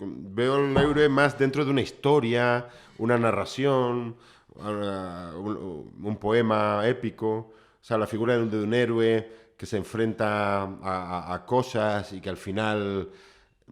Veo 0.00 0.56
el 0.58 0.76
héroe 0.76 1.08
más 1.08 1.38
dentro 1.38 1.64
de 1.64 1.70
una 1.70 1.80
historia, 1.80 2.68
una 2.98 3.18
narración, 3.18 4.16
una- 4.54 5.32
un, 5.36 5.92
un 6.02 6.16
poema 6.16 6.86
épico. 6.86 7.30
O 7.80 7.86
sea, 7.86 7.98
la 7.98 8.06
figura 8.06 8.36
de 8.36 8.42
un, 8.42 8.50
de 8.50 8.62
un 8.62 8.74
héroe 8.74 9.32
que 9.56 9.66
se 9.66 9.76
enfrenta 9.76 10.62
a, 10.62 10.64
a- 10.82 11.34
a 11.34 11.44
cosas 11.46 12.12
y 12.12 12.20
que 12.20 12.28
al 12.30 12.36
final, 12.36 13.08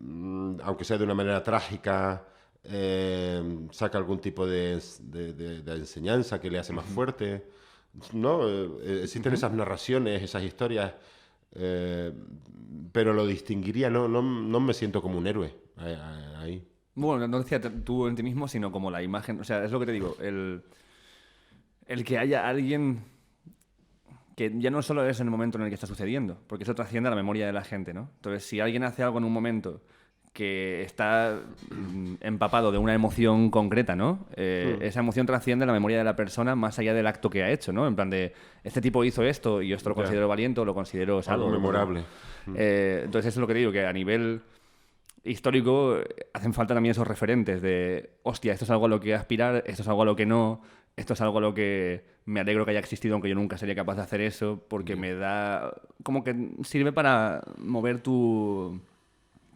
mm, 0.01 0.57
aunque 0.65 0.85
sea 0.85 0.99
de 0.99 1.05
una 1.05 1.15
manera 1.15 1.43
trágica, 1.43 2.25
eh, 2.65 3.43
saca 3.73 3.99
algún 3.99 4.19
tipo 4.21 4.47
de, 4.47 4.81
de- 5.01 5.33
de- 5.33 5.63
de 5.63 5.73
enseñanza 5.75 6.41
que 6.41 6.51
le 6.51 6.59
hace 6.59 6.73
más 6.73 6.85
fuerte. 6.87 7.45
No, 8.13 8.49
Eh, 8.49 8.69
eh, 8.83 9.01
existen 9.05 9.35
esas 9.35 9.53
narraciones, 9.53 10.23
esas 10.23 10.43
historias, 10.43 10.95
eh, 11.55 12.13
pero 12.93 13.13
lo 13.13 13.27
distinguiría, 13.27 13.91
no, 13.91 14.09
no, 14.09 14.23
no 14.23 14.61
me 14.61 14.73
siento 14.75 15.03
como 15.03 15.19
un 15.19 15.27
héroe 15.27 15.55
ahí. 16.39 16.67
Bueno, 16.95 17.27
no 17.29 17.39
decía 17.39 17.61
tú 17.61 18.07
en 18.07 18.17
ti 18.17 18.23
mismo, 18.23 18.49
sino 18.49 18.71
como 18.71 18.91
la 18.91 19.03
imagen. 19.03 19.41
O 19.41 19.45
sea, 19.45 19.65
es 19.65 19.71
lo 19.71 19.81
que 19.81 19.87
te 19.87 19.93
digo. 19.93 20.17
El, 20.21 20.63
el 21.87 22.05
que 22.05 22.19
haya 22.19 22.47
alguien 22.47 23.05
que 24.37 24.53
ya 24.59 24.71
no 24.71 24.83
solo 24.83 25.07
es 25.07 25.21
en 25.21 25.27
el 25.27 25.31
momento 25.31 25.59
en 25.59 25.65
el 25.65 25.69
que 25.71 25.75
está 25.75 25.87
sucediendo, 25.87 26.39
porque 26.47 26.65
eso 26.65 26.75
trasciende 26.75 27.09
a 27.09 27.11
la 27.11 27.17
memoria 27.17 27.47
de 27.47 27.53
la 27.53 27.65
gente, 27.65 27.93
¿no? 27.93 28.11
Entonces, 28.17 28.45
si 28.45 28.61
alguien 28.61 28.83
hace 28.83 29.03
algo 29.03 29.19
en 29.19 29.25
un 29.25 29.33
momento 29.33 29.83
que 30.33 30.83
está 30.83 31.41
mm, 31.71 32.15
empapado 32.21 32.73
de 32.73 32.79
una 32.79 32.95
emoción 32.95 33.51
concreta, 33.51 33.95
¿no? 33.95 34.27
Eh, 34.35 34.79
Esa 34.81 35.01
emoción 35.01 35.27
trasciende 35.27 35.67
la 35.67 35.73
memoria 35.73 35.99
de 35.99 36.05
la 36.05 36.17
persona 36.17 36.57
más 36.57 36.79
allá 36.79 36.95
del 36.95 37.07
acto 37.07 37.29
que 37.29 37.43
ha 37.43 37.51
hecho, 37.51 37.73
¿no? 37.73 37.87
En 37.87 37.95
plan 37.95 38.09
de, 38.09 38.33
este 38.65 38.81
tipo 38.81 39.05
hizo 39.05 39.23
esto 39.23 39.61
y 39.61 39.69
yo 39.69 39.77
esto 39.77 39.91
lo 39.91 39.95
considero 39.95 40.29
valiente 40.29 40.61
o 40.61 40.65
lo 40.65 40.75
considero 40.75 41.15
Algo 41.15 41.23
salvo. 41.23 41.51
memorable. 41.51 42.05
Eh, 42.55 43.03
entonces, 43.05 43.29
eso 43.29 43.41
es 43.41 43.43
lo 43.43 43.47
que 43.47 43.55
digo, 43.55 43.73
que 43.73 43.85
a 43.85 43.93
nivel 43.93 44.41
histórico 45.23 45.99
hacen 46.33 46.55
falta 46.55 46.75
también 46.75 46.93
esos 46.93 47.07
referentes 47.07 47.61
de, 47.61 48.15
hostia, 48.23 48.55
esto 48.55 48.65
es 48.65 48.71
algo 48.71 48.87
a 48.87 48.89
lo 48.89 49.01
que 49.01 49.15
aspirar, 49.15 49.63
esto 49.67 49.83
es 49.83 49.89
algo 49.89 50.03
a 50.03 50.07
lo 50.07 50.17
que 50.17 50.27
no, 50.27 50.63
esto 50.97 51.13
es 51.13 51.21
algo 51.21 51.39
a 51.39 51.41
lo 51.43 51.55
que 51.55 52.05
me 52.25 52.41
alegro 52.41 52.65
que 52.65 52.71
haya 52.71 52.81
existido, 52.81 53.15
aunque 53.15 53.29
yo 53.29 53.35
nunca 53.35 53.59
sería 53.59 53.75
capaz 53.75 53.97
de 53.97 54.03
hacer 54.03 54.21
eso, 54.23 54.65
porque 54.69 54.97
me 54.97 55.15
da, 55.15 55.75
como 56.03 56.25
que 56.25 56.35
sirve 56.65 56.93
para 56.93 57.43
mover 57.59 58.03
tu, 58.03 58.81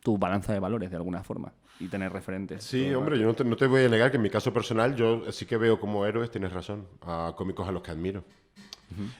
tu 0.06 0.16
balanza 0.16 0.52
de 0.52 0.60
valores 0.60 0.88
de 0.88 0.96
alguna 0.96 1.24
forma 1.24 1.52
y 1.80 1.88
tener 1.88 2.12
referentes. 2.12 2.62
Sí, 2.62 2.94
hombre, 2.94 3.18
yo 3.18 3.26
no 3.26 3.34
te, 3.34 3.42
no 3.44 3.56
te 3.56 3.66
voy 3.66 3.82
a 3.84 3.88
negar 3.88 4.12
que 4.12 4.18
en 4.18 4.22
mi 4.22 4.30
caso 4.30 4.52
personal 4.52 4.94
yo 4.94 5.32
sí 5.32 5.46
que 5.46 5.56
veo 5.56 5.80
como 5.80 6.06
héroes, 6.06 6.30
tienes 6.30 6.52
razón, 6.52 6.86
a 7.02 7.34
cómicos 7.36 7.66
a 7.66 7.72
los 7.72 7.82
que 7.82 7.90
admiro. 7.90 8.22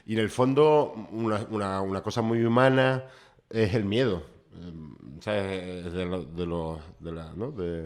Y 0.05 0.13
en 0.13 0.19
el 0.19 0.29
fondo, 0.29 0.93
una, 1.11 1.45
una- 1.51 1.81
una 1.81 2.01
cosa 2.01 2.21
muy 2.21 2.41
humana 2.45 3.03
es 3.49 3.73
el 3.73 3.83
miedo. 3.83 4.23
Eh, 4.55 4.71
¿sabes? 5.19 5.85
Es 5.87 5.91
De, 5.91 6.05
lo- 6.05 6.23
de, 6.23 6.45
lo- 6.45 6.79
de 7.01 7.11
la- 7.11 7.33
¿no? 7.35 7.51
de, 7.51 7.81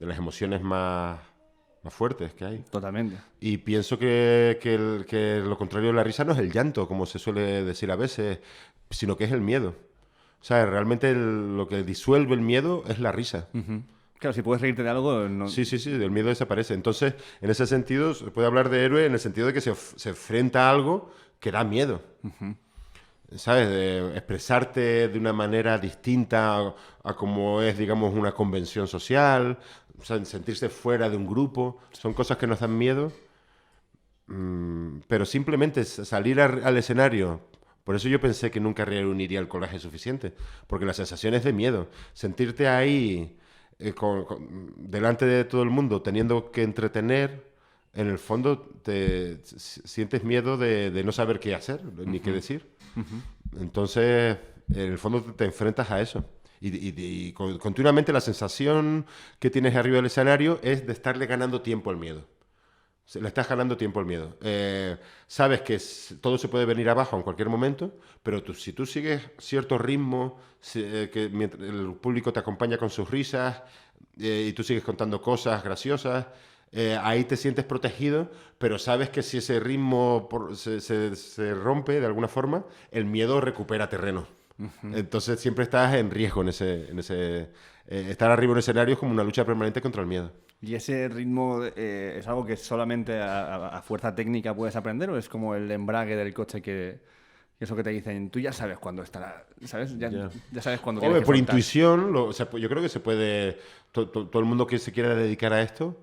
de 0.00 0.06
las 0.06 0.18
emociones 0.18 0.60
más, 0.60 1.20
más 1.84 1.94
fuertes 1.94 2.34
que 2.34 2.44
hay. 2.44 2.58
Totalmente. 2.72 3.16
Y 3.38 3.58
pienso 3.58 4.00
que, 4.00 4.58
que 4.60 4.74
el- 4.74 5.06
que 5.06 5.36
lo 5.46 5.56
contrario 5.56 5.90
de 5.90 5.94
la 5.94 6.02
risa 6.02 6.24
no 6.24 6.32
es 6.32 6.38
el 6.40 6.50
llanto, 6.50 6.88
como 6.88 7.06
se 7.06 7.20
suele 7.20 7.62
decir 7.62 7.92
a 7.92 7.96
veces, 7.96 8.40
sino 8.90 9.16
que 9.16 9.24
es 9.24 9.30
el 9.32 9.42
miedo. 9.42 9.76
O 10.44 10.46
sea, 10.46 10.66
realmente 10.66 11.08
el- 11.08 11.56
lo 11.56 11.66
que 11.66 11.82
disuelve 11.82 12.34
el 12.34 12.42
miedo 12.42 12.84
es 12.86 12.98
la 12.98 13.12
risa. 13.12 13.48
Claro, 14.18 14.34
si 14.34 14.42
puedes 14.42 14.60
reírte 14.60 14.82
de 14.82 14.90
algo, 14.90 15.26
no... 15.26 15.48
Sí, 15.48 15.64
sí, 15.64 15.78
sí, 15.78 15.90
el 15.90 16.10
miedo 16.10 16.28
desaparece. 16.28 16.74
Entonces, 16.74 17.14
en 17.40 17.48
ese 17.48 17.66
sentido, 17.66 18.12
se 18.12 18.26
puede 18.26 18.46
hablar 18.46 18.68
de 18.68 18.84
héroe 18.84 19.06
en 19.06 19.14
el 19.14 19.20
sentido 19.20 19.46
de 19.46 19.54
que 19.54 19.62
se, 19.62 19.70
enfrenta 19.70 20.68
a 20.68 20.70
algo 20.70 21.10
que 21.40 21.50
da 21.50 21.64
miedo. 21.64 22.02
¿Sabes? 23.34 23.70
De 23.70 24.08
expresarte 24.18 25.08
de 25.08 25.18
una 25.18 25.32
manera 25.32 25.78
distinta 25.78 26.58
a, 26.58 26.74
a 27.04 27.16
como 27.16 27.62
es, 27.62 27.78
digamos, 27.78 28.12
una 28.14 28.32
convención 28.32 28.86
social, 28.86 29.58
o 29.98 30.04
sea, 30.04 30.22
sentirse 30.26 30.68
fuera 30.68 31.08
de 31.08 31.16
un 31.16 31.26
grupo, 31.26 31.78
son 31.92 32.12
cosas 32.12 32.36
que 32.36 32.46
nos 32.46 32.60
dan 32.60 32.76
miedo. 32.76 33.12
Mm, 34.26 34.98
pero 35.08 35.24
simplemente 35.24 35.84
salir 35.84 36.38
al 36.40 36.76
escenario. 36.76 37.40
Por 37.84 37.94
eso 37.96 38.08
yo 38.08 38.20
pensé 38.20 38.50
que 38.50 38.60
nunca 38.60 38.84
reuniría 38.84 39.38
el 39.40 39.46
coraje 39.48 39.78
suficiente, 39.78 40.32
porque 40.66 40.86
la 40.86 40.94
sensación 40.94 41.34
es 41.34 41.44
de 41.44 41.52
miedo. 41.52 41.88
Sentirte 42.14 42.66
ahí 42.66 43.36
eh, 43.78 43.92
con- 43.92 44.24
con- 44.24 44.72
delante 44.76 45.26
de 45.26 45.44
todo 45.44 45.62
el 45.62 45.70
mundo 45.70 46.00
teniendo 46.00 46.50
que 46.50 46.62
entretener, 46.62 47.52
en 47.92 48.08
el 48.08 48.18
fondo 48.18 48.58
te 48.82 49.38
sientes 49.44 50.24
miedo 50.24 50.56
de, 50.56 50.90
de 50.90 51.04
no 51.04 51.12
saber 51.12 51.38
qué 51.40 51.54
hacer 51.54 51.80
ni 52.06 52.20
qué 52.20 52.32
decir. 52.32 52.66
Entonces, 53.60 54.38
en 54.72 54.92
el 54.92 54.98
fondo 54.98 55.22
te, 55.22 55.44
enfrentas 55.44 55.90
a 55.90 56.00
eso. 56.00 56.24
Y, 56.60 56.68
y- 56.68 56.94
y 56.96 57.32
con- 57.32 57.58
continuamente 57.58 58.12
la 58.12 58.20
sensación 58.20 59.06
que 59.38 59.50
tienes 59.50 59.76
arriba 59.76 59.96
del 59.96 60.06
escenario 60.06 60.58
es 60.62 60.86
de 60.86 60.92
estarle 60.92 61.26
ganando 61.26 61.60
tiempo 61.60 61.90
al 61.90 61.96
miedo. 61.98 62.26
Le 63.14 63.28
estás 63.28 63.48
ganando 63.48 63.76
tiempo 63.76 64.00
al 64.00 64.06
miedo. 64.06 64.36
Eh, 64.42 64.96
sabes 65.26 65.60
que 65.60 65.78
todo 66.20 66.38
se 66.38 66.48
puede 66.48 66.64
venir 66.64 66.88
abajo 66.88 67.16
en 67.16 67.22
cualquier 67.22 67.48
momento, 67.48 67.98
pero 68.22 68.42
tú- 68.42 68.54
si 68.54 68.72
tú 68.72 68.86
sigues 68.86 69.20
cierto 69.38 69.78
ritmo, 69.78 70.38
si- 70.60 70.82
eh, 70.84 71.10
que 71.12 71.24
el 71.24 71.94
público 72.00 72.32
te 72.32 72.40
acompaña 72.40 72.78
con 72.78 72.90
sus 72.90 73.08
risas 73.10 73.62
eh, 74.18 74.46
y 74.48 74.52
tú 74.52 74.62
sigues 74.64 74.82
contando 74.84 75.20
cosas 75.20 75.62
graciosas, 75.62 76.26
ahí 77.02 77.24
te 77.24 77.36
sientes 77.36 77.64
protegido, 77.64 78.30
pero 78.58 78.78
sabes 78.80 79.08
que 79.10 79.22
si 79.22 79.38
ese 79.38 79.60
ritmo 79.60 80.26
por- 80.28 80.56
se, 80.56 80.80
se- 80.80 81.14
se 81.14 81.54
rompe 81.54 82.00
de 82.00 82.06
alguna 82.06 82.26
forma, 82.28 82.64
el 82.90 83.04
miedo 83.04 83.40
recupera 83.40 83.88
terreno. 83.88 84.26
Entonces 84.82 85.40
siempre 85.40 85.64
estás 85.64 85.94
en 85.94 86.10
riesgo 86.10 86.42
en 86.42 86.48
ese... 86.48 86.90
En 86.90 86.98
ese 86.98 87.50
estar 87.86 88.30
arriba 88.30 88.50
en 88.50 88.52
un 88.52 88.58
escenario 88.60 88.94
es 88.94 88.98
como 88.98 89.12
una 89.12 89.22
lucha 89.24 89.44
permanente 89.44 89.80
contra 89.82 90.00
el 90.02 90.08
miedo. 90.08 90.32
¿Y 90.66 90.74
ese 90.74 91.08
ritmo 91.08 91.62
eh, 91.76 92.16
es 92.18 92.26
algo 92.26 92.44
que 92.46 92.56
solamente 92.56 93.18
a, 93.20 93.68
a- 93.78 93.82
fuerza 93.82 94.14
técnica 94.14 94.54
puedes 94.54 94.76
aprender 94.76 95.10
o 95.10 95.18
es 95.18 95.28
como 95.28 95.54
el 95.54 95.70
embrague 95.70 96.16
del 96.16 96.32
coche 96.32 96.62
que, 96.62 96.98
que 97.58 97.64
eso 97.64 97.76
que 97.76 97.82
te 97.82 97.90
dicen, 97.90 98.30
tú 98.30 98.38
ya 98.40 98.52
sabes 98.52 98.78
cuándo 98.78 99.02
estará, 99.02 99.44
¿sabes? 99.64 99.96
Ya, 99.98 100.08
Ya. 100.10 100.30
ya 100.52 100.62
sabes 100.62 100.80
cuándo 100.80 101.00
Hombre, 101.02 101.20
por 101.22 101.36
intuición, 101.36 102.12
lo- 102.12 102.26
o 102.26 102.32
sea, 102.32 102.48
yo 102.50 102.68
creo 102.68 102.82
que 102.82 102.88
se 102.88 103.00
puede. 103.00 103.58
to- 103.92 104.08
to- 104.08 104.26
todo 104.28 104.40
el 104.40 104.46
mundo 104.48 104.66
que 104.66 104.78
se 104.78 104.90
quiera 104.92 105.14
dedicar 105.14 105.52
a 105.52 105.60
esto, 105.62 105.96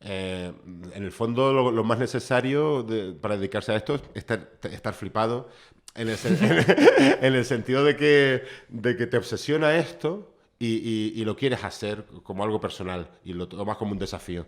eh, 0.00 0.52
en 0.94 1.02
el 1.04 1.12
fondo, 1.12 1.52
lo, 1.52 1.70
lo 1.70 1.84
más 1.84 1.98
necesario 1.98 2.82
de- 2.82 3.12
para 3.12 3.36
dedicarse 3.36 3.72
a 3.72 3.76
esto 3.76 3.94
es 3.96 4.02
estar, 4.14 4.50
estar 4.70 4.94
flipado. 4.94 5.48
En 5.94 6.08
el, 6.08 6.16
en 7.22 7.34
el 7.34 7.44
sentido 7.44 7.82
de 7.84 7.96
que, 7.96 8.42
de 8.68 8.96
que 8.96 9.06
te 9.06 9.16
obsesiona 9.16 9.76
esto 9.76 10.34
y, 10.58 10.66
y- 10.76 11.12
y 11.20 11.24
lo 11.24 11.36
quieres 11.36 11.64
hacer 11.64 12.06
como 12.22 12.42
algo 12.44 12.60
personal 12.60 13.08
y 13.24 13.32
lo 13.34 13.48
tomas 13.48 13.76
como 13.76 13.92
un 13.92 13.98
desafío. 13.98 14.46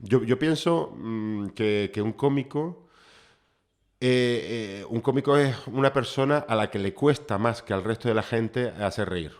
yo, 0.00 0.22
yo 0.24 0.38
pienso 0.38 0.92
mm, 0.96 1.48
que, 1.50 1.90
que 1.92 2.02
un 2.02 2.12
cómico. 2.12 2.88
eh, 4.00 4.80
eh, 4.82 4.86
un 4.88 5.00
cómico 5.00 5.36
es 5.36 5.54
una 5.66 5.92
persona 5.92 6.38
a 6.38 6.54
la 6.54 6.70
que 6.70 6.78
le 6.78 6.94
cuesta 6.94 7.38
más 7.38 7.62
que 7.62 7.74
al 7.74 7.84
resto 7.84 8.08
de 8.08 8.14
la 8.14 8.22
gente 8.22 8.68
hacer 8.68 9.08
reír. 9.10 9.32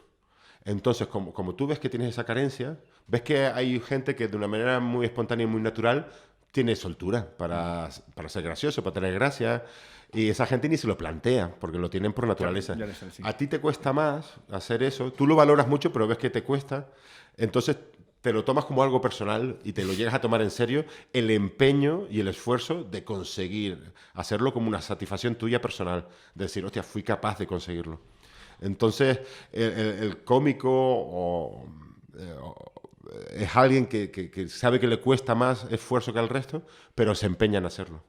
Entonces, 0.64 1.08
como, 1.08 1.32
como 1.32 1.54
tú 1.54 1.66
ves 1.66 1.78
que 1.80 1.88
tienes 1.90 2.10
esa 2.10 2.24
carencia, 2.24 2.78
ves 3.06 3.22
que 3.22 3.46
hay 3.46 3.80
gente 3.80 4.16
que 4.16 4.28
de 4.28 4.36
una 4.36 4.48
manera 4.48 4.80
muy 4.80 5.06
espontánea 5.06 5.44
y 5.44 5.48
muy 5.48 5.62
natural 5.62 6.08
tiene 6.52 6.76
soltura 6.76 7.36
para, 7.38 7.90
para 8.14 8.28
ser 8.28 8.42
gracioso, 8.44 8.82
para 8.84 8.94
tener 8.94 9.14
gracia, 9.14 9.64
y 10.12 10.28
esa 10.28 10.46
gente 10.46 10.68
ni 10.68 10.76
se 10.76 10.86
lo 10.86 10.96
plantea, 10.98 11.54
porque 11.60 11.78
lo 11.78 11.88
tienen 11.90 12.12
por 12.12 12.26
naturaleza. 12.26 12.74
ya 12.76 12.86
lo 12.86 12.94
sé, 12.94 13.10
sí. 13.10 13.22
A 13.24 13.36
ti 13.36 13.46
te 13.46 13.60
cuesta 13.60 13.92
más 13.92 14.34
hacer 14.50 14.82
eso, 14.82 15.12
tú 15.12 15.26
lo 15.26 15.36
valoras 15.36 15.68
mucho, 15.68 15.92
pero 15.92 16.06
ves 16.08 16.18
que 16.18 16.30
te 16.30 16.42
cuesta, 16.42 16.88
entonces 17.36 17.76
te 18.20 18.32
lo 18.34 18.44
tomas 18.44 18.66
como 18.66 18.82
algo 18.82 19.00
personal 19.00 19.58
y 19.64 19.72
te 19.72 19.82
lo 19.84 19.94
llegas 19.94 20.12
a 20.12 20.20
tomar 20.20 20.42
en 20.42 20.50
serio, 20.50 20.84
el 21.14 21.30
empeño 21.30 22.06
y 22.10 22.20
el 22.20 22.28
esfuerzo 22.28 22.84
de 22.84 23.02
conseguir 23.02 23.92
hacerlo 24.12 24.52
como 24.52 24.68
una 24.68 24.82
satisfacción 24.82 25.36
tuya 25.36 25.62
personal. 25.62 26.06
De 26.34 26.44
decir, 26.44 26.62
hostia, 26.64 26.82
fui 26.82 27.02
capaz 27.02 27.38
de 27.38 27.46
conseguirlo. 27.46 27.98
Entonces, 28.60 29.20
el, 29.52 29.62
el- 29.72 30.02
el 30.02 30.24
cómico 30.24 30.68
o, 30.70 31.64
eh, 32.18 32.34
o- 32.42 32.72
es 33.32 33.56
alguien 33.56 33.86
que, 33.86 34.10
que- 34.10 34.30
que 34.30 34.48
sabe 34.48 34.78
que 34.78 34.86
le 34.86 35.00
cuesta 35.00 35.34
más 35.34 35.64
esfuerzo 35.70 36.12
que 36.12 36.18
al 36.18 36.28
resto, 36.28 36.62
pero 36.94 37.14
se 37.14 37.24
empeña 37.26 37.58
en 37.58 37.64
hacerlo. 37.66 38.02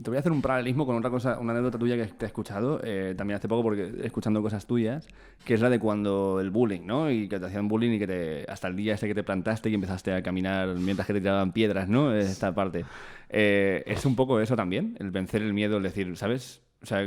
Te 0.00 0.10
voy 0.10 0.16
a 0.16 0.20
hacer 0.20 0.30
un 0.30 0.40
paralelismo 0.40 0.86
con 0.86 0.94
otra 0.94 1.10
cosa, 1.10 1.40
una 1.40 1.52
anécdota 1.52 1.76
tuya 1.76 1.96
que 1.96 2.06
te 2.06 2.24
he 2.24 2.28
escuchado 2.28 2.80
eh, 2.84 3.14
también 3.16 3.36
hace 3.36 3.48
poco, 3.48 3.64
porque 3.64 3.92
escuchando 4.04 4.40
cosas 4.40 4.64
tuyas, 4.64 5.08
que 5.44 5.54
es 5.54 5.60
la 5.60 5.68
de 5.70 5.80
cuando 5.80 6.38
el 6.40 6.50
bullying, 6.50 6.82
¿no? 6.86 7.10
Y 7.10 7.28
que 7.28 7.40
te 7.40 7.46
hacían 7.46 7.66
bullying 7.66 7.96
y 7.96 7.98
que 7.98 8.06
te, 8.06 8.46
hasta 8.48 8.68
el 8.68 8.76
día 8.76 8.94
ese 8.94 9.08
que 9.08 9.14
te 9.16 9.24
plantaste 9.24 9.70
y 9.70 9.74
empezaste 9.74 10.12
a 10.12 10.22
caminar 10.22 10.76
mientras 10.76 11.04
que 11.04 11.14
te 11.14 11.20
tiraban 11.20 11.50
piedras, 11.50 11.88
¿no? 11.88 12.14
Esta 12.14 12.54
parte. 12.54 12.84
Eh, 13.28 13.82
es 13.86 14.06
un 14.06 14.14
poco 14.14 14.40
eso 14.40 14.54
también, 14.54 14.96
el 15.00 15.10
vencer 15.10 15.42
el 15.42 15.52
miedo, 15.52 15.78
el 15.78 15.82
decir, 15.82 16.16
¿sabes? 16.16 16.62
O 16.80 16.86
sea, 16.86 17.00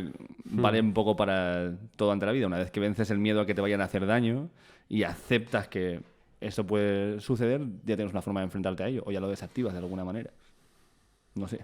vale 0.44 0.82
un 0.82 0.94
poco 0.94 1.16
para 1.16 1.74
todo 1.96 2.12
ante 2.12 2.26
la 2.26 2.34
vida. 2.34 2.48
Una 2.48 2.58
vez 2.58 2.72
que 2.72 2.82
vences 2.82 3.10
el 3.10 3.20
miedo 3.20 3.39
a 3.39 3.46
que 3.46 3.56
te 3.56 3.62
vayan 3.62 3.80
a 3.80 3.86
hacer 3.86 4.06
daño 4.06 4.50
y 4.89 5.04
aceptas 5.04 5.70
que 5.70 6.02
eso 6.42 6.66
puede 6.66 7.22
suceder, 7.22 7.62
ya 7.86 7.96
tienes 7.96 8.12
una 8.12 8.22
forma 8.22 8.42
de 8.42 8.46
enfrentarte 8.46 8.84
a 8.84 8.88
ello, 8.88 9.04
o 9.06 9.12
ya 9.14 9.22
lo 9.22 9.30
desactivas 9.30 9.72
de 9.72 9.80
alguna 9.80 10.04
manera. 10.04 10.32
No 11.36 11.48
sé. 11.48 11.64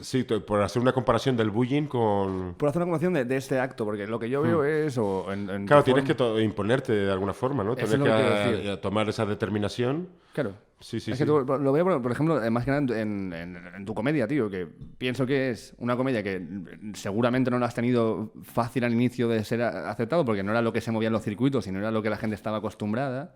Sí, 0.00 0.24
por 0.24 0.60
hacer 0.62 0.82
una 0.82 0.92
comparación 0.92 1.36
del 1.38 1.50
bullying 1.50 1.84
con... 1.84 2.54
Por 2.58 2.68
hacer 2.68 2.82
una 2.82 2.86
comparación 2.86 3.14
de, 3.14 3.24
de 3.24 3.36
este 3.36 3.58
acto, 3.58 3.84
porque 3.86 4.06
lo 4.06 4.18
que 4.18 4.28
yo 4.28 4.42
veo 4.42 4.62
es. 4.62 4.98
O 4.98 5.32
en, 5.32 5.48
en 5.48 5.66
Claro, 5.66 5.82
tienes 5.84 6.04
forma- 6.04 6.34
que 6.36 6.42
imponerte 6.42 6.92
de 6.92 7.10
alguna 7.10 7.32
forma, 7.32 7.64
¿no? 7.64 7.74
Tienes 7.74 7.94
que 7.96 8.02
que 8.02 8.70
a- 8.70 8.74
a 8.74 8.80
tomar 8.80 9.08
esa 9.08 9.24
determinación. 9.24 10.08
Claro. 10.34 10.52
Sí, 10.80 11.00
sí, 11.00 11.12
es 11.12 11.16
sí. 11.16 11.24
que 11.24 11.26
tú- 11.26 11.40
lo 11.46 11.72
veo, 11.72 11.84
por, 11.84 12.02
por 12.02 12.12
ejemplo, 12.12 12.44
eh, 12.44 12.50
más 12.50 12.66
que 12.66 12.70
nada 12.72 13.00
en, 13.00 13.32
en- 13.32 13.56
en 13.74 13.84
tu 13.86 13.94
comedia, 13.94 14.28
tío, 14.28 14.50
que 14.50 14.68
pienso 14.98 15.24
que 15.24 15.48
es 15.48 15.74
una 15.78 15.96
comedia 15.96 16.22
que 16.22 16.38
mm, 16.40 16.92
seguramente 16.92 17.50
no 17.50 17.58
la 17.58 17.64
has 17.64 17.74
tenido 17.74 18.32
fácil 18.42 18.84
al 18.84 18.92
inicio 18.92 19.28
de 19.28 19.42
ser 19.44 19.62
aceptado, 19.62 20.26
porque 20.26 20.42
no 20.42 20.50
era 20.50 20.60
lo 20.60 20.74
que 20.74 20.82
se 20.82 20.92
movía 20.92 21.06
en 21.06 21.14
los 21.14 21.22
circuitos, 21.22 21.64
sino 21.64 21.78
era 21.78 21.90
lo 21.90 22.02
que 22.02 22.10
la 22.10 22.18
gente 22.18 22.34
estaba 22.36 22.58
acostumbrada. 22.58 23.34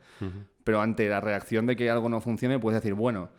Pero 0.62 0.82
ante 0.82 1.08
la 1.08 1.20
reacción 1.22 1.64
de 1.64 1.74
que 1.76 1.88
algo 1.88 2.10
no 2.10 2.20
funcione, 2.20 2.58
puedes 2.58 2.82
decir, 2.82 2.92
bueno, 2.92 3.30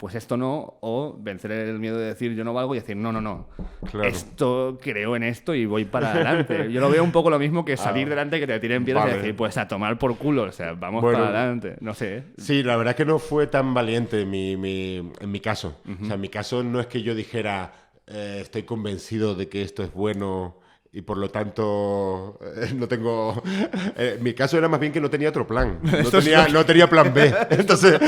pues 0.00 0.14
esto 0.14 0.38
no, 0.38 0.78
o 0.80 1.14
vencer 1.20 1.52
el 1.52 1.78
miedo 1.78 1.98
de 1.98 2.06
decir 2.06 2.34
yo 2.34 2.42
no 2.42 2.54
valgo 2.54 2.74
y 2.74 2.78
decir, 2.80 2.96
no, 2.96 3.12
no, 3.12 3.20
no. 3.20 3.48
Claro. 3.90 4.08
Esto 4.08 4.78
creo 4.80 5.14
en 5.14 5.22
esto 5.22 5.54
y 5.54 5.66
voy 5.66 5.84
para 5.84 6.12
adelante. 6.12 6.72
Yo 6.72 6.80
lo 6.80 6.88
veo 6.88 7.04
un 7.04 7.12
poco 7.12 7.28
lo 7.28 7.38
mismo 7.38 7.66
que 7.66 7.76
salir 7.76 8.08
delante, 8.08 8.40
que 8.40 8.46
te 8.46 8.58
tiren 8.60 8.82
piedras 8.82 9.08
y 9.08 9.10
Ah. 9.10 9.16
Decir, 9.16 9.36
pues 9.36 9.58
a 9.58 9.68
tomar 9.68 9.98
por 9.98 10.16
culo, 10.16 10.44
o 10.44 10.52
sea, 10.52 10.72
vamos 10.72 11.02
Bueno. 11.02 11.18
para 11.18 11.38
adelante. 11.42 11.76
No 11.82 11.92
sé. 11.92 12.24
Sí, 12.38 12.62
la 12.62 12.76
verdad 12.76 12.92
es 12.92 12.96
que 12.96 13.04
no 13.04 13.18
fue 13.18 13.46
tan 13.46 13.74
valiente 13.74 14.24
mi, 14.24 14.56
mi- 14.56 15.12
en 15.20 15.30
mi 15.30 15.40
caso. 15.40 15.76
O 16.00 16.06
sea, 16.06 16.14
en 16.14 16.20
mi 16.22 16.30
caso 16.30 16.64
no 16.64 16.80
es 16.80 16.86
que 16.86 17.02
yo 17.02 17.14
dijera, 17.14 17.72
eh, 18.06 18.38
estoy 18.40 18.62
convencido 18.62 19.34
de 19.34 19.50
que 19.50 19.60
esto 19.60 19.82
es 19.82 19.92
bueno 19.92 20.59
y 20.92 21.02
por 21.02 21.18
lo 21.18 21.30
tanto 21.30 22.38
eh, 22.56 22.72
no 22.74 22.88
tengo... 22.88 23.40
eh, 23.96 24.18
mi 24.20 24.34
caso 24.34 24.58
era 24.58 24.68
más 24.68 24.80
bien 24.80 24.92
que 24.92 25.00
no 25.00 25.08
tenía 25.08 25.28
otro 25.28 25.46
plan. 25.46 25.78
No 26.00 26.10
tenía, 26.10 26.48
no 26.48 26.64
tenía 26.64 26.88
plan 26.88 27.12
B. 27.14 27.32
Entonces, 27.50 28.00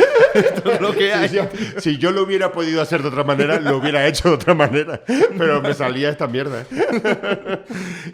lo 0.81 0.93
que 0.93 1.13
hay. 1.13 1.29
si, 1.29 1.37
yo, 1.37 1.49
si 1.79 1.99
yo 1.99 2.11
lo 2.11 2.23
hubiera 2.23 2.51
podido 2.51 2.83
hacer 2.83 3.03
de 3.03 3.09
otra 3.09 3.23
manera, 3.23 3.61
lo 3.61 3.77
hubiera 3.77 4.07
hecho 4.07 4.31
de 4.31 4.35
otra 4.35 4.55
manera. 4.55 5.03
Pero 5.07 5.61
me 5.61 5.75
salía 5.75 6.09
esta 6.09 6.27
mierda. 6.27 6.65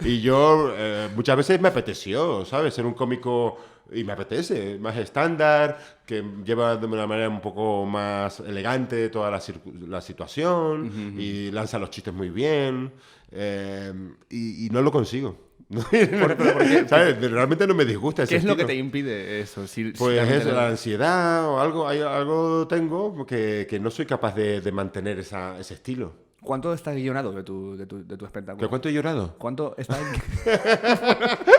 y 0.05 0.21
yo 0.21 0.73
eh, 0.77 1.09
muchas 1.15 1.37
veces 1.37 1.61
me 1.61 1.69
apeteció, 1.69 2.45
¿sabes? 2.45 2.75
Ser 2.75 2.85
un 2.85 2.95
cómico 2.95 3.59
y 3.93 4.05
me 4.05 4.13
apetece, 4.13 4.79
más 4.79 4.97
estándar, 4.97 5.79
que 6.05 6.23
lleva 6.45 6.77
de 6.77 6.87
una 6.87 7.07
manera 7.07 7.29
un 7.29 7.41
poco 7.41 7.87
más 7.87 8.41
elegante 8.41 9.09
toda 9.09 9.31
la, 9.31 9.41
la 9.87 10.01
situación 10.01 11.15
y 11.19 11.51
lanza 11.51 11.79
los 11.79 11.91
chistes 11.91 12.13
muy 12.13 12.29
bien 12.29 12.93
eh, 13.33 13.93
y, 14.31 14.67
y 14.67 14.71
no 14.71 14.83
lo 14.83 14.91
consigo. 14.93 15.37
¿Sabes? 16.89 17.21
Realmente 17.31 17.67
no 17.67 17.75
me 17.75 17.85
disgusta 17.85 18.23
ese 18.23 18.31
¿Qué 18.35 18.37
es 18.39 18.45
lo 18.45 18.57
que 18.57 18.65
te 18.65 18.75
impide 18.75 19.41
eso? 19.41 19.67
Si- 19.67 19.93
Pues 19.93 20.27
es 20.31 20.47
no- 20.47 20.53
la 20.53 20.69
ansiedad 20.69 21.47
o 21.47 21.61
algo, 21.61 21.87
hay, 21.87 22.01
algo 22.01 22.67
tengo 22.67 23.27
que, 23.27 23.67
que 23.69 23.79
no 23.79 23.91
soy 23.91 24.07
capaz 24.07 24.35
de, 24.35 24.61
de 24.63 24.73
mantener 24.73 25.19
esa- 25.19 25.59
ese 25.59 25.75
estilo. 25.75 26.13
¿Cuánto 26.41 26.73
está 26.73 26.93
guionado 26.95 27.33
de 27.33 27.43
tu, 27.43 27.77
de 27.77 27.85
tu, 27.85 28.07
de 28.07 28.17
tu 28.17 28.25
espectáculo? 28.25 28.59
¿Pero 28.61 28.71
cuánto 28.71 28.89
he 28.89 28.93
llorado? 28.93 29.35
¿Cuánto 29.39 29.75
está 29.77 29.99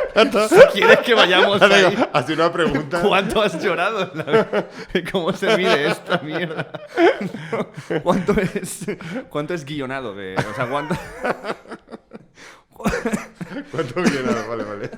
Si 0.49 0.55
¿Quieres 0.80 0.99
que 0.99 1.14
vayamos 1.14 1.62
ahí? 1.62 1.95
Hace 2.14 2.34
una 2.34 2.51
pregunta. 2.51 3.01
¿Cuánto 3.01 3.41
has 3.41 3.62
llorado? 3.64 4.12
¿Cómo 5.12 5.34
se 5.34 5.55
mide 5.57 5.88
esta 5.88 6.18
mierda? 6.20 6.68
¿Cuánto 8.03 8.34
es, 8.39 8.86
cuánto 9.30 9.53
es 9.53 9.66
guionado? 9.66 10.16
De, 10.16 10.36
o 10.38 10.53
sea, 10.55 10.68
¿cuánto, 10.68 10.95
¿Cuánto 13.72 14.03
llorado? 14.03 14.47
Vale, 14.49 14.64
vale. 14.64 14.89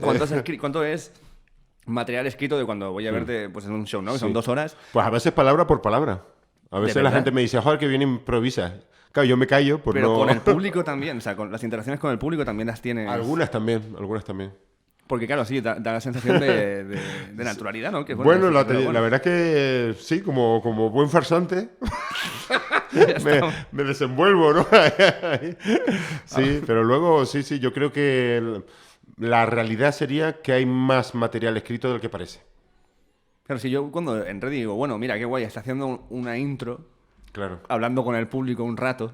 cuánto, 0.00 0.24
es, 0.24 0.32
escri- 0.32 0.58
cuánto 0.60 0.84
es 0.84 1.12
material 1.86 2.26
escrito 2.26 2.58
de 2.58 2.64
cuando 2.64 2.92
voy 2.92 3.06
a 3.06 3.12
verte 3.12 3.48
pues, 3.50 3.64
en 3.66 3.72
un 3.72 3.84
show, 3.84 4.00
¿no? 4.02 4.12
Que 4.12 4.18
Son 4.18 4.28
Sí. 4.30 4.32
dos 4.34 4.48
horas. 4.48 4.76
Pues 4.92 5.04
a 5.06 5.10
veces 5.10 5.32
palabra 5.32 5.66
por 5.66 5.82
palabra. 5.82 6.22
A 6.74 6.80
veces 6.80 7.02
la 7.02 7.10
gente 7.12 7.30
me 7.30 7.40
dice, 7.40 7.60
joder, 7.60 7.78
que 7.78 7.86
bien 7.86 8.02
improvisa. 8.02 8.80
Claro, 9.12 9.28
yo 9.28 9.36
me 9.36 9.46
callo, 9.46 9.78
pues 9.78 9.94
Pero 9.94 10.08
no... 10.08 10.14
con 10.18 10.30
el 10.30 10.40
público 10.40 10.82
también. 10.82 11.18
O 11.18 11.20
sea, 11.20 11.36
con 11.36 11.52
las 11.52 11.62
interacciones 11.62 12.00
con 12.00 12.10
el 12.10 12.18
público 12.18 12.44
también 12.44 12.66
las 12.66 12.80
tienes. 12.80 13.08
Algunas 13.08 13.50
también, 13.50 13.80
algunas 13.96 14.24
también. 14.24 14.52
Porque, 15.06 15.26
claro, 15.26 15.44
sí, 15.44 15.60
da, 15.60 15.74
da 15.74 15.92
la 15.92 16.00
sensación 16.00 16.40
de, 16.40 16.82
de- 16.84 17.00
de 17.32 17.44
naturalidad, 17.44 17.92
¿no? 17.92 18.04
Que 18.04 18.14
Bueno, 18.14 18.50
la, 18.50 18.64
verdad 18.64 19.14
es 19.14 19.20
que 19.20 19.94
sí, 20.00 20.22
como, 20.22 20.60
como 20.62 20.88
buen 20.90 21.10
farsante, 21.10 21.68
me, 23.22 23.40
me 23.70 23.84
desenvuelvo, 23.84 24.52
¿no? 24.54 24.66
sí, 26.24 26.62
pero 26.66 26.82
luego, 26.82 27.26
sí, 27.26 27.42
sí, 27.42 27.58
yo 27.58 27.72
creo 27.72 27.92
que 27.92 28.62
la 29.18 29.46
realidad 29.46 29.92
sería 29.92 30.40
que 30.40 30.52
hay 30.52 30.66
más 30.66 31.14
material 31.14 31.56
escrito 31.56 31.92
del 31.92 32.00
que 32.00 32.08
parece. 32.08 32.40
Claro, 33.46 33.58
si 33.60 33.70
yo 33.70 33.90
cuando 33.90 34.24
en 34.26 34.40
red 34.40 34.50
digo, 34.50 34.74
bueno, 34.74 34.98
mira, 34.98 35.18
qué 35.18 35.24
guay, 35.24 35.44
está 35.44 35.60
haciendo 35.60 35.86
un- 35.86 36.00
una 36.10 36.38
intro 36.38 36.80
Claro. 37.32 37.60
hablando 37.68 38.04
con 38.04 38.14
el 38.16 38.26
público 38.28 38.64
un 38.64 38.76
rato 38.76 39.12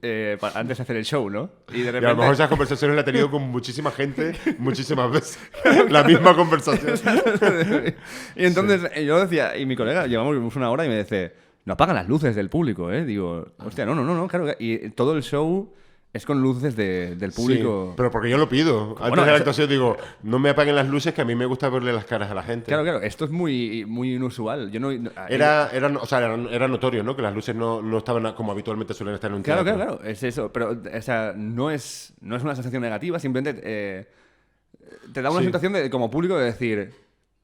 eh, 0.00 0.38
antes 0.54 0.78
de 0.78 0.82
hacer 0.84 0.96
el 0.96 1.04
show, 1.04 1.28
¿no? 1.28 1.50
Y 1.70 1.80
de 1.82 1.84
Y 1.84 1.88
a 1.88 1.92
repente... 1.92 2.08
lo 2.08 2.16
mejor 2.16 2.32
esas 2.32 2.48
conversaciones 2.48 2.96
las 2.96 3.02
he 3.02 3.06
tenido 3.12 3.30
con 3.30 3.42
muchísima 3.42 3.90
gente, 3.90 4.32
muchísimas 4.58 5.10
veces. 5.10 5.38
la 5.90 6.02
misma 6.02 6.34
conversación. 6.34 6.94
y 8.36 8.44
entonces 8.46 8.90
eh, 8.94 9.04
yo 9.04 9.20
decía, 9.20 9.54
y 9.58 9.66
mi 9.66 9.76
colega, 9.76 10.06
llevamos 10.06 10.56
una 10.56 10.70
hora 10.70 10.86
y 10.86 10.88
me 10.88 10.96
dice, 10.96 11.34
no 11.66 11.74
apagan 11.74 11.96
las 11.96 12.08
luces 12.08 12.34
del 12.34 12.48
público, 12.48 12.90
¿eh? 12.90 13.04
Digo, 13.04 13.48
hostia, 13.58 13.84
no, 13.84 13.94
no, 13.94 14.02
no, 14.02 14.14
no, 14.14 14.26
claro. 14.28 14.46
Y 14.58 14.88
todo 14.90 15.14
el 15.14 15.22
show 15.22 15.70
es 16.16 16.26
con 16.26 16.40
luces 16.42 16.74
de- 16.76 17.14
del 17.16 17.32
público. 17.32 17.88
Sí, 17.90 17.94
pero 17.96 18.10
porque 18.10 18.28
yo 18.28 18.38
lo 18.38 18.48
pido. 18.48 18.90
Antes 18.96 19.08
Bueno, 19.10 19.24
de 19.24 19.30
la 19.30 19.36
actuación 19.38 19.68
digo, 19.68 19.96
no 20.22 20.38
me 20.38 20.50
apaguen 20.50 20.74
las 20.74 20.88
luces 20.88 21.14
que 21.14 21.20
a 21.22 21.24
mí 21.24 21.34
me 21.34 21.46
gusta 21.46 21.68
verle 21.68 21.92
las 21.92 22.04
caras 22.04 22.30
a 22.30 22.34
la 22.34 22.42
gente. 22.42 22.66
Claro, 22.66 22.82
claro, 22.82 23.00
esto 23.02 23.24
es 23.24 23.30
muy, 23.30 23.84
muy 23.86 24.14
inusual. 24.14 24.70
Yo 24.70 24.80
no, 24.80 24.90
no- 24.92 25.10
Era, 25.28 25.70
era, 25.72 25.88
o 25.88 26.06
sea, 26.06 26.18
era, 26.18 26.34
era 26.50 26.66
notorio, 26.68 27.02
¿no? 27.02 27.14
Que 27.14 27.22
las 27.22 27.34
luces 27.34 27.54
no, 27.54 27.80
no 27.82 27.98
estaban 27.98 28.32
como 28.34 28.52
habitualmente 28.52 28.94
suelen 28.94 29.14
estar 29.14 29.30
en 29.30 29.36
un 29.36 29.42
Claro, 29.42 29.62
teatro. 29.62 29.80
claro, 29.84 29.96
claro, 29.98 30.10
es 30.10 30.22
eso. 30.22 30.52
Pero, 30.52 30.70
o 30.96 31.02
sea, 31.02 31.32
no 31.36 31.70
es, 31.70 32.12
no 32.20 32.36
es 32.36 32.42
una 32.42 32.54
sensación 32.54 32.82
negativa, 32.82 33.18
simplemente 33.18 33.60
eh, 33.64 34.06
te 35.12 35.22
da 35.22 35.30
una 35.30 35.40
Sí. 35.40 35.44
sensación 35.46 35.72
de, 35.72 35.90
como 35.90 36.10
público 36.10 36.36
de 36.38 36.46
decir, 36.46 36.92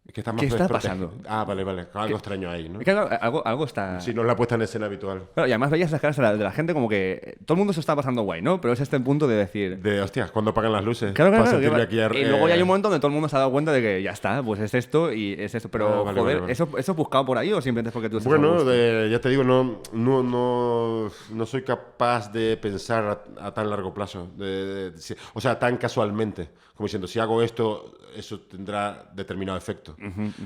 Es 0.05 0.12
que 0.12 0.20
está 0.20 0.32
más 0.32 0.40
¿Qué 0.40 0.46
está 0.48 0.66
pasando? 0.66 1.14
Ah, 1.28 1.44
vale, 1.44 1.62
vale. 1.62 1.86
Algo 1.94 2.16
extraño 2.16 2.50
ahí, 2.50 2.68
¿no? 2.68 2.80
es 2.80 2.84
que, 2.84 2.90
claro, 2.92 3.09
algo, 3.20 3.46
algo 3.46 3.64
está... 3.64 4.00
Si 4.00 4.12
no 4.12 4.22
es 4.22 4.26
la 4.26 4.34
puesta 4.34 4.57
en 4.57 4.62
escena 4.62 4.86
habitual. 4.86 5.28
Claro, 5.32 5.48
y 5.48 5.53
además 5.53 5.70
veías 5.70 5.92
las 5.92 6.00
caras 6.00 6.16
de 6.16 6.22
la, 6.24 6.36
de 6.36 6.42
la 6.42 6.50
gente 6.50 6.74
como 6.74 6.88
que 6.88 7.20
eh, 7.22 7.36
todo 7.46 7.55
el 7.55 7.59
mundo 7.59 7.72
se 7.72 7.78
está 7.78 7.94
pasando 7.94 8.22
guay, 8.22 8.42
¿no? 8.42 8.61
Pero 8.61 8.74
es 8.74 8.80
este 8.80 8.98
punto 8.98 9.28
de 9.28 9.36
decir... 9.36 9.78
De, 9.80 10.00
hostias, 10.00 10.32
¿cuándo 10.32 10.50
apagan 10.50 10.72
las 10.72 10.84
luces? 10.84 11.12
Claro, 11.12 11.30
claro, 11.30 11.44
claro, 11.44 11.88
que 11.88 12.03
a- 12.03 12.18
y 12.18 12.24
luego 12.24 12.48
ya 12.48 12.55
hay 12.55 12.59
eh, 12.61 12.62
un 12.64 12.66
momento 12.68 12.88
donde 12.88 12.98
todo 12.98 13.07
el 13.09 13.12
mundo 13.14 13.28
se 13.28 13.36
ha 13.36 13.38
dado 13.38 13.53
cuenta 13.53 13.70
de 13.70 13.80
que 13.80 14.03
ya 14.03 14.11
está, 14.11 14.42
pues 14.42 14.59
es 14.59 14.74
esto 14.74 15.12
y 15.12 15.34
es 15.38 15.55
esto. 15.55 15.68
Pero, 15.70 15.86
Ah, 16.00 16.03
vale, 16.03 16.20
joder, 16.20 16.34
vale, 16.34 16.40
vale. 16.40 16.53
¿eso, 16.53 16.68
¿eso 16.76 16.92
es 16.92 16.98
buscado 16.98 17.24
por 17.24 17.38
ahí 17.38 17.53
o 17.53 17.61
simplemente 17.62 17.90
es 17.90 17.92
porque 17.92 18.11
tú 18.11 18.16
estás 18.18 18.28
Bueno, 18.28 18.64
de- 18.64 19.09
ya 19.09 19.20
te 19.20 19.28
digo, 19.28 19.44
no, 19.44 19.82
no, 19.92 20.22
no, 20.24 21.11
no 21.30 21.46
soy 21.46 21.62
capaz 21.62 22.32
de 22.32 22.57
pensar 22.57 23.22
a, 23.38 23.46
a 23.46 23.55
tan 23.55 23.70
largo 23.70 23.94
plazo. 23.94 24.28
de- 24.36 24.92
o 25.34 25.40
sea, 25.40 25.61
tan 25.61 25.76
casualmente. 25.76 26.48
Como 26.74 26.86
diciendo, 26.86 27.06
si 27.06 27.18
hago 27.18 27.42
esto, 27.42 27.92
eso 28.16 28.40
tendrá 28.40 29.10
determinado 29.14 29.58
efecto. 29.58 29.94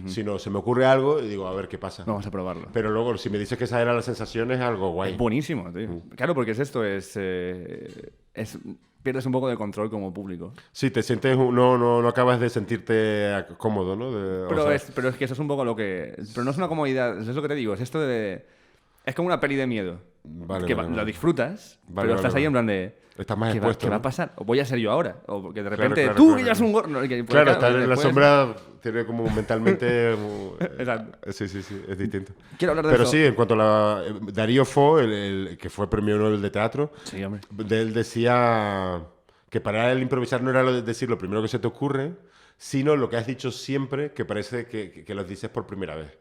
Sino, 0.06 0.38
se 0.38 0.50
me 0.50 0.58
ocurre 0.58 0.84
algo 0.84 1.20
y 1.20 1.28
digo, 1.28 1.46
a 1.46 1.54
ver 1.54 1.68
qué 1.68 1.78
pasa. 1.78 2.04
Vamos 2.04 2.26
a 2.26 2.30
probarlo. 2.30 2.68
Pero 2.72 2.90
luego, 2.90 3.16
si 3.16 3.30
me 3.30 3.38
dices 3.38 3.56
que 3.56 3.64
esa 3.64 3.80
era 3.80 3.94
la 3.94 4.02
sensación, 4.02 4.50
es 4.50 4.60
algo 4.60 4.90
guay. 4.90 5.12
Es 5.12 5.18
buenísimo, 5.18 5.72
tío. 5.72 6.02
Claro, 6.16 6.34
porque 6.34 6.50
es 6.50 6.58
esto, 6.58 6.84
es, 6.84 7.12
eh, 7.16 8.12
es... 8.34 8.58
Pierdes 9.02 9.24
un 9.24 9.30
poco 9.30 9.48
de 9.48 9.56
control 9.56 9.88
como 9.88 10.12
público. 10.12 10.52
Sí, 10.72 10.90
te 10.90 11.00
sientes, 11.00 11.38
no, 11.38 11.52
no, 11.78 12.02
no 12.02 12.08
acabas 12.08 12.40
de 12.40 12.50
sentirte 12.50 13.30
cómodo, 13.56 13.94
¿no? 13.94 14.10
De- 14.10 14.46
o 14.46 14.48
Pero, 14.48 14.64
sea, 14.64 14.74
es, 14.74 14.90
pero 14.92 15.08
es 15.10 15.16
que 15.16 15.26
eso 15.26 15.34
es 15.34 15.38
un 15.38 15.46
poco 15.46 15.64
lo 15.64 15.76
que... 15.76 16.16
Pero 16.34 16.42
no 16.42 16.50
es 16.50 16.56
una 16.56 16.66
comodidad, 16.66 17.16
es 17.16 17.28
lo 17.28 17.40
que 17.40 17.46
te 17.46 17.54
digo, 17.54 17.72
es 17.74 17.80
esto 17.80 18.00
de... 18.00 18.44
Es 19.04 19.14
como 19.14 19.26
una 19.28 19.38
peli 19.38 19.54
de 19.54 19.68
miedo. 19.68 20.00
Vale, 20.28 20.66
que 20.66 20.74
vale, 20.74 20.88
va- 20.90 20.96
lo 20.96 21.04
disfrutas, 21.04 21.78
Vale, 21.88 22.08
pero 22.08 22.16
estás 22.16 22.34
ahí 22.34 22.44
en 22.44 22.52
plan 22.52 22.66
de... 22.66 22.98
Estás 23.16 23.38
más 23.38 23.50
¿qué, 23.52 23.60
va, 23.60 23.66
expuesto, 23.68 23.86
qué 23.86 23.90
va 23.90 23.96
a 23.96 23.98
¿no? 23.98 24.02
pasar? 24.02 24.32
¿O 24.36 24.44
voy 24.44 24.60
a 24.60 24.64
ser 24.66 24.78
yo 24.78 24.90
ahora? 24.90 25.22
O 25.26 25.50
que 25.52 25.62
de 25.62 25.70
repente, 25.70 26.02
claro, 26.02 26.16
tú 26.16 26.24
claro, 26.24 26.36
que 26.36 26.42
llevas 26.42 26.58
claro. 26.58 26.66
un 26.66 26.72
gorro... 26.72 26.88
no, 26.88 27.00
que- 27.00 27.08
pues, 27.24 27.26
Claro, 27.30 27.44
claro, 27.58 27.66
estar 27.68 27.82
en 27.82 27.88
la 27.88 27.96
sombra 27.96 28.56
tiene 28.82 29.06
como 29.06 29.30
mentalmente... 29.30 30.12
Exacto. 30.78 31.32
Sí, 31.32 31.48
sí, 31.48 31.62
sí, 31.62 31.82
es 31.88 31.96
distinto. 31.96 32.32
Quiero 32.58 32.72
hablar 32.72 32.86
de 32.86 32.90
Pero 32.92 33.02
eso. 33.04 33.12
sí, 33.12 33.24
en 33.24 33.34
cuanto 33.34 33.54
a 33.54 33.56
la... 33.56 34.02
eh, 34.06 34.14
Darío 34.32 34.64
Fo, 34.66 34.98
el, 35.00 35.12
el 35.12 35.58
que 35.58 35.70
fue 35.70 35.88
premio 35.88 36.18
Nobel 36.18 36.42
de 36.42 36.50
teatro, 36.50 36.92
Sí, 37.04 37.22
hombre. 37.24 37.40
de 37.50 37.80
él 37.80 37.94
decía 37.94 39.02
que 39.48 39.60
para 39.62 39.90
él 39.92 40.02
improvisar 40.02 40.42
no 40.42 40.50
era 40.50 40.62
lo 40.62 40.72
de 40.74 40.82
decir 40.82 41.08
lo 41.08 41.16
primero 41.16 41.40
que 41.40 41.48
se 41.48 41.58
te 41.58 41.66
ocurre, 41.66 42.12
sino 42.58 42.96
lo 42.96 43.08
que 43.08 43.16
has 43.16 43.26
dicho 43.26 43.50
siempre 43.50 44.12
que 44.12 44.24
parece 44.26 44.66
que, 44.66 44.90
que- 44.90 45.04
que 45.06 45.14
lo 45.14 45.24
dices 45.24 45.48
por 45.48 45.66
primera 45.66 45.94
vez. 45.94 46.18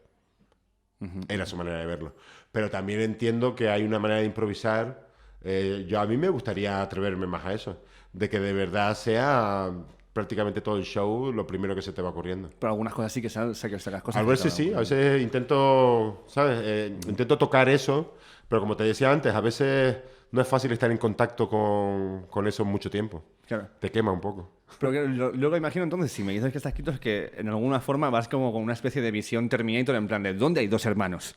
Era 1.28 1.44
su 1.44 1.56
manera 1.58 1.78
de 1.78 1.84
verlo. 1.84 2.14
Pero 2.56 2.70
también 2.70 3.02
entiendo 3.02 3.54
que 3.54 3.68
hay 3.68 3.82
una 3.82 3.98
manera 3.98 4.20
de 4.20 4.24
improvisar. 4.24 5.06
eh, 5.44 5.84
yo 5.86 6.00
a 6.00 6.06
mí 6.06 6.16
me 6.16 6.30
gustaría 6.30 6.80
atreverme 6.80 7.26
más 7.26 7.44
a 7.44 7.52
eso, 7.52 7.76
de 8.14 8.30
que 8.30 8.40
de 8.40 8.54
verdad 8.54 8.96
sea 8.96 9.70
prácticamente 10.14 10.62
todo 10.62 10.78
el 10.78 10.84
show 10.84 11.30
lo 11.32 11.46
primero 11.46 11.74
que 11.74 11.82
se 11.82 11.92
te 11.92 12.00
va 12.00 12.08
ocurriendo. 12.08 12.48
Pero 12.58 12.70
algunas 12.70 12.94
cosas 12.94 13.12
sí 13.12 13.20
que 13.20 13.28
sé 13.28 13.68
que 13.68 13.90
las 13.90 14.02
cosas. 14.02 14.22
A 14.22 14.24
veces 14.24 14.54
sí, 14.54 14.72
a 14.72 14.78
veces 14.78 15.20
intento, 15.20 16.24
¿sabes? 16.28 16.58
Eh, 16.62 16.96
intento 17.06 17.36
tocar 17.36 17.68
eso, 17.68 18.14
pero 18.48 18.62
como 18.62 18.74
te 18.74 18.84
decía 18.84 19.12
antes, 19.12 19.34
a 19.34 19.42
veces 19.42 19.98
no 20.30 20.40
es 20.40 20.48
fácil 20.48 20.72
estar 20.72 20.90
en 20.90 20.96
contacto 20.96 21.50
con, 21.50 22.26
con 22.30 22.46
eso 22.46 22.64
mucho 22.64 22.88
tiempo. 22.88 23.22
Claro. 23.46 23.68
Te 23.80 23.92
quema 23.92 24.12
un 24.12 24.20
poco. 24.22 24.50
Pero 24.78 24.92
que 24.92 25.02
lo- 25.08 25.32
luego 25.32 25.56
imagino 25.56 25.84
entonces, 25.84 26.10
si 26.12 26.22
me 26.22 26.32
dices 26.32 26.50
que 26.52 26.58
está 26.58 26.68
escrito, 26.70 26.90
es 26.90 27.00
que 27.00 27.30
en 27.38 27.48
alguna 27.48 27.80
forma 27.80 28.10
vas 28.10 28.28
como 28.28 28.52
con 28.52 28.62
una 28.62 28.72
especie 28.72 29.00
de 29.00 29.10
visión 29.10 29.48
Terminator 29.48 29.94
en 29.94 30.06
plan 30.08 30.22
de 30.22 30.34
¿dónde 30.34 30.60
hay 30.60 30.66
dos 30.66 30.84
hermanos? 30.86 31.34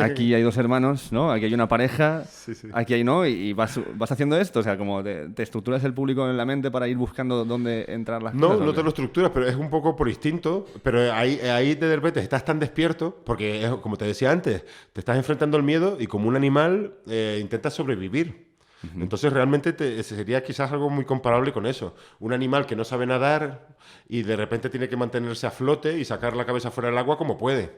Aquí 0.00 0.34
hay 0.34 0.42
dos 0.42 0.56
hermanos, 0.56 1.12
¿no? 1.12 1.30
Aquí 1.30 1.44
hay 1.44 1.54
una 1.54 1.68
pareja, 1.68 2.24
Sí, 2.24 2.54
sí. 2.54 2.68
aquí 2.72 2.94
hay 2.94 3.04
no, 3.04 3.26
y, 3.26 3.52
vas, 3.52 3.78
vas 3.96 4.10
haciendo 4.10 4.36
esto, 4.40 4.60
o 4.60 4.62
sea, 4.62 4.76
como 4.78 5.02
te, 5.04 5.28
te 5.28 5.42
estructuras 5.42 5.84
el 5.84 5.94
público 5.94 6.28
en 6.28 6.36
la 6.36 6.44
mente 6.46 6.70
para 6.70 6.88
ir 6.88 6.96
buscando 6.96 7.44
dónde 7.44 7.84
entrar 7.88 8.22
las 8.22 8.34
No, 8.34 8.48
cosas. 8.48 8.62
¿o 8.62 8.64
no 8.64 8.70
qué? 8.72 8.76
te 8.78 8.82
lo 8.82 8.88
estructuras, 8.88 9.30
pero 9.32 9.46
es 9.46 9.56
un 9.56 9.70
poco 9.70 9.94
por 9.94 10.08
instinto. 10.08 10.66
Pero 10.82 11.12
ahí, 11.12 11.38
ahí 11.40 11.74
de 11.74 11.94
repente 11.94 12.20
estás 12.20 12.44
tan 12.44 12.58
despierto, 12.58 13.16
porque 13.24 13.64
es, 13.64 13.70
como 13.76 13.96
te 13.96 14.04
decía 14.06 14.30
antes, 14.32 14.64
te 14.92 15.00
estás 15.00 15.16
enfrentando 15.16 15.56
al 15.56 15.62
miedo 15.62 15.96
y 16.00 16.06
como 16.06 16.28
un 16.28 16.34
animal 16.36 16.94
eh, 17.06 17.38
intentas 17.40 17.74
sobrevivir. 17.74 18.53
Entonces 19.00 19.32
realmente 19.32 19.72
te- 19.72 20.02
sería 20.02 20.42
quizás 20.42 20.70
algo 20.72 20.90
muy 20.90 21.04
comparable 21.04 21.52
con 21.52 21.66
eso. 21.66 21.94
Un 22.20 22.32
animal 22.32 22.66
que 22.66 22.76
no 22.76 22.84
sabe 22.84 23.06
nadar 23.06 23.76
y 24.08 24.22
de 24.22 24.36
repente 24.36 24.68
tiene 24.70 24.88
que 24.88 24.96
mantenerse 24.96 25.46
a 25.46 25.50
flote 25.50 25.98
y 25.98 26.04
sacar 26.04 26.36
la 26.36 26.44
cabeza 26.44 26.70
fuera 26.70 26.88
del 26.90 26.98
agua 26.98 27.16
como 27.18 27.38
puede. 27.38 27.72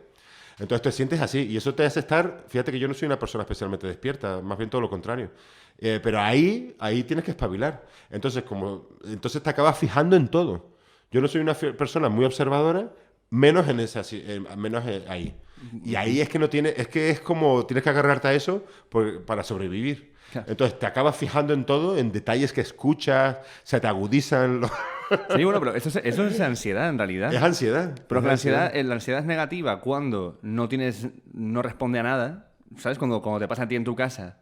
Entonces 0.58 0.82
te 0.82 0.92
sientes 0.92 1.20
así 1.20 1.40
y 1.42 1.56
eso 1.56 1.74
te 1.74 1.84
hace 1.84 2.00
estar, 2.00 2.44
fíjate 2.48 2.72
que 2.72 2.78
yo 2.78 2.88
no 2.88 2.94
soy 2.94 3.06
una 3.06 3.18
persona 3.18 3.42
especialmente 3.42 3.86
despierta, 3.86 4.40
más 4.40 4.56
bien 4.56 4.70
todo 4.70 4.80
lo 4.80 4.88
contrario. 4.88 5.30
Eh, 5.78 6.00
pero 6.02 6.18
ahí, 6.18 6.74
ahí 6.78 7.02
tienes 7.04 7.24
que 7.24 7.32
espabilar. 7.32 7.84
Entonces, 8.10 8.42
como, 8.44 8.88
entonces 9.04 9.42
te 9.42 9.50
acabas 9.50 9.78
fijando 9.78 10.16
en 10.16 10.28
todo. 10.28 10.74
Yo 11.10 11.20
no 11.20 11.28
soy 11.28 11.42
una 11.42 11.52
persona 11.54 12.08
muy 12.08 12.24
observadora, 12.24 12.90
menos 13.28 13.68
en 13.68 13.80
esa, 13.80 14.02
eh, 14.12 14.40
menos 14.56 14.82
ahí. 15.08 15.36
Y 15.84 15.94
ahí 15.94 16.20
es 16.20 16.28
que 16.28 16.38
no 16.38 16.48
tiene, 16.48 16.72
es 16.76 16.88
que 16.88 17.10
es 17.10 17.20
como 17.20 17.66
tienes 17.66 17.84
que 17.84 17.90
agarrarte 17.90 18.28
a 18.28 18.34
eso 18.34 18.64
para 19.26 19.42
sobrevivir. 19.42 20.14
Claro. 20.40 20.50
Entonces 20.50 20.78
te 20.78 20.86
acabas 20.86 21.16
fijando 21.16 21.52
en 21.54 21.64
todo, 21.64 21.96
en 21.98 22.12
detalles 22.12 22.52
que 22.52 22.60
escuchas, 22.60 23.38
se 23.62 23.80
te 23.80 23.86
agudizan. 23.86 24.60
los- 24.60 24.70
Sí, 25.36 25.44
bueno, 25.44 25.60
pero 25.60 25.74
eso 25.76 25.88
es, 25.88 25.96
eso 26.04 26.26
es 26.26 26.40
ansiedad 26.40 26.88
en 26.88 26.98
realidad. 26.98 27.32
es 27.32 27.40
ansiedad. 27.42 27.92
Pero 28.08 28.20
es 28.20 28.26
la 28.26 28.32
ansiedad, 28.32 28.74
eh, 28.76 28.82
la 28.84 28.94
ansiedad 28.94 29.20
es 29.20 29.26
negativa 29.26 29.80
cuando 29.80 30.38
no 30.42 30.68
tienes, 30.68 31.08
no 31.32 31.62
responde 31.62 31.98
a 32.00 32.02
nada. 32.02 32.50
¿Sabes? 32.78 32.98
Cuando, 32.98 33.22
cuando 33.22 33.38
te 33.38 33.46
pasa 33.48 33.62
a 33.62 33.68
ti 33.68 33.76
en 33.76 33.84
tu 33.84 33.94
casa, 33.94 34.38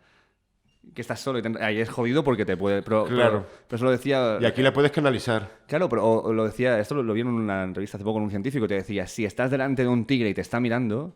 que 0.95 1.03
estás 1.03 1.21
solo 1.21 1.39
y 1.39 1.43
te- 1.43 1.63
ahí 1.63 1.79
es 1.81 1.91
jodido 1.91 2.25
porque 2.25 2.45
te 2.47 2.57
puede. 2.57 2.83
Pero, 2.83 3.05
Claro. 3.05 3.31
pero, 3.31 3.47
pero 3.69 3.77
eso 3.77 3.85
lo 3.85 3.91
decía. 3.91 4.39
Y 4.41 4.47
aquí 4.47 4.63
la 4.63 4.73
puedes 4.73 4.91
canalizar. 4.91 5.51
Claro, 5.67 5.89
pero 5.91 6.05
o- 6.05 6.23
o 6.29 6.33
lo 6.33 6.45
decía, 6.47 6.79
esto 6.81 6.95
lo, 6.95 7.03
lo 7.03 7.13
vi 7.13 7.21
en 7.21 7.27
una 7.29 7.63
entrevista 7.65 7.99
hace 7.99 8.05
poco 8.05 8.15
con 8.15 8.23
un 8.23 8.31
científico, 8.31 8.67
te 8.67 8.75
decía, 8.75 9.07
si 9.07 9.25
estás 9.27 9.51
delante 9.51 9.83
de 9.83 9.89
un 9.89 10.07
tigre 10.07 10.31
y 10.31 10.35
te 10.35 10.41
está 10.41 10.61
mirando, 10.61 11.15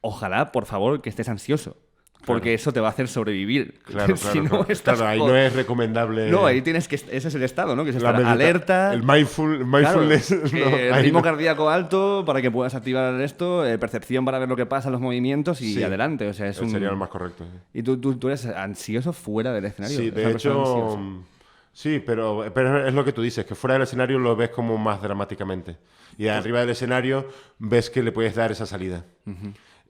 ojalá, 0.00 0.50
por 0.50 0.66
favor, 0.66 1.00
que 1.02 1.08
estés 1.08 1.28
ansioso. 1.28 1.76
Porque 2.24 2.54
eso 2.54 2.72
te 2.72 2.78
va 2.80 2.86
a 2.88 2.90
hacer 2.90 3.08
sobrevivir. 3.08 3.80
Claro, 3.84 4.14
claro. 4.16 4.32
si 4.32 4.40
no 4.40 4.48
claro. 4.50 4.66
estás 4.68 4.98
Claro, 4.98 5.10
ahí 5.10 5.18
jod- 5.18 5.26
no 5.28 5.36
es 5.36 5.52
recomendable. 5.54 6.30
No, 6.30 6.46
ahí 6.46 6.62
tienes 6.62 6.86
que... 6.86 6.94
Ese 6.96 7.28
es 7.28 7.34
el 7.34 7.42
estado, 7.42 7.74
¿no? 7.74 7.82
Que 7.84 7.90
es 7.90 7.96
estar 7.96 8.14
medita- 8.14 8.30
alerta... 8.32 8.92
El 8.94 9.02
mindful, 9.02 9.66
Claro, 9.68 10.00
mindfulness. 10.02 10.30
no, 10.52 10.58
eh, 10.76 11.02
ritmo 11.02 11.18
no. 11.18 11.24
cardíaco 11.24 11.68
alto 11.68 12.22
para 12.24 12.40
que 12.40 12.50
puedas 12.50 12.74
activar 12.76 13.20
esto, 13.20 13.66
eh, 13.66 13.76
percepción 13.78 14.24
para 14.24 14.38
ver 14.38 14.48
lo 14.48 14.54
que 14.56 14.66
pasa, 14.66 14.88
los 14.90 15.00
movimientos 15.00 15.60
y 15.60 15.74
Sí. 15.74 15.82
adelante. 15.82 16.28
O 16.28 16.32
sea, 16.32 16.46
es 16.48 16.60
un... 16.60 16.70
Sería 16.70 16.90
lo 16.90 16.96
más 16.96 17.08
correcto. 17.08 17.44
sí. 17.44 17.58
Y 17.80 17.82
tú, 17.82 17.96
tú, 17.98 18.14
tú 18.16 18.28
eres 18.28 18.46
ansioso 18.46 19.12
fuera 19.12 19.52
del 19.52 19.64
escenario. 19.64 19.98
Sí, 19.98 20.10
de 20.10 20.30
hecho, 20.30 20.96
mm, 20.98 21.24
sí, 21.72 22.00
pero, 22.06 22.44
pero 22.54 22.86
es 22.86 22.94
lo 22.94 23.04
que 23.04 23.12
tú 23.12 23.22
dices, 23.22 23.44
que 23.44 23.54
fuera 23.56 23.74
del 23.74 23.82
escenario 23.82 24.18
lo 24.20 24.36
ves 24.36 24.50
como 24.50 24.78
más 24.78 25.02
dramáticamente. 25.02 25.76
Y 26.18 26.28
arriba 26.28 26.60
del 26.60 26.70
escenario 26.70 27.26
ves 27.58 27.90
que 27.90 28.02
le 28.02 28.12
puedes 28.12 28.34
dar 28.36 28.52
esa 28.52 28.66
salida. 28.66 29.04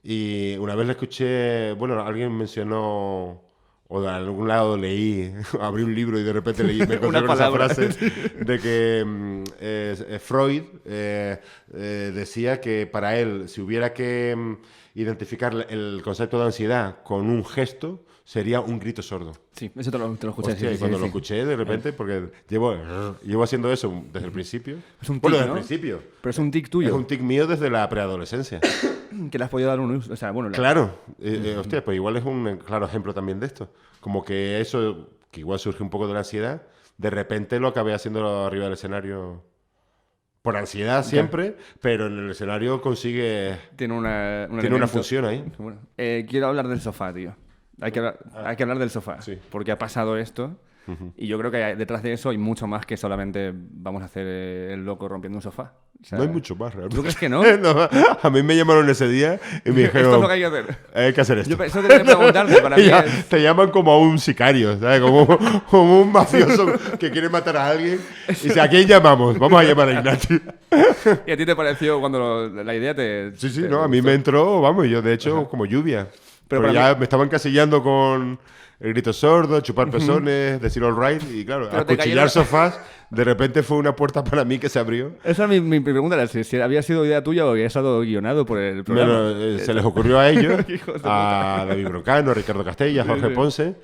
Y 0.03 0.57
una 0.57 0.75
vez 0.75 0.85
le 0.85 0.91
escuché, 0.93 1.71
bueno, 1.73 1.99
alguien 2.01 2.35
mencionó, 2.35 3.41
o 3.87 4.01
de 4.01 4.09
algún 4.09 4.47
lado 4.49 4.75
leí, 4.75 5.33
abrí 5.61 5.83
un 5.83 5.95
libro 5.95 6.19
y 6.19 6.23
de 6.23 6.33
repente 6.33 6.63
leí, 6.63 6.79
me 6.79 6.83
encontré 6.95 7.07
Una 7.07 7.21
con 7.21 7.35
esa 7.35 7.51
frase 7.51 7.87
de 8.45 8.59
que 8.59 9.03
mm, 9.05 9.43
eh, 9.61 9.95
eh, 10.09 10.19
Freud 10.19 10.63
eh, 10.85 11.39
eh, 11.73 12.11
decía 12.13 12.59
que 12.59 12.85
para 12.85 13.17
él, 13.17 13.47
si 13.47 13.61
hubiera 13.61 13.93
que 13.93 14.35
mm, 14.35 14.55
identificar 14.95 15.67
el 15.69 16.01
concepto 16.03 16.37
de 16.37 16.45
ansiedad 16.45 17.01
con 17.03 17.29
un 17.29 17.45
gesto, 17.45 18.03
sería 18.25 18.59
un 18.61 18.79
grito 18.79 19.01
sordo. 19.01 19.33
Sí, 19.55 19.71
eso 19.75 19.91
te 19.91 19.97
lo, 19.97 20.13
te 20.15 20.25
lo 20.25 20.31
escuché. 20.31 20.51
Hostia, 20.51 20.69
sí, 20.69 20.75
y 20.75 20.77
cuando 20.79 20.97
sí, 20.97 21.01
lo 21.01 21.05
sí. 21.05 21.09
escuché 21.09 21.45
de 21.45 21.55
repente, 21.55 21.93
porque 21.93 22.29
llevo, 22.49 22.75
llevo 23.23 23.43
haciendo 23.43 23.71
eso 23.71 24.03
desde 24.11 24.27
el 24.27 24.31
principio. 24.33 24.77
Es 25.01 25.09
un 25.09 25.19
bueno, 25.19 25.37
tic, 25.37 25.41
desde 25.41 25.47
¿no? 25.47 25.57
el 25.57 25.65
principio. 25.65 26.03
Pero 26.21 26.31
es 26.31 26.37
un 26.37 26.51
tic 26.51 26.65
Es 26.65 26.69
tuyo, 26.69 26.95
un 26.95 27.05
tic 27.05 27.21
mío 27.21 27.47
desde 27.47 27.69
la 27.69 27.87
preadolescencia. 27.89 28.59
que 29.31 29.37
le 29.37 29.43
has 29.43 29.49
podido 29.49 29.69
dar 29.69 29.79
un 29.79 29.91
uso. 29.95 30.13
O 30.13 30.15
sea, 30.15 30.31
bueno, 30.31 30.49
la- 30.49 30.55
claro. 30.55 30.99
Eh, 31.19 31.41
eh, 31.45 31.57
hostia, 31.57 31.83
pues 31.83 31.95
igual 31.95 32.17
es 32.17 32.23
un 32.23 32.47
eh, 32.47 32.57
claro 32.57 32.85
ejemplo 32.85 33.13
también 33.13 33.39
de 33.39 33.45
esto. 33.47 33.69
Como 33.99 34.23
que 34.23 34.59
eso, 34.59 35.09
que 35.31 35.39
igual 35.41 35.59
surge 35.59 35.83
un 35.83 35.89
poco 35.89 36.07
de 36.07 36.13
la 36.13 36.19
ansiedad, 36.19 36.63
de 36.97 37.09
repente 37.09 37.59
lo 37.59 37.67
acabé 37.67 37.93
haciendo 37.93 38.45
arriba 38.45 38.65
del 38.65 38.73
escenario. 38.73 39.43
Por 40.41 40.57
ansiedad 40.57 41.05
siempre, 41.05 41.55
pero 41.79 42.07
en 42.07 42.19
el 42.19 42.31
escenario 42.31 42.81
consigue... 42.81 43.57
tiene 43.77 43.93
una, 43.93 44.45
un 44.49 44.59
Tiene 44.59 44.75
una 44.75 44.87
función 44.87 45.23
ahí. 45.23 45.41
Bueno, 45.57 45.79
eh, 45.97 46.25
quiero 46.29 46.47
hablar 46.47 46.67
del 46.67 46.81
sofá, 46.81 47.13
tío. 47.13 47.33
Hay 47.79 47.93
que 47.93 47.99
hablar, 47.99 48.19
hay 48.33 48.55
que 48.57 48.63
hablar 48.63 48.77
del 48.77 48.89
sofá. 48.89 49.15
Ah. 49.19 49.21
Sí. 49.21 49.39
Porque 49.49 49.71
ha 49.71 49.77
pasado 49.77 50.17
esto. 50.17 50.59
Y 51.15 51.27
yo 51.27 51.37
creo 51.39 51.49
que 51.49 51.57
detrás 51.77 52.03
de 52.03 52.11
eso 52.13 52.29
hay 52.29 52.37
mucho 52.37 52.67
más 52.67 52.85
que 52.85 52.97
solamente 52.97 53.53
vamos 53.55 54.01
a 54.01 54.05
hacer 54.05 54.25
eh, 54.27 54.73
el 54.73 54.83
loco 54.83 55.07
rompiendo 55.07 55.37
un 55.37 55.41
sofá. 55.41 55.73
O 56.01 56.05
sea, 56.05 56.17
No 56.17 56.25
hay 56.25 56.29
mucho 56.29 56.55
más, 56.57 56.73
realmente. 56.73 56.95
¿Tú 56.97 57.01
crees 57.01 57.15
que 57.15 57.29
no? 57.29 57.41
No, 57.57 57.69
a 58.21 58.29
mí 58.29 58.43
me 58.43 58.57
llamaron 58.57 58.89
ese 58.89 59.07
día 59.07 59.39
y 59.63 59.71
me 59.71 59.83
Esto 59.83 59.97
dijeron... 59.99 60.15
es 60.15 60.21
lo 60.21 60.27
que 60.27 60.33
hay 60.33 60.39
que 60.41 60.45
hacer. 60.47 60.77
Hay 60.93 61.13
que 61.13 61.21
hacer 61.21 61.37
esto. 61.37 61.57
Yo 61.57 61.63
eso 61.63 61.81
quería 61.81 62.03
preguntarte 62.03 62.61
para 62.61 62.75
mí. 62.77 62.83
Y 62.83 62.87
ya 62.87 62.99
es- 62.99 63.25
te 63.29 63.41
llaman 63.41 63.69
como 63.71 63.93
a 63.93 63.99
un 63.99 64.19
sicario, 64.19 64.77
¿sabes? 64.77 64.99
Como, 64.99 65.25
como 65.69 66.01
un 66.01 66.11
mafioso 66.11 66.65
que 66.99 67.09
quiere 67.11 67.29
matar 67.29 67.55
a 67.55 67.69
alguien. 67.69 68.01
Y 68.27 68.31
dice, 68.33 68.59
¿a 68.59 68.67
quién 68.67 68.85
llamamos? 68.85 69.39
Vamos 69.39 69.61
a 69.61 69.63
llamar 69.63 69.87
a 69.87 69.93
Ignati. 69.93 70.41
¿Y 71.27 71.31
a 71.31 71.37
ti 71.37 71.45
te 71.45 71.55
pareció 71.55 72.01
cuando 72.01 72.19
lo- 72.19 72.63
la 72.63 72.75
idea 72.75 72.93
te... 72.93 73.31
Sí, 73.37 73.49
sí, 73.49 73.61
te 73.61 73.69
no, 73.69 73.81
a 73.83 73.87
mí 73.87 74.01
me 74.01 74.13
entró, 74.13 74.59
vamos, 74.59 74.85
yo 74.87 75.01
de 75.01 75.13
hecho, 75.13 75.47
como 75.47 75.65
lluvia. 75.65 76.09
Pero 76.49 76.71
ya 76.73 76.93
me 76.95 77.03
estaban 77.03 77.29
casillando 77.29 77.81
con 77.81 78.37
el 78.83 78.91
grito 78.91 79.13
sordo, 79.13 79.61
chupar 79.61 79.89
pezones, 79.89 80.59
decir 80.61 80.83
all 80.83 80.93
right, 80.93 81.23
y 81.31 81.45
claro, 81.45 81.69
Pero 81.69 81.81
acuchillar 81.83 82.29
sofás. 82.29 82.77
De 83.13 83.23
repente 83.23 83.61
fue 83.63 83.77
una 83.77 83.95
puerta 83.95 84.23
para 84.23 84.43
mí 84.43 84.57
que 84.59 84.69
se 84.69 84.79
abrió. 84.79 85.11
Esa 85.23 85.43
es 85.43 85.49
mi, 85.49 85.61
mi 85.61 85.79
pregunta, 85.79 86.15
era 86.15 86.27
si, 86.27 86.43
si 86.43 86.59
había 86.59 86.81
sido 86.81 87.05
idea 87.05 87.23
tuya 87.23 87.45
o 87.45 87.49
había 87.51 87.67
estado 87.67 87.99
guionado 88.01 88.45
por 88.45 88.59
el 88.59 88.83
programa. 88.83 89.31
Eh, 89.35 89.59
se 89.63 89.73
les 89.73 89.83
ocurrió 89.85 90.19
a 90.19 90.29
ellos, 90.29 90.59
a 91.03 91.65
David 91.67 91.87
Broncano, 91.87 92.31
a 92.31 92.33
Ricardo 92.33 92.63
Castella, 92.63 93.03
a 93.03 93.05
Jorge 93.05 93.27
sí. 93.27 93.33
Ponce, 93.33 93.75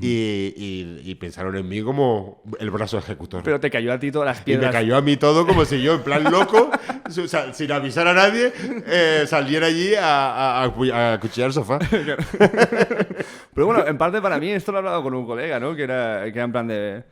y, 0.00 0.54
y- 0.56 1.00
y 1.04 1.14
pensaron 1.16 1.56
en 1.56 1.68
mí 1.68 1.82
como 1.82 2.42
el 2.60 2.70
brazo 2.70 2.98
ejecutor. 2.98 3.42
Pero 3.42 3.60
te 3.60 3.70
cayó 3.70 3.92
a 3.92 3.98
ti 3.98 4.10
todas 4.10 4.26
las 4.26 4.38
Y 4.38 4.40
me 4.40 4.44
piedras. 4.58 4.72
cayó 4.72 4.96
a 4.96 5.00
mí 5.02 5.16
todo 5.16 5.46
como 5.46 5.64
si 5.64 5.82
yo, 5.82 5.94
en 5.94 6.02
plan 6.02 6.24
loco, 6.24 6.70
sin 7.52 7.72
avisar 7.72 8.06
a 8.08 8.14
nadie, 8.14 8.52
eh, 8.86 9.24
saliera 9.26 9.66
allí 9.66 9.94
a, 9.94 10.60
a, 10.60 10.64
a 10.64 10.68
cu- 10.74 10.92
a 10.92 11.14
acuchillar 11.14 11.48
el 11.48 11.52
sofá. 11.52 11.78
Pero 13.54 13.66
bueno, 13.66 13.86
en 13.86 13.98
parte 13.98 14.20
para 14.20 14.38
mí, 14.38 14.50
esto 14.50 14.72
lo 14.72 14.78
he 14.78 14.80
hablado 14.80 15.02
con 15.02 15.14
un 15.14 15.26
colega, 15.26 15.58
¿no? 15.60 15.74
Que 15.74 15.82
era, 15.82 16.22
que 16.24 16.30
era 16.30 16.44
en 16.44 16.52
plan 16.52 16.66
de... 16.68 17.02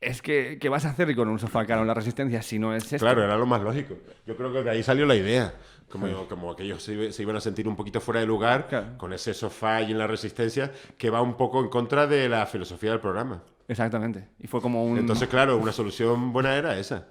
Es 0.00 0.22
que, 0.22 0.58
¿qué 0.58 0.68
vas 0.70 0.86
a 0.86 0.90
hacer 0.90 1.14
con 1.14 1.28
un 1.28 1.38
sofá 1.38 1.66
caro 1.66 1.82
en 1.82 1.86
la 1.86 1.94
resistencia 1.94 2.40
si 2.42 2.58
no 2.58 2.74
es 2.74 2.84
esto? 2.84 3.04
Claro, 3.04 3.22
era 3.22 3.36
lo 3.36 3.44
más 3.44 3.60
lógico. 3.60 3.94
Yo 4.26 4.34
creo 4.36 4.50
que 4.52 4.62
de 4.62 4.70
ahí 4.70 4.82
salió 4.82 5.04
la 5.04 5.14
idea. 5.14 5.52
Como, 5.90 6.26
como 6.28 6.54
que 6.54 6.62
ellos 6.62 6.82
se, 6.82 6.92
iba- 6.94 7.12
se 7.12 7.22
iban 7.22 7.36
a 7.36 7.40
sentir 7.40 7.66
un 7.68 7.74
poquito 7.76 8.00
fuera 8.00 8.20
de 8.20 8.26
lugar 8.26 8.68
Claro. 8.68 8.96
con 8.96 9.12
ese 9.12 9.34
sofá 9.34 9.82
y 9.82 9.90
en 9.90 9.98
la 9.98 10.06
resistencia 10.06 10.70
que 10.96 11.10
va 11.10 11.20
un 11.20 11.34
poco 11.36 11.60
en 11.60 11.68
contra 11.68 12.06
de 12.06 12.28
la 12.28 12.46
filosofía 12.46 12.92
del 12.92 13.00
programa. 13.00 13.42
Exactamente. 13.66 14.28
Y 14.38 14.46
fue 14.46 14.60
como 14.62 14.84
un... 14.84 14.98
Entonces, 14.98 15.28
claro, 15.28 15.56
una 15.58 15.72
solución 15.72 16.32
buena 16.32 16.54
era 16.54 16.78
esa. 16.78 17.06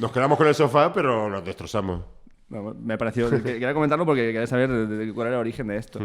Nos 0.00 0.10
quedamos 0.12 0.36
con 0.36 0.46
el 0.48 0.54
sofá, 0.54 0.92
pero 0.92 1.30
nos 1.30 1.44
destrozamos. 1.44 2.02
Me 2.48 2.96
pareció. 2.98 3.30
que- 3.30 3.42
Quería 3.42 3.74
comentarlo 3.74 4.04
porque 4.06 4.22
quería 4.32 4.46
saber 4.46 4.70
de- 4.70 4.86
de 4.86 5.12
cuál 5.12 5.28
era 5.28 5.36
el 5.36 5.40
origen 5.40 5.66
de 5.68 5.76
esto. 5.76 6.00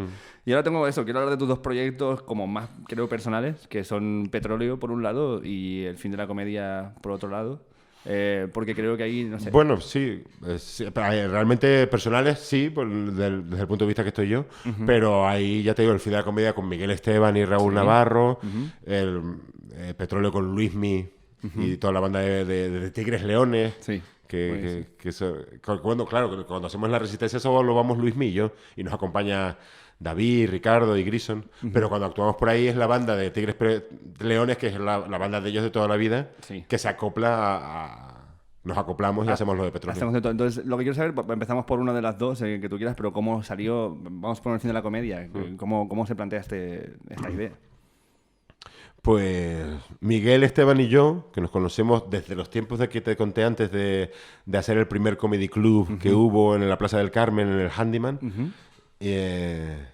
Y 0.45 0.51
ahora 0.51 0.63
tengo 0.63 0.87
eso, 0.87 1.03
quiero 1.03 1.19
hablar 1.19 1.33
de 1.33 1.37
tus 1.37 1.47
dos 1.47 1.59
proyectos 1.59 2.21
como 2.23 2.47
más, 2.47 2.69
creo, 2.87 3.07
personales, 3.09 3.67
que 3.67 3.83
son 3.83 4.29
Petróleo 4.31 4.79
por 4.79 4.91
un 4.91 5.03
lado 5.03 5.43
y 5.43 5.83
El 5.85 5.97
fin 5.97 6.11
de 6.11 6.17
la 6.17 6.27
comedia 6.27 6.93
por 7.01 7.11
otro 7.11 7.29
lado. 7.29 7.61
Eh, 8.05 8.47
porque 8.53 8.73
creo 8.73 8.95
que 8.95 9.03
ahí, 9.03 9.25
no 9.25 9.39
sé. 9.41 9.51
Bueno, 9.51 9.81
sí, 9.81 10.23
sí, 10.57 10.85
pero, 10.93 11.11
eh, 11.11 11.27
realmente 11.27 11.85
personales 11.87 12.39
sí, 12.39 12.69
por 12.69 12.87
el- 12.87 13.13
del- 13.15 13.49
desde 13.49 13.61
el 13.63 13.67
punto 13.67 13.83
de 13.83 13.87
vista 13.89 14.03
que 14.03 14.09
estoy 14.09 14.29
yo, 14.29 14.45
pero 14.85 15.27
ahí 15.27 15.61
ya 15.63 15.75
te 15.75 15.81
digo, 15.81 15.93
el 15.93 15.99
fin 15.99 16.11
de 16.13 16.17
la 16.19 16.23
comedia 16.23 16.53
con 16.53 16.67
Miguel 16.69 16.91
Esteban 16.91 17.35
y 17.35 17.43
Raúl 17.43 17.73
Navarro, 17.73 18.39
el 18.85 19.21
eh, 19.75 19.93
Petróleo 19.95 20.31
con 20.31 20.55
Luismi 20.55 21.09
y 21.57 21.75
toda 21.77 21.91
la 21.93 21.99
banda 21.99 22.19
de, 22.21 22.45
de- 22.45 22.69
de 22.69 22.91
Tigres 22.91 23.21
Leones. 23.23 23.75
Sí. 23.81 24.01
Que, 24.29 24.85
que- 24.93 24.95
que 24.97 25.09
eso- 25.09 25.37
cu- 25.65 25.81
cuando, 25.81 26.05
claro, 26.05 26.29
que 26.37 26.45
cuando 26.45 26.67
hacemos 26.67 26.87
la 26.89 26.99
resistencia 26.99 27.39
solo 27.39 27.73
vamos 27.73 27.97
Luismi 27.97 28.27
y 28.27 28.33
yo, 28.33 28.51
y 28.75 28.83
nos 28.83 28.93
acompaña 28.93 29.57
David, 29.97 30.51
Ricardo 30.51 30.95
y 30.97 31.03
Grison, 31.03 31.49
pero 31.73 31.89
cuando 31.89 32.05
actuamos 32.05 32.35
por 32.35 32.47
ahí 32.47 32.67
es 32.67 32.75
la 32.75 32.85
banda 32.85 33.15
de 33.15 33.31
Tigres 33.31 33.55
Pre- 33.55 33.87
Leones, 34.19 34.57
que 34.57 34.67
es 34.67 34.79
la, 34.79 34.99
la 35.07 35.17
banda 35.17 35.41
de 35.41 35.49
ellos 35.49 35.63
de 35.63 35.71
toda 35.71 35.87
la 35.87 35.95
vida, 35.95 36.29
Sí. 36.41 36.63
que 36.69 36.77
se 36.77 36.87
acopla 36.87 37.35
a... 37.35 37.85
a- 37.85 38.15
nos 38.61 38.77
acoplamos 38.77 39.25
y 39.25 39.29
hacemos 39.31 39.57
lo 39.57 39.63
de 39.63 39.71
petróleo. 39.71 39.93
Hacemos 39.95 40.13
de 40.13 40.21
todo. 40.21 40.31
Entonces, 40.31 40.63
lo 40.65 40.77
que 40.77 40.83
quiero 40.83 40.93
saber, 40.93 41.13
empezamos 41.31 41.65
por 41.65 41.79
una 41.79 41.93
de 41.93 42.01
las 42.01 42.17
dos 42.19 42.41
eh, 42.41 42.59
que 42.61 42.67
tú 42.69 42.75
quieras, 42.77 42.93
pero 42.95 43.11
cómo 43.13 43.41
salió, 43.41 43.95
vamos 43.99 44.41
por 44.41 44.53
el 44.53 44.59
fin 44.59 44.67
de 44.67 44.73
la 44.73 44.81
comedia, 44.83 45.27
cómo, 45.57 45.87
cómo 45.89 46.05
se 46.05 46.13
plantea 46.15 46.41
este, 46.41 46.93
esta 47.09 47.31
idea. 47.31 47.53
Pues 49.01 49.65
Miguel, 50.01 50.43
Esteban 50.43 50.79
y 50.81 50.87
yo, 50.87 51.29
que 51.33 51.41
nos 51.41 51.51
conocemos 51.51 52.09
desde 52.09 52.35
los 52.35 52.49
tiempos 52.49 52.79
de 52.79 52.89
que 52.89 53.01
te 53.01 53.15
conté 53.15 53.43
antes 53.43 53.71
de, 53.71 54.11
de 54.45 54.57
hacer 54.57 54.77
el 54.77 54.87
primer 54.87 55.17
comedy 55.17 55.47
club 55.47 55.97
que 55.99 56.13
hubo 56.13 56.55
en 56.55 56.67
la 56.67 56.77
Plaza 56.77 56.97
del 56.97 57.09
Carmen, 57.11 57.47
en 57.47 57.59
el 57.59 57.69
Handyman, 57.75 58.19
eh, 58.99 59.87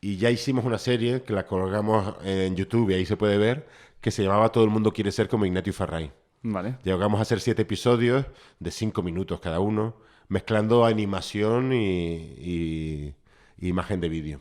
y 0.00 0.16
ya 0.16 0.30
hicimos 0.30 0.64
una 0.64 0.78
serie 0.78 1.22
que 1.22 1.32
la 1.32 1.46
colgamos 1.46 2.14
en 2.24 2.56
YouTube 2.56 2.90
y 2.90 2.94
ahí 2.94 3.06
se 3.06 3.16
puede 3.16 3.38
ver, 3.38 3.66
que 4.00 4.10
se 4.10 4.22
llamaba 4.22 4.50
Todo 4.50 4.64
el 4.64 4.70
mundo 4.70 4.92
quiere 4.92 5.12
ser 5.12 5.28
como 5.28 5.46
Ignatio 5.46 5.72
Farray. 5.72 6.10
Vale. 6.42 6.76
Llegamos 6.82 7.20
a 7.20 7.22
hacer 7.22 7.40
siete 7.40 7.62
episodios 7.62 8.26
de 8.58 8.70
cinco 8.70 9.02
minutos 9.02 9.40
cada 9.40 9.60
uno, 9.60 9.96
mezclando 10.28 10.84
animación 10.84 11.72
y, 11.72 12.16
y- 12.38 13.14
y 13.56 13.68
imagen 13.68 14.00
de 14.00 14.08
vídeo. 14.10 14.40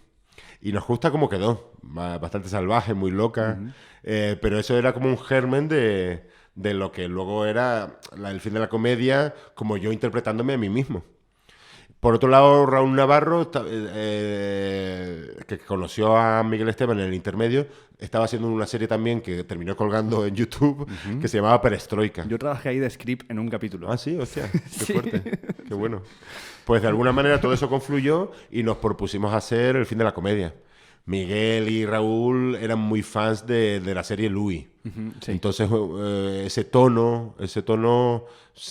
Y 0.65 0.71
nos 0.71 0.87
gusta 0.87 1.11
cómo 1.11 1.27
quedó, 1.27 1.73
ba- 1.81 2.17
bastante 2.19 2.47
salvaje, 2.47 2.93
muy 2.93 3.11
loca, 3.11 3.59
eh, 4.03 4.37
pero 4.41 4.57
eso 4.57 4.77
era 4.77 4.93
como 4.93 5.07
un 5.09 5.17
germen 5.17 5.67
de, 5.67 6.25
de 6.55 6.73
lo 6.73 6.91
que 6.93 7.09
luego 7.09 7.45
era 7.45 7.99
la- 8.17 8.31
el 8.31 8.39
fin 8.39 8.53
de 8.53 8.61
la 8.61 8.69
comedia, 8.69 9.33
como 9.55 9.75
yo 9.75 9.91
interpretándome 9.91 10.53
a 10.53 10.57
mí 10.57 10.69
mismo. 10.69 11.03
Por 11.99 12.13
otro 12.15 12.29
lado, 12.29 12.65
Raúl 12.65 12.95
Navarro, 12.95 13.41
eh, 13.43 13.47
eh, 13.65 15.35
que 15.47 15.57
conoció 15.59 16.15
a 16.17 16.43
Miguel 16.43 16.69
Esteban 16.69 16.99
en 16.99 17.07
el 17.07 17.13
intermedio, 17.13 17.67
estaba 17.99 18.25
haciendo 18.25 18.47
una 18.49 18.65
serie 18.65 18.87
también 18.87 19.21
que 19.21 19.43
terminó 19.45 19.75
colgando 19.77 20.25
en 20.25 20.35
YouTube, 20.35 20.85
que 21.21 21.27
se 21.29 21.37
llamaba 21.37 21.61
Perestroika. 21.61 22.25
Yo 22.27 22.37
trabajé 22.37 22.69
ahí 22.69 22.79
de 22.79 22.89
script 22.89 23.29
en 23.31 23.39
un 23.39 23.47
capítulo. 23.49 23.89
Ah, 23.91 23.97
sí, 23.97 24.17
hostia, 24.17 24.49
qué 24.51 24.59
fuerte, 24.93 25.39
qué 25.67 25.73
bueno. 25.73 26.01
Pues 26.65 26.81
de 26.81 26.87
alguna 26.87 27.11
manera 27.11 27.41
todo 27.41 27.53
eso 27.53 27.69
confluyó 27.69 28.31
y 28.51 28.63
nos 28.63 28.77
propusimos 28.77 29.33
hacer 29.33 29.75
el 29.75 29.85
fin 29.85 29.97
de 29.97 30.03
la 30.05 30.13
comedia. 30.13 30.53
Miguel 31.05 31.67
y 31.69 31.85
Raúl 31.85 32.55
eran 32.55 32.79
muy 32.79 33.01
fans 33.03 33.45
de, 33.45 33.81
de 33.81 33.93
la 33.93 34.03
serie 34.03 34.29
Louis. 34.29 34.65
sí. 35.21 35.31
Entonces 35.31 35.69
eh, 35.71 36.43
ese 36.45 36.63
tono, 36.63 37.35
ese 37.39 37.61
tono 37.63 38.25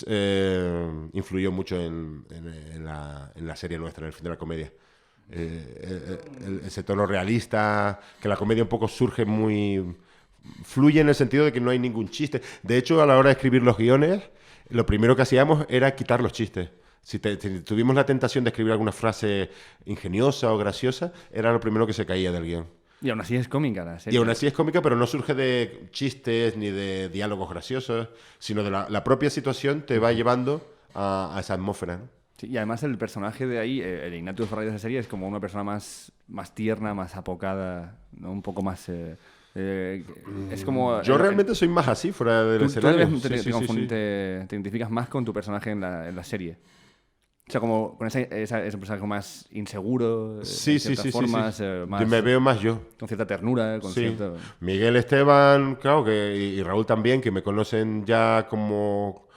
eh, 0.07 0.89
influyó 1.13 1.51
mucho 1.51 1.75
en, 1.79 2.25
en- 2.31 2.47
en 2.73 2.85
la, 2.85 3.31
en 3.35 3.45
la 3.47 3.55
serie 3.55 3.77
nuestra, 3.77 4.03
en 4.03 4.07
el 4.07 4.13
fin 4.13 4.23
de 4.23 4.29
la 4.31 4.37
comedia. 4.37 4.71
Eh, 5.31 6.17
ese 6.65 6.83
tono 6.83 7.05
realista, 7.05 7.99
que 8.21 8.27
la 8.27 8.35
comedia 8.37 8.63
un 8.63 8.69
poco 8.69 8.87
surge 8.87 9.25
muy... 9.25 9.95
fluye 10.63 11.01
en 11.01 11.09
el 11.09 11.15
sentido 11.15 11.45
de 11.45 11.51
que 11.53 11.61
no 11.61 11.69
hay 11.71 11.79
ningún 11.79 12.09
chiste. 12.09 12.41
De 12.63 12.77
hecho, 12.77 13.01
a 13.01 13.05
la 13.05 13.17
hora 13.17 13.29
de 13.29 13.33
escribir 13.33 13.61
los 13.63 13.77
guiones, 13.77 14.23
lo 14.69 14.85
primero 14.85 15.15
que 15.15 15.21
hacíamos 15.23 15.65
era 15.69 15.95
quitar 15.95 16.21
los 16.21 16.33
chistes. 16.33 16.69
Si, 17.03 17.19
te- 17.19 17.39
si 17.39 17.59
tuvimos 17.61 17.95
la 17.95 18.05
tentación 18.05 18.43
de 18.43 18.49
escribir 18.49 18.71
alguna 18.71 18.91
frase 18.93 19.49
ingeniosa 19.85 20.51
o 20.51 20.57
graciosa, 20.57 21.11
era 21.31 21.51
lo 21.51 21.59
primero 21.59 21.85
que 21.85 21.93
se 21.93 22.05
caía 22.05 22.31
del 22.31 22.43
guion. 22.45 22.65
Y 23.01 23.09
aún 23.09 23.19
así 23.19 23.35
es 23.35 23.49
cómica 23.49 23.83
la 23.83 23.99
serie. 23.99 24.15
Y 24.15 24.19
aún 24.19 24.29
así 24.29 24.47
es 24.47 24.53
cómica, 24.53 24.81
pero 24.81 24.95
no 24.95 25.05
surge 25.05 25.33
de 25.33 25.89
chistes 25.91 26.55
ni 26.55 26.69
de 26.71 27.09
diálogos 27.09 27.49
graciosos, 27.49 28.07
sino 28.39 28.63
de 28.63 28.71
la, 28.71 28.87
la 28.89 29.03
propia 29.03 29.29
situación 29.29 29.81
te 29.85 29.99
va 29.99 30.13
llevando 30.13 30.65
a, 30.93 31.35
a 31.35 31.39
esa 31.41 31.55
atmósfera. 31.55 31.97
¿no? 31.97 32.07
Sí, 32.37 32.47
y 32.47 32.55
además 32.55 32.81
el 32.83 32.97
personaje 32.97 33.45
de 33.45 33.59
ahí, 33.59 33.81
eh, 33.81 34.07
el 34.07 34.13
Ignatius 34.13 34.47
Farray 34.47 34.65
de 34.67 34.71
esa 34.71 34.79
serie, 34.79 34.99
es 34.99 35.07
como 35.09 35.27
una 35.27 35.41
persona 35.41 35.65
más, 35.65 36.13
más 36.29 36.55
tierna, 36.55 36.93
más 36.93 37.17
apocada, 37.17 37.97
¿no? 38.13 38.31
un 38.31 38.41
poco 38.41 38.61
más... 38.61 38.87
eh, 38.87 39.17
eh, 39.55 40.03
es 40.49 40.63
como... 40.63 41.01
Yo 41.01 41.15
el- 41.15 41.19
realmente 41.21 41.53
soy 41.55 41.67
más 41.67 41.89
así 41.89 42.13
fuera 42.13 42.43
del 42.45 42.59
Tú, 42.59 42.65
tú 42.65 42.69
escenario. 42.71 42.99
debes- 43.07 43.21
te, 43.21 43.27
Sí, 43.27 43.29
te 43.29 43.53
sí, 43.53 43.67
sí, 43.67 43.87
te 43.87 44.45
identificas 44.49 44.89
más 44.89 45.09
con 45.09 45.25
tu 45.25 45.33
personaje 45.33 45.71
en 45.71 45.81
la, 45.81 46.07
en 46.07 46.15
la 46.15 46.23
serie. 46.23 46.57
O 47.47 47.51
sea, 47.51 47.59
como 47.59 47.97
con 47.97 48.07
esa, 48.07 48.21
esa- 48.21 48.63
ese 48.65 48.77
personaje 48.77 49.05
más 49.05 49.47
inseguro, 49.51 50.41
eh, 50.41 50.45
Sí, 50.45 50.79
sí, 50.79 50.95
sí, 50.95 51.01
sí, 51.03 51.11
formas, 51.11 51.55
sí. 51.55 51.63
eh, 51.65 51.79
Yo 51.81 51.87
más- 51.87 52.07
me 52.07 52.21
veo 52.21 52.39
más 52.39 52.59
yo. 52.61 52.79
con 52.97 53.07
cierta 53.07 53.27
ternura, 53.27 53.79
con 53.81 53.91
Sí. 53.91 53.99
cierto... 54.01 54.37
Miguel 54.61 54.95
Esteban, 54.95 55.75
claro, 55.75 56.05
que, 56.05 56.35
y, 56.37 56.59
y 56.59 56.63
Raúl 56.63 56.85
también, 56.85 57.19
que 57.19 57.31
me 57.31 57.43
conocen 57.43 58.05
ya 58.05 58.47
como, 58.49 59.27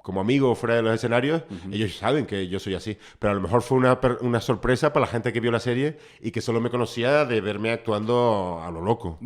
como 0.00 0.20
amigo 0.20 0.54
fuera 0.54 0.76
de 0.76 0.82
los 0.82 0.94
escenarios, 0.94 1.42
ellos 1.70 1.96
saben 1.96 2.26
que 2.26 2.46
yo 2.46 2.60
soy 2.60 2.76
así. 2.76 2.96
Pero 3.18 3.32
a 3.32 3.34
lo 3.34 3.40
mejor 3.40 3.60
fue 3.62 3.76
una, 3.76 3.98
una 4.20 4.40
sorpresa 4.40 4.92
para 4.92 5.06
la 5.06 5.12
gente 5.12 5.32
que 5.32 5.40
vio 5.40 5.50
la 5.50 5.58
serie 5.60 5.98
y 6.22 6.30
que 6.30 6.40
solo 6.40 6.60
me 6.60 6.70
conocía 6.70 7.24
de 7.24 7.40
verme 7.40 7.72
actuando 7.72 8.60
a 8.62 8.70
lo 8.70 8.80
loco. 8.82 9.18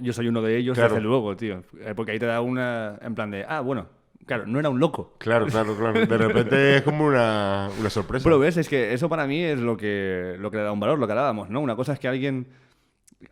Yo 0.00 0.12
soy 0.12 0.26
uno 0.28 0.42
de 0.42 0.56
ellos 0.58 0.74
Claro. 0.76 0.94
desde 0.94 1.06
luego, 1.06 1.36
tío. 1.36 1.62
Eh, 1.80 1.94
Porque 1.94 2.10
ahí 2.12 2.18
te 2.18 2.26
da 2.26 2.40
una... 2.40 2.98
En 3.00 3.14
plan 3.14 3.30
de, 3.30 3.44
ah, 3.48 3.60
bueno, 3.60 3.86
claro, 4.26 4.46
no 4.46 4.58
era 4.58 4.68
un 4.68 4.78
loco. 4.80 5.14
Claro, 5.18 5.46
claro, 5.46 5.74
claro. 5.76 6.04
De 6.06 6.18
repente 6.18 6.76
es 6.76 6.82
como 6.82 7.06
una, 7.06 7.70
una 7.80 7.90
sorpresa. 7.90 8.24
Pero 8.24 8.38
ves, 8.38 8.56
es 8.56 8.68
que 8.68 8.92
eso 8.92 9.08
para 9.08 9.26
mí 9.26 9.40
es 9.42 9.58
lo 9.58 9.76
que, 9.76 10.36
lo 10.38 10.50
que 10.50 10.58
le 10.58 10.62
da 10.64 10.72
un 10.72 10.80
valor, 10.80 10.98
lo 10.98 11.06
que 11.06 11.12
hablábamos, 11.12 11.48
¿no? 11.50 11.60
Una 11.60 11.76
cosa 11.76 11.92
es 11.94 11.98
que 11.98 12.08
alguien 12.08 12.46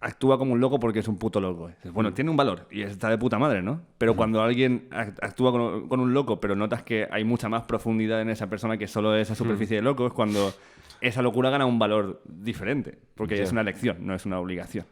actúa 0.00 0.38
como 0.38 0.52
un 0.54 0.60
loco 0.60 0.80
porque 0.80 1.00
es 1.00 1.08
un 1.08 1.18
puto 1.18 1.40
loco. 1.40 1.70
Bueno, 1.92 2.12
tiene 2.14 2.30
un 2.30 2.36
valor 2.36 2.66
y 2.70 2.82
está 2.82 3.10
de 3.10 3.18
puta 3.18 3.38
madre, 3.38 3.62
¿no? 3.62 3.82
Pero 3.98 4.16
cuando 4.16 4.42
alguien 4.42 4.88
act- 4.90 5.18
actúa 5.22 5.52
con, 5.52 5.88
con 5.88 6.00
un 6.00 6.14
loco, 6.14 6.40
pero 6.40 6.56
notas 6.56 6.82
que 6.82 7.06
hay 7.10 7.24
mucha 7.24 7.48
más 7.48 7.64
profundidad 7.64 8.20
en 8.22 8.30
esa 8.30 8.48
persona 8.48 8.78
que 8.78 8.86
solo 8.86 9.14
esa 9.14 9.34
superficie 9.34 9.76
de 9.76 9.82
loco, 9.82 10.06
es 10.06 10.12
cuando 10.12 10.52
esa 11.00 11.20
locura 11.20 11.50
gana 11.50 11.66
un 11.66 11.78
valor 11.78 12.22
diferente. 12.24 12.98
Porque 13.14 13.34
es 13.42 13.52
una 13.52 13.60
elección, 13.60 13.98
no 14.06 14.14
es 14.14 14.24
una 14.24 14.38
obligación. 14.40 14.86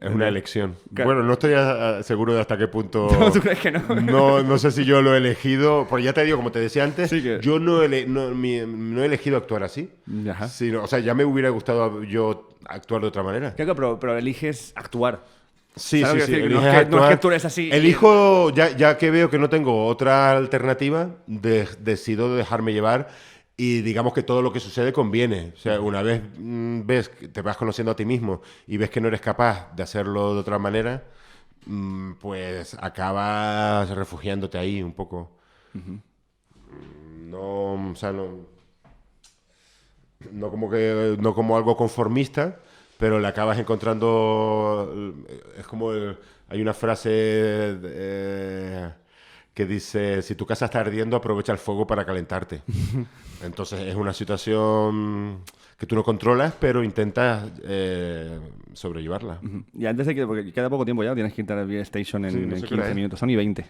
Es 0.00 0.10
una 0.10 0.28
elección. 0.28 0.76
Claro. 0.92 1.10
Bueno, 1.10 1.22
no 1.22 1.32
estoy 1.34 1.52
seguro 2.02 2.34
de 2.34 2.40
hasta 2.40 2.58
qué 2.58 2.68
punto. 2.68 3.08
¿Tú 3.32 3.40
crees 3.40 3.58
que 3.60 3.70
no? 3.70 3.80
No, 4.02 4.42
no 4.42 4.58
sé 4.58 4.70
si 4.70 4.84
yo 4.84 5.00
lo 5.02 5.14
he 5.14 5.18
elegido. 5.18 5.86
Porque 5.88 6.04
ya 6.04 6.12
te 6.12 6.24
digo, 6.24 6.36
como 6.36 6.52
te 6.52 6.58
decía 6.58 6.84
antes, 6.84 7.10
Sí 7.10 7.22
que- 7.22 7.38
yo 7.40 7.58
no, 7.58 7.82
ele- 7.82 8.06
no, 8.06 8.30
mi- 8.30 8.60
no 8.66 9.02
he 9.02 9.06
elegido 9.06 9.36
actuar 9.36 9.62
así. 9.62 9.90
Ajá. 10.30 10.48
Sino- 10.48 10.82
o 10.82 10.86
sea, 10.86 10.98
ya 10.98 11.14
me 11.14 11.24
hubiera 11.24 11.48
gustado 11.50 12.02
yo 12.02 12.50
actuar 12.66 13.00
de 13.02 13.08
otra 13.08 13.22
manera. 13.22 13.54
Claro, 13.54 13.74
pero, 13.74 14.00
pero 14.00 14.16
eliges 14.18 14.72
actuar. 14.76 15.22
Sí, 15.76 16.02
¿Sabes 16.02 16.26
sí, 16.26 16.34
sí. 16.34 16.42
que? 16.42 16.48
No 16.48 16.66
es 16.68 16.84
que- 16.84 16.90
no 16.90 17.02
es 17.04 17.10
que 17.10 17.16
tú 17.16 17.28
eres 17.28 17.44
así 17.44 17.68
Elijo, 17.72 18.50
ya, 18.50 18.76
ya 18.76 18.96
que 18.96 19.10
veo 19.10 19.28
que 19.28 19.38
no 19.40 19.48
tengo 19.48 19.86
otra 19.86 20.36
alternativa, 20.36 21.10
de- 21.26 21.66
decido 21.80 22.36
dejarme 22.36 22.72
llevar 22.72 23.08
y 23.56 23.82
digamos 23.82 24.12
que 24.14 24.22
todo 24.22 24.42
lo 24.42 24.52
que 24.52 24.60
sucede 24.60 24.92
conviene. 24.92 25.52
O 25.54 25.58
sea, 25.58 25.80
una 25.80 26.02
vez 26.02 26.22
mm, 26.38 26.82
ves 26.86 27.08
que 27.08 27.28
te 27.28 27.42
vas 27.42 27.56
conociendo 27.56 27.92
a 27.92 27.96
ti 27.96 28.04
mismo 28.04 28.42
y 28.66 28.76
ves 28.78 28.90
que 28.90 29.00
no 29.00 29.08
eres 29.08 29.20
capaz 29.20 29.72
de 29.76 29.82
hacerlo 29.84 30.34
de 30.34 30.40
otra 30.40 30.58
manera, 30.58 31.04
mm, 31.66 32.14
pues 32.14 32.76
acabas 32.80 33.90
refugiándote 33.90 34.58
ahí 34.58 34.82
un 34.82 34.94
poco. 34.94 35.32
No, 37.30 37.74
o 37.92 37.94
sea, 37.96 38.12
no, 38.12 38.46
no 40.32 40.50
como 40.50 40.70
que 40.70 41.16
no 41.20 41.34
como 41.34 41.56
algo 41.56 41.76
conformista, 41.76 42.60
pero 42.98 43.18
le 43.20 43.28
acabas 43.28 43.58
encontrando 43.58 45.14
es 45.58 45.66
como 45.66 45.92
el- 45.92 46.18
hay 46.48 46.60
una 46.62 46.74
frase 46.74 47.10
eh, 47.12 48.90
que 49.54 49.66
dice 49.66 50.20
si 50.22 50.34
tu 50.34 50.44
casa 50.46 50.64
está 50.64 50.80
ardiendo 50.80 51.16
aprovecha 51.16 51.52
el 51.52 51.58
fuego 51.58 51.86
para 51.86 52.04
calentarte. 52.04 52.62
Entonces 53.42 53.80
es 53.80 53.94
una 53.94 54.12
situación 54.12 55.40
que 55.78 55.86
tú 55.86 55.94
no 55.94 56.02
controlas, 56.04 56.54
pero 56.58 56.82
intentas 56.82 57.50
eh, 57.64 58.38
sobrellevarla. 58.72 59.40
Y 59.76 59.86
antes 59.86 60.06
de 60.06 60.14
que, 60.14 60.26
porque 60.26 60.52
queda 60.52 60.70
poco 60.70 60.84
tiempo 60.84 61.04
ya, 61.04 61.14
tienes 61.14 61.32
que 61.34 61.40
entrar 61.40 61.66
Beer 61.66 61.82
Station 61.82 62.24
en, 62.24 62.30
Sí, 62.30 62.36
no 62.38 62.42
en 62.54 62.60
sé 62.60 62.66
hora 62.66 62.68
15 62.76 62.88
es. 62.90 62.94
minutos. 62.96 63.18
Son 63.20 63.30
y 63.30 63.36
20. 63.36 63.66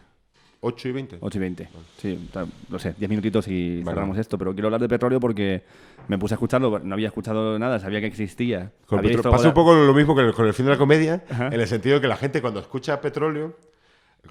8 0.67 0.89
y 0.89 0.93
20. 0.93 1.19
8 1.21 1.37
y 1.37 1.41
20. 1.41 1.69
Sí, 1.99 2.29
ta- 2.33 2.47
lo 2.71 2.79
sé, 2.79 2.95
10 2.97 3.11
minutitos 3.11 3.47
y 3.49 3.83
Vale. 3.83 3.95
cerramos 3.97 4.17
esto. 4.19 4.39
Pero 4.39 4.53
quiero 4.55 4.69
hablar 4.69 4.81
de 4.81 4.89
petróleo 4.89 5.21
porque 5.21 5.63
me 6.09 6.17
puse 6.19 6.33
a 6.35 6.37
escucharlo, 6.37 6.79
no 6.79 6.95
había 6.95 7.09
escuchado 7.09 7.59
nada, 7.59 7.79
sabía 7.81 8.01
que 8.01 8.07
existía. 8.07 8.73
Con 8.87 9.01
Había 9.01 9.11
visto 9.11 9.31
pasa 9.31 9.49
un 9.49 9.55
poco 9.55 9.75
lo 9.75 9.93
mismo 9.93 10.15
que 10.17 10.33
con 10.33 10.47
el 10.47 10.55
fin 10.55 10.65
de 10.67 10.73
la 10.73 10.79
comedia, 10.79 11.23
Ajá. 11.29 11.49
en 11.49 11.61
el 11.61 11.67
sentido 11.67 12.01
que 12.01 12.09
la 12.09 12.17
gente 12.17 12.41
cuando 12.41 12.61
escucha 12.61 12.99
petróleo 13.03 13.55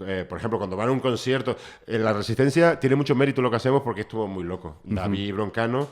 Eh, 0.05 0.25
por 0.27 0.37
ejemplo, 0.37 0.57
cuando 0.57 0.75
van 0.75 0.89
a 0.89 0.91
un 0.91 0.99
concierto, 0.99 1.55
en 1.87 2.03
la 2.03 2.13
Resistencia 2.13 2.79
tiene 2.79 2.95
mucho 2.95 3.15
mérito 3.15 3.41
lo 3.41 3.49
que 3.49 3.57
hacemos 3.57 3.81
porque 3.81 4.01
estuvo 4.01 4.27
muy 4.27 4.43
loco. 4.43 4.79
David 4.83 5.33
Broncano 5.33 5.87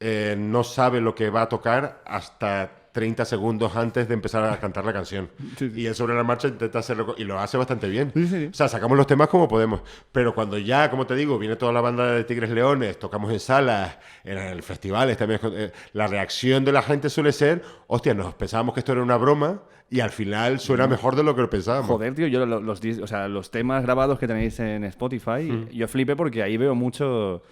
eh, 0.00 0.34
no 0.38 0.64
sabe 0.64 1.00
lo 1.00 1.14
que 1.14 1.30
va 1.30 1.42
a 1.42 1.48
tocar 1.48 2.02
hasta 2.04 2.81
30 2.92 3.24
segundos 3.24 3.74
antes 3.74 4.06
de 4.06 4.14
empezar 4.14 4.44
a 4.44 4.58
cantar 4.60 4.84
la 4.84 4.92
canción. 4.92 5.30
Y 5.60 5.86
él 5.86 5.94
sobre 5.94 6.14
la 6.14 6.22
marcha 6.22 6.48
intenta 6.48 6.78
hacerlo 6.78 7.14
y 7.16 7.24
lo 7.24 7.38
hace 7.38 7.56
bastante 7.56 7.88
bien. 7.88 8.12
O 8.50 8.54
sea, 8.54 8.68
sacamos 8.68 8.96
los 8.96 9.06
temas 9.06 9.28
como 9.28 9.48
podemos. 9.48 9.80
Pero 10.12 10.34
cuando 10.34 10.58
ya, 10.58 10.90
como 10.90 11.06
te 11.06 11.14
digo, 11.14 11.38
viene 11.38 11.56
toda 11.56 11.72
la 11.72 11.80
banda 11.80 12.12
de 12.12 12.24
Tigres 12.24 12.50
Leones, 12.50 12.98
tocamos 12.98 13.32
en 13.32 13.40
salas, 13.40 13.98
en 14.24 14.38
el 14.38 14.62
festivales 14.62 15.16
también, 15.16 15.40
eh, 15.44 15.72
la 15.94 16.06
reacción 16.06 16.64
de 16.64 16.72
la 16.72 16.82
gente 16.82 17.08
suele 17.08 17.32
ser, 17.32 17.62
hostia, 17.86 18.14
nos 18.14 18.34
pensábamos 18.34 18.74
que 18.74 18.80
esto 18.80 18.92
era 18.92 19.02
una 19.02 19.16
broma 19.16 19.62
y 19.90 20.00
al 20.00 20.10
final 20.10 20.60
suena 20.60 20.86
mejor 20.86 21.16
de 21.16 21.22
lo 21.22 21.34
que 21.34 21.42
lo 21.42 21.50
pensábamos. 21.50 21.88
Joder, 21.88 22.14
tío, 22.14 22.26
yo 22.26 22.46
los, 22.46 22.80
o 23.00 23.06
sea, 23.06 23.28
los 23.28 23.50
temas 23.50 23.82
grabados 23.82 24.18
que 24.18 24.26
tenéis 24.26 24.58
en 24.60 24.84
Spotify, 24.84 25.68
yo 25.72 25.88
flipé 25.88 26.16
porque 26.16 26.42
ahí 26.42 26.56
veo 26.56 26.74
mucho 26.74 27.42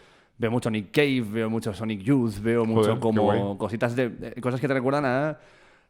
veo 0.40 0.50
mucho 0.50 0.70
Nick 0.70 0.90
Cave, 0.90 1.20
veo 1.20 1.50
mucho 1.50 1.74
Sonic 1.74 2.00
Youth, 2.00 2.38
veo 2.40 2.64
mucho 2.64 2.98
como 2.98 3.58
cositas 3.58 3.94
de, 3.94 4.34
cosas 4.40 4.58
que 4.58 4.66
te 4.66 4.72
recuerdan 4.72 5.04
a, 5.04 5.38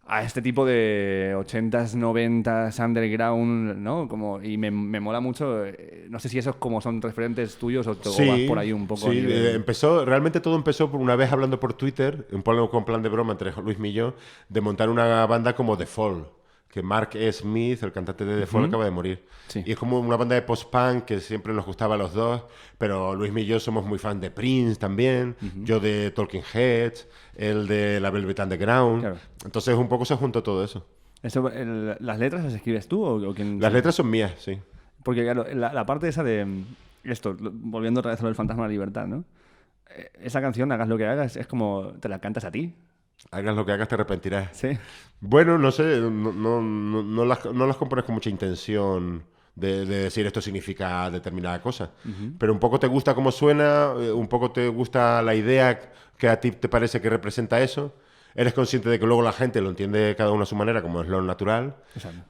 a 0.09 0.25
este 0.25 0.43
tipo 0.43 0.67
de 0.67 1.37
80s, 1.39 1.95
90s, 1.95 2.85
underground, 2.85 3.77
¿no? 3.77 4.09
Como, 4.09 4.43
y 4.43 4.59
me, 4.59 4.73
me 4.73 4.99
mola 4.99 5.21
mucho, 5.21 5.65
eh, 5.65 6.07
no 6.11 6.19
sé 6.19 6.29
si 6.29 6.39
esos 6.39 6.57
como 6.57 6.81
son 6.81 7.01
referentes 7.01 7.57
tuyos 7.57 7.87
o, 7.87 7.95
vas 7.95 8.41
por 8.49 8.59
ahí 8.59 8.73
un 8.73 8.89
poco. 8.89 9.13
Sí, 9.13 9.19
eh, 9.25 9.53
empezó, 9.55 10.05
realmente 10.05 10.41
todo 10.41 10.57
empezó 10.57 10.91
por 10.91 11.01
una 11.01 11.15
vez 11.15 11.31
hablando 11.31 11.61
por 11.61 11.75
Twitter, 11.75 12.27
un 12.33 12.43
poco 12.43 12.71
con 12.71 12.85
plan 12.85 13.03
de 13.03 13.09
broma 13.09 13.33
entre 13.33 13.53
Luis 13.63 13.79
y 13.81 13.93
yo, 13.93 14.15
de 14.49 14.61
montar 14.61 14.91
una 14.91 15.25
banda 15.27 15.55
como 15.55 15.79
The 15.79 15.87
Fall 15.87 16.27
que 16.71 16.83
Mark 16.83 17.11
E. 17.15 17.33
Smith, 17.33 17.83
el 17.83 17.93
cantante 17.93 18.25
de 18.25 18.41
The 18.41 18.47
Fall, 18.47 18.67
acaba 18.67 18.85
de 18.85 18.91
morir. 18.91 19.25
Y 19.55 19.73
es 19.73 19.79
como 19.79 19.99
una 19.99 20.17
banda 20.17 20.37
de 20.37 20.43
post-punk 20.43 21.05
que 21.05 21.21
siempre 21.21 21.53
nos 21.53 21.67
gustaba 21.67 21.97
a 21.97 21.99
los 21.99 22.15
dos, 22.15 22.45
pero 22.79 23.17
Luis 23.17 23.33
y 23.37 23.47
yo 23.47 23.59
somos 23.59 23.85
muy 23.85 23.99
fan 23.99 24.21
de 24.21 24.31
Prince 24.31 24.77
también, 24.77 25.37
yo 25.65 25.81
de 25.81 26.13
Talking 26.13 26.43
Heads, 26.55 27.09
él 27.35 27.67
de 27.67 27.99
la 27.99 28.11
Velvet 28.11 28.39
Underground. 28.39 29.19
Entonces 29.45 29.75
un 29.77 29.89
poco 29.89 30.05
se 30.05 30.15
juntó 30.15 30.43
todo 30.43 30.63
eso. 30.63 30.87
eso 31.23 31.51
¿Las 31.99 32.19
letras 32.19 32.45
las 32.45 32.55
escribes 32.55 32.87
tú 32.87 33.05
o, 33.05 33.35
quién? 33.35 33.61
Las 33.61 33.73
letras 33.73 33.97
son 33.97 34.09
mías, 34.09 34.35
sí. 34.39 34.59
Porque 35.03 35.23
claro, 35.23 35.47
la, 35.53 35.87
parte 35.87 36.09
esa 36.09 36.23
de 36.23 36.45
mm, 36.45 36.65
esto, 37.05 37.37
volviendo 37.41 38.01
otra 38.01 38.13
vez 38.13 38.21
a 38.21 38.23
lo 38.23 38.29
del 38.29 38.37
fantasma 38.37 38.65
de 38.65 38.69
la 38.69 38.73
libertad, 38.73 39.07
¿no? 39.07 39.25
Eh, 39.89 40.11
esa 40.21 40.41
canción, 40.41 40.71
hagas 40.73 40.89
lo 40.89 40.99
que 40.99 41.07
hagas, 41.07 41.37
es 41.37 41.47
como 41.47 41.95
te 42.01 42.09
la 42.09 42.21
cantas 42.21 42.45
a 42.45 42.51
ti. 42.51 42.75
Hagas 43.31 43.55
lo 43.55 43.65
que 43.67 43.73
hagas, 43.73 43.89
te 43.89 43.95
arrepentirás. 43.95 44.57
Sí. 44.57 44.79
Bueno, 45.21 45.59
no 45.59 45.71
sé, 45.71 46.01
no, 46.01 46.11
no, 46.33 46.63
no, 46.63 47.25
las, 47.25 47.45
no 47.45 47.67
las 47.67 47.77
compones 47.77 48.05
con 48.05 48.15
mucha 48.15 48.31
intención 48.31 49.25
de, 49.55 49.85
decir 49.85 50.27
esto 50.27 50.41
significa 50.41 51.11
determinada 51.11 51.61
cosa. 51.61 51.91
Pero 52.39 52.53
un 52.53 52.59
poco 52.59 52.81
te 52.81 52.87
gusta 52.87 53.15
cómo 53.15 53.31
suena, 53.31 53.93
eh, 53.99 54.11
un 54.11 54.29
poco 54.29 54.51
te 54.51 54.69
gusta 54.69 55.23
la 55.23 55.35
idea 55.35 55.93
que 56.17 56.29
a 56.29 56.41
ti 56.41 56.53
te 56.53 56.69
parece 56.69 57.01
que 57.01 57.11
representa 57.11 57.61
eso. 57.61 57.95
Eres 58.35 58.55
consciente 58.55 58.89
de 58.89 58.99
que 58.99 59.07
luego 59.07 59.23
la 59.23 59.33
gente 59.33 59.61
lo 59.61 59.71
entiende 59.71 60.15
cada 60.17 60.31
uno 60.31 60.45
a 60.45 60.47
su 60.47 60.55
manera, 60.55 60.83
como 60.83 61.03
es 61.03 61.09
lo 61.09 61.21
natural. 61.21 61.77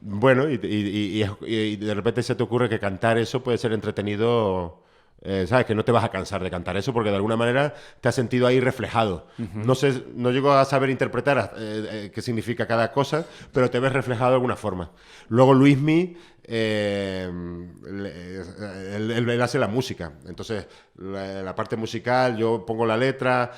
Bueno, 0.00 0.48
y, 0.48 0.54
y, 0.62 1.24
y, 1.46 1.76
de 1.76 1.94
repente 1.94 2.22
se 2.22 2.34
te 2.34 2.42
ocurre 2.42 2.68
que 2.68 2.80
cantar 2.80 3.18
eso 3.18 3.42
puede 3.42 3.58
ser 3.58 3.72
entretenido 3.72 4.82
eh, 5.22 5.46
¿Sabes? 5.46 5.66
Que 5.66 5.74
no 5.74 5.84
te 5.84 5.92
vas 5.92 6.04
a 6.04 6.08
cansar 6.08 6.42
de 6.42 6.50
cantar 6.50 6.76
eso 6.76 6.94
porque 6.94 7.10
de 7.10 7.16
alguna 7.16 7.36
manera 7.36 7.74
te 8.00 8.08
has 8.08 8.14
sentido 8.14 8.46
ahí 8.46 8.58
reflejado. 8.58 9.26
No 9.54 9.74
sé, 9.74 10.04
no 10.14 10.30
llego 10.30 10.52
a 10.52 10.64
saber 10.64 10.88
interpretar 10.90 11.54
eh, 11.56 11.88
eh, 11.90 12.10
qué 12.14 12.22
significa 12.22 12.66
cada 12.66 12.90
cosa, 12.90 13.26
pero 13.52 13.70
te 13.70 13.78
ves 13.80 13.92
reflejado 13.92 14.30
de 14.30 14.36
alguna 14.36 14.56
forma. 14.56 14.90
Luego 15.28 15.52
Luismi, 15.52 16.16
eh, 16.44 17.30
él, 17.86 19.40
hace 19.42 19.58
la 19.58 19.68
música. 19.68 20.12
Entonces, 20.26 20.66
la, 20.96 21.54
parte 21.54 21.76
musical, 21.76 22.36
yo 22.36 22.64
pongo 22.66 22.86
la 22.86 22.96
letra, 22.96 23.52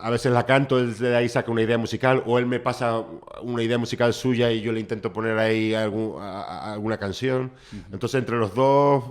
a 0.00 0.10
veces 0.10 0.32
la 0.32 0.46
canto, 0.46 0.78
él 0.78 0.96
de 0.98 1.16
ahí 1.16 1.28
saca 1.28 1.50
una 1.50 1.62
idea 1.62 1.78
musical, 1.78 2.22
o 2.26 2.38
él 2.38 2.46
me 2.46 2.60
pasa 2.60 3.02
una 3.42 3.62
idea 3.62 3.78
musical 3.78 4.12
suya 4.12 4.50
y 4.50 4.60
yo 4.60 4.72
le 4.72 4.80
intento 4.80 5.12
poner 5.12 5.38
ahí 5.38 5.74
alguna 5.74 6.98
canción. 6.98 7.52
Entonces, 7.92 8.20
entre 8.20 8.36
los 8.36 8.54
dos 8.54 9.04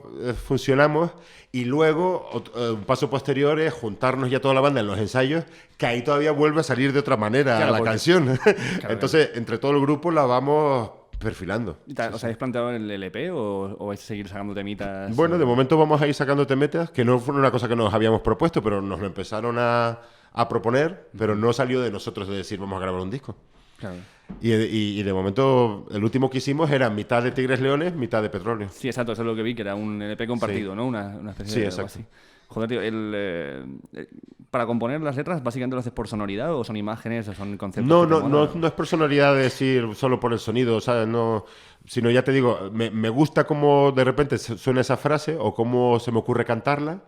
funcionamos 0.46 1.12
y 1.56 1.64
luego, 1.64 2.30
eh, 2.58 2.72
un 2.72 2.84
paso 2.84 3.10
posterior 3.10 3.58
es 3.62 3.74
juntarnos 3.74 4.30
ya 4.30 4.42
toda 4.42 4.54
la 4.54 4.60
banda 4.60 4.82
en 4.82 4.88
los 4.88 5.00
ensayos, 5.00 5.46
que 5.78 5.86
ahí 5.86 6.02
todavía 6.02 6.34
vuelve 6.34 6.60
a 6.60 6.64
salir 6.64 6.92
de 6.92 7.00
otra 7.00 7.16
manera 7.16 7.72
la 7.72 7.82
canción. 7.82 8.38
Entonces, 8.90 9.30
entre 9.36 9.58
todo 9.58 9.72
el 9.72 9.80
grupo 9.80 10.12
la 10.12 10.26
vamos 10.26 10.90
perfilando. 11.18 11.78
¿Os 12.12 12.24
habéis 12.26 12.38
planteado 12.38 12.72
el 12.72 12.92
LP 12.92 13.32
o, 13.32 13.74
o, 13.80 13.88
vais 13.88 14.04
a 14.04 14.06
seguir 14.06 14.28
sacando 14.28 14.54
temitas? 14.54 15.16
Bueno, 15.16 15.38
de 15.38 15.46
momento 15.46 15.78
vamos 15.78 16.02
a 16.02 16.08
ir 16.08 16.14
sacando 16.14 16.46
temitas, 16.46 16.90
que 16.90 17.06
no 17.06 17.20
fue 17.20 17.34
una 17.34 17.52
cosa 17.52 17.70
que 17.70 17.76
nos 17.78 17.94
habíamos 17.94 18.20
propuesto, 18.20 18.62
pero 18.62 18.82
nos 18.82 19.00
lo 19.00 19.06
empezaron 19.06 19.56
a, 19.58 19.98
a 20.36 20.50
proponer, 20.50 21.10
pero 21.18 21.34
no 21.34 21.54
salió 21.54 21.82
de 21.82 21.90
nosotros 21.90 22.28
de 22.28 22.36
decir 22.36 22.60
vamos 22.60 22.78
a 22.78 22.82
grabar 22.82 23.02
un 23.02 23.10
disco. 23.10 23.36
Claro. 23.78 23.96
Y, 24.42 25.04
de 25.04 25.14
momento, 25.14 25.86
el 25.92 26.04
último 26.04 26.30
que 26.30 26.40
hicimos 26.40 26.70
era 26.72 26.90
mitad 26.90 27.24
de 27.24 27.32
Tigres 27.32 27.62
Leones, 27.62 27.94
mitad 27.96 28.22
de 28.22 28.30
Petróleo. 28.30 28.70
Sí, 28.72 28.88
exacto, 28.88 29.14
eso 29.14 29.22
es 29.22 29.26
lo 29.26 29.36
que 29.36 29.44
vi, 29.44 29.56
que 29.56 29.62
era 29.62 29.76
un 29.76 30.02
LP 30.02 30.28
compartido, 30.28 30.76
¿no? 30.76 30.86
Una, 30.86 31.08
una, 31.08 31.32
especie 31.32 31.54
sí, 31.54 31.60
de 31.62 31.66
exacto. 31.68 31.86
así. 31.86 32.06
Joder, 32.48 32.70
tío, 32.70 32.82
el, 32.82 33.12
eh, 33.16 33.66
eh, 33.94 34.08
para 34.52 34.66
componer 34.66 35.02
las 35.02 35.16
letras, 35.16 35.44
¿básicamente 35.44 35.76
lo 35.76 35.80
haces 35.80 35.94
por 35.94 36.08
sonoridad 36.08 36.54
o 36.56 36.64
son 36.64 36.76
imágenes 36.76 37.28
o 37.28 37.34
son 37.34 37.58
conceptos? 37.58 37.88
No, 37.88 38.06
no, 38.06 38.28
no, 38.28 38.50
no, 38.54 38.68
es 38.68 38.74
por 38.74 38.88
sonoridad 38.88 39.36
decir 39.36 39.88
solo 39.96 40.20
por 40.20 40.34
el 40.34 40.40
sonido, 40.40 40.82
¿sabes? 40.82 41.08
No, 41.08 41.46
sino 41.86 42.10
ya 42.10 42.24
te 42.24 42.32
digo, 42.32 42.70
me, 42.74 42.90
me 42.92 43.10
gusta 43.10 43.46
cómo 43.46 43.92
de 43.92 44.04
repente 44.04 44.38
suena 44.38 44.82
esa 44.82 44.98
frase 44.98 45.38
o 45.40 45.54
cómo 45.54 46.00
se 46.00 46.12
me 46.12 46.20
ocurre 46.20 46.46
cantarla. 46.46 47.04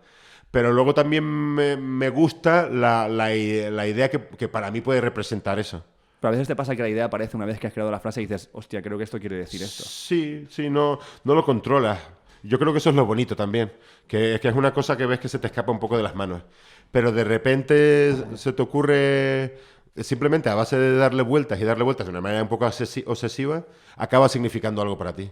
Pero 0.50 0.72
luego 0.72 0.94
también 0.94 1.24
me, 1.24 1.76
me 1.76 2.08
gusta 2.08 2.68
la, 2.68 3.08
la, 3.08 3.28
la 3.28 3.86
idea 3.86 4.10
que, 4.10 4.20
que, 4.20 4.48
para 4.48 4.70
mí 4.70 4.80
puede 4.80 5.00
representar 5.00 5.58
eso. 5.58 5.84
Pero 6.20 6.28
a 6.28 6.30
veces 6.32 6.48
te 6.48 6.56
pasa 6.56 6.74
que 6.74 6.82
la 6.82 6.88
idea 6.88 7.04
aparece 7.04 7.36
una 7.36 7.46
vez 7.46 7.58
que 7.58 7.66
has 7.66 7.72
creado 7.72 7.90
la 7.90 8.00
frase 8.00 8.22
y 8.22 8.26
dices, 8.26 8.48
hostia, 8.52 8.82
creo 8.82 8.96
que 8.98 9.04
esto 9.04 9.20
quiere 9.20 9.36
decir 9.36 9.62
esto. 9.62 9.84
Sí, 9.84 10.46
sí, 10.50 10.70
no, 10.70 10.98
no 11.24 11.34
lo 11.34 11.44
controlas. 11.44 11.98
Yo 12.42 12.58
creo 12.58 12.72
que 12.72 12.78
eso 12.78 12.90
es 12.90 12.96
lo 12.96 13.04
bonito 13.04 13.36
también, 13.36 13.72
que, 14.06 14.38
que 14.40 14.48
es 14.48 14.54
una 14.54 14.72
cosa 14.72 14.96
que 14.96 15.06
ves 15.06 15.20
que 15.20 15.28
se 15.28 15.38
te 15.38 15.48
escapa 15.48 15.70
un 15.70 15.80
poco 15.80 15.96
de 15.96 16.02
las 16.02 16.14
manos. 16.14 16.42
Pero 16.90 17.12
de 17.12 17.24
repente 17.24 18.14
se 18.36 18.52
te 18.52 18.62
ocurre 18.62 19.58
simplemente 19.96 20.48
a 20.48 20.54
base 20.54 20.78
de 20.78 20.96
darle 20.96 21.22
vueltas 21.22 21.60
y 21.60 21.64
darle 21.64 21.84
vueltas 21.84 22.06
de 22.06 22.10
una 22.10 22.20
manera 22.20 22.42
un 22.42 22.48
poco 22.48 22.66
obsesiva, 22.66 23.64
acaba 23.96 24.28
significando 24.28 24.80
algo 24.80 24.96
para 24.96 25.14
ti. 25.14 25.30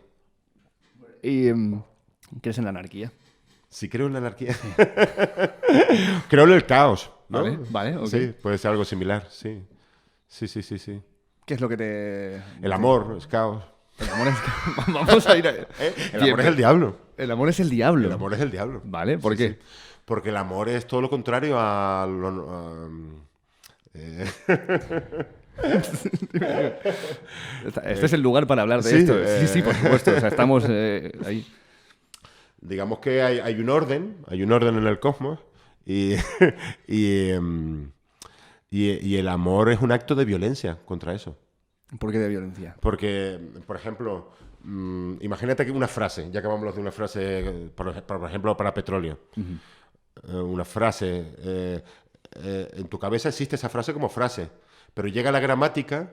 ¿Y 1.23 1.51
um, 1.51 1.83
crees 2.41 2.59
en 2.59 2.65
la 2.65 2.71
anarquía? 2.71 3.13
Sí, 3.69 3.89
creo 3.89 4.07
en 4.07 4.13
la 4.13 4.19
anarquía. 4.21 4.57
creo 6.29 6.45
en 6.45 6.53
el 6.53 6.67
caos. 6.67 7.11
¿no? 7.29 7.43
Vale, 7.43 7.59
vale 7.71 8.07
Sí, 8.07 8.35
puede 8.41 8.59
ser 8.59 8.71
algo 8.71 8.85
similar, 8.85 9.27
sí. 9.31 9.63
Sí, 10.29 10.49
sí, 10.49 10.63
sí, 10.63 10.79
sí. 10.79 11.01
¿Qué 11.45 11.55
es 11.55 11.61
lo 11.61 11.69
que 11.69 11.77
te...? 11.77 12.43
El 12.63 12.73
amor 12.73 13.15
es 13.19 13.27
caos. 13.27 13.65
El 13.99 14.09
amor 14.11 14.29
es... 14.29 14.35
Vamos 14.93 15.27
a 15.27 15.37
ir 15.37 15.47
a... 15.47 15.51
¿Eh? 15.81 15.95
El 16.13 16.23
amor 16.23 16.41
es 16.41 16.47
el 16.47 16.57
diablo. 16.57 16.97
El 17.17 17.31
amor 17.31 17.49
es 17.49 17.61
el 17.61 17.71
diablo. 17.71 18.07
El 18.07 18.13
amor 18.13 18.35
es 18.35 18.41
el 18.41 18.51
diablo. 18.51 18.83
Vale, 18.85 19.19
¿por 19.19 19.37
qué? 19.37 19.59
Porque 20.05 20.29
el 20.29 20.37
amor 20.37 20.69
es 20.69 20.87
todo 20.87 21.01
lo 21.01 21.11
contrario 21.11 21.57
a... 21.59 22.09
Eh. 23.95 24.27
este 27.85 28.07
es 28.07 28.13
el 28.13 28.21
lugar 28.21 28.47
para 28.47 28.63
hablar 28.63 28.83
de 28.83 28.99
esto. 28.99 29.15
Sí, 29.41 29.49
sí, 29.49 29.63
por 29.63 29.75
supuesto. 29.75 30.11
O 30.15 30.21
sea, 30.21 30.29
estamos 30.29 30.65
eh, 30.69 31.13
ahí. 31.25 31.47
Digamos 32.67 32.99
que 32.99 33.23
hay, 33.23 33.39
hay, 33.39 33.61
un 33.61 33.71
orden, 33.71 34.17
hay 34.27 34.43
un 34.43 34.51
orden 34.53 34.77
en 34.77 34.87
el 34.87 34.99
cosmos 34.99 35.39
y, 35.85 36.15
y, 36.89 37.31
em, 37.31 37.93
y, 38.71 39.17
el 39.17 39.29
amor 39.29 39.71
es 39.71 39.81
un 39.81 39.93
acto 39.93 40.15
de 40.15 40.25
violencia 40.25 40.79
contra 40.85 41.15
eso. 41.15 41.39
¿Por 42.01 42.11
qué 42.11 42.19
de 42.19 42.29
violencia? 42.29 42.77
Porque, 42.81 43.39
por 43.67 43.77
ejemplo, 43.77 44.33
mm, 44.65 45.19
imagínate 45.21 45.65
que 45.65 45.71
una 45.71 45.87
frase, 45.87 46.29
ya 46.33 46.41
acabamos 46.41 46.75
de 46.75 46.81
una 46.81 46.91
frase, 46.91 47.71
por, 47.75 47.89
ejemplo, 48.27 48.57
para 48.57 48.75
petróleo. 48.75 49.19
Eh, 49.37 50.35
una 50.35 50.65
frase, 50.65 51.35
eh, 51.39 51.85
eh, 52.43 52.69
en 52.73 52.89
tu 52.89 52.99
cabeza 52.99 53.29
existe 53.29 53.55
esa 53.55 53.69
frase 53.69 53.93
como 53.93 54.09
frase, 54.09 54.51
pero 54.93 55.07
llega 55.07 55.31
la 55.31 55.41
gramática 55.41 56.13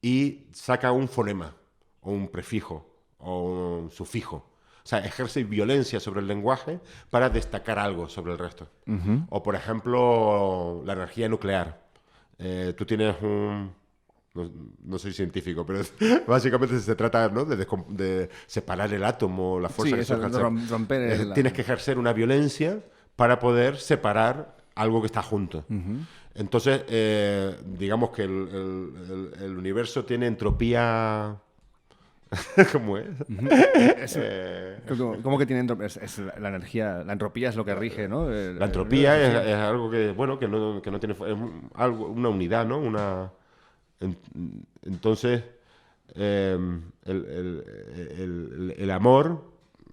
y 0.00 0.46
saca 0.52 0.92
un 0.92 1.08
fonema, 1.08 1.56
o 2.00 2.12
un 2.12 2.28
prefijo, 2.28 2.86
o 3.18 3.42
un 3.42 3.90
sufijo. 3.90 4.53
O 4.84 4.86
sea, 4.86 4.98
ejerce 4.98 5.44
violencia 5.44 5.98
sobre 5.98 6.20
el 6.20 6.26
lenguaje 6.26 6.78
para 7.08 7.30
destacar 7.30 7.78
algo 7.78 8.06
sobre 8.10 8.32
el 8.32 8.38
resto. 8.38 8.68
O, 9.30 9.42
por 9.42 9.54
ejemplo, 9.54 10.82
la 10.84 10.92
energía 10.92 11.26
nuclear. 11.26 11.80
Eh, 12.38 12.74
tú 12.76 12.84
tienes 12.84 13.16
un... 13.22 13.72
No, 14.84 14.98
soy 14.98 15.12
científico, 15.12 15.64
pero 15.64 15.80
básicamente 16.26 16.78
se 16.80 16.94
trata 16.96 17.28
¿no? 17.30 17.46
de, 17.46 18.28
separar 18.46 18.92
el 18.92 19.04
átomo, 19.04 19.58
la 19.58 19.70
fuerza 19.70 20.16
sí, 20.16 20.20
que 20.20 20.68
romper 20.68 21.00
el... 21.00 21.32
Tienes 21.32 21.54
que 21.54 21.62
ejercer 21.62 21.98
una 21.98 22.12
violencia 22.12 22.80
para 23.16 23.38
poder 23.38 23.78
separar 23.78 24.56
algo 24.74 25.00
que 25.00 25.06
está 25.06 25.22
junto. 25.22 25.64
Entonces, 26.34 26.82
eh, 26.88 27.56
digamos 27.64 28.10
que 28.10 28.24
el, 28.24 29.32
el, 29.40 29.56
universo 29.56 30.04
tiene 30.04 30.26
entropía 30.26 31.40
¿Cómo 32.72 32.96
es? 32.98 33.06
Es- 33.98 34.16
Eh, 34.20 34.78
como, 34.96 35.22
como 35.22 35.38
que 35.38 35.46
tiene 35.46 35.62
entro- 35.66 35.82
es, 35.84 35.96
es 35.96 36.18
la 36.18 36.48
energía, 36.48 37.02
la 37.04 37.12
entropía 37.12 37.48
es 37.48 37.56
lo 37.56 37.64
que 37.64 37.74
rige, 37.74 38.08
¿no? 38.08 38.30
El- 38.30 38.58
La 38.58 38.66
entropía 38.66 39.20
es, 39.20 39.46
es 39.48 39.54
algo 39.56 39.90
que, 39.90 40.12
bueno, 40.12 40.38
que 40.38 40.48
no, 40.48 40.80
que 40.82 40.90
no 40.90 41.00
tiene... 41.00 41.14
Es 41.14 41.36
algo, 41.74 42.06
una 42.08 42.28
unidad, 42.28 42.66
¿no? 42.66 42.78
Una... 42.78 43.30
en- 44.00 44.16
entonces, 44.82 45.42
eh, 46.14 46.58
el, 47.04 47.16
el- 47.26 47.64
el- 48.18 48.74
el 48.76 48.90
amor, 48.90 49.44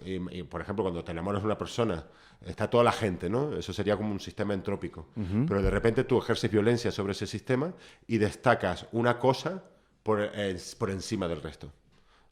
y- 0.06 0.40
y, 0.40 0.44
por 0.44 0.62
ejemplo, 0.62 0.84
cuando 0.84 1.04
te 1.04 1.12
enamoras 1.12 1.42
de 1.42 1.46
una 1.48 1.58
persona, 1.58 2.04
está 2.46 2.70
toda 2.70 2.84
la 2.84 2.92
gente, 2.92 3.30
¿no? 3.30 3.56
Eso 3.56 3.72
sería 3.72 3.96
como 3.98 4.12
un 4.12 4.20
sistema 4.20 4.54
entrópico. 4.54 5.08
Pero 5.48 5.62
de 5.62 5.70
repente 5.70 6.04
tú 6.04 6.18
ejerces 6.18 6.50
violencia 6.52 6.92
sobre 6.92 7.12
ese 7.12 7.28
sistema 7.28 7.74
y 8.08 8.18
destacas 8.18 8.88
una 8.92 9.20
cosa 9.20 9.64
por, 10.04 10.20
eh, 10.34 10.58
por 10.80 10.90
encima 10.90 11.28
del 11.28 11.42
resto. 11.42 11.72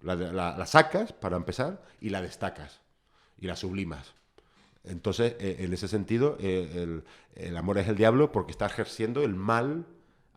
La, 0.02 0.16
de- 0.16 0.32
la- 0.32 0.58
la 0.58 0.66
sacas, 0.66 1.12
para 1.14 1.36
empezar, 1.38 1.82
y 2.00 2.10
la 2.10 2.22
destacas. 2.22 2.80
Y 3.40 3.48
la 3.48 3.56
sublimas. 3.56 4.14
Entonces, 4.84 5.36
eh, 5.40 5.58
en 5.60 5.74
ese 5.74 5.88
sentido, 5.88 6.38
eh, 6.40 6.70
el, 6.76 7.04
el 7.36 7.58
amor 7.58 7.78
es 7.78 7.88
el 7.88 7.96
diablo 7.98 8.32
porque 8.32 8.52
está 8.52 8.66
ejerciendo 8.66 9.24
el 9.24 9.36
mal. 9.36 9.86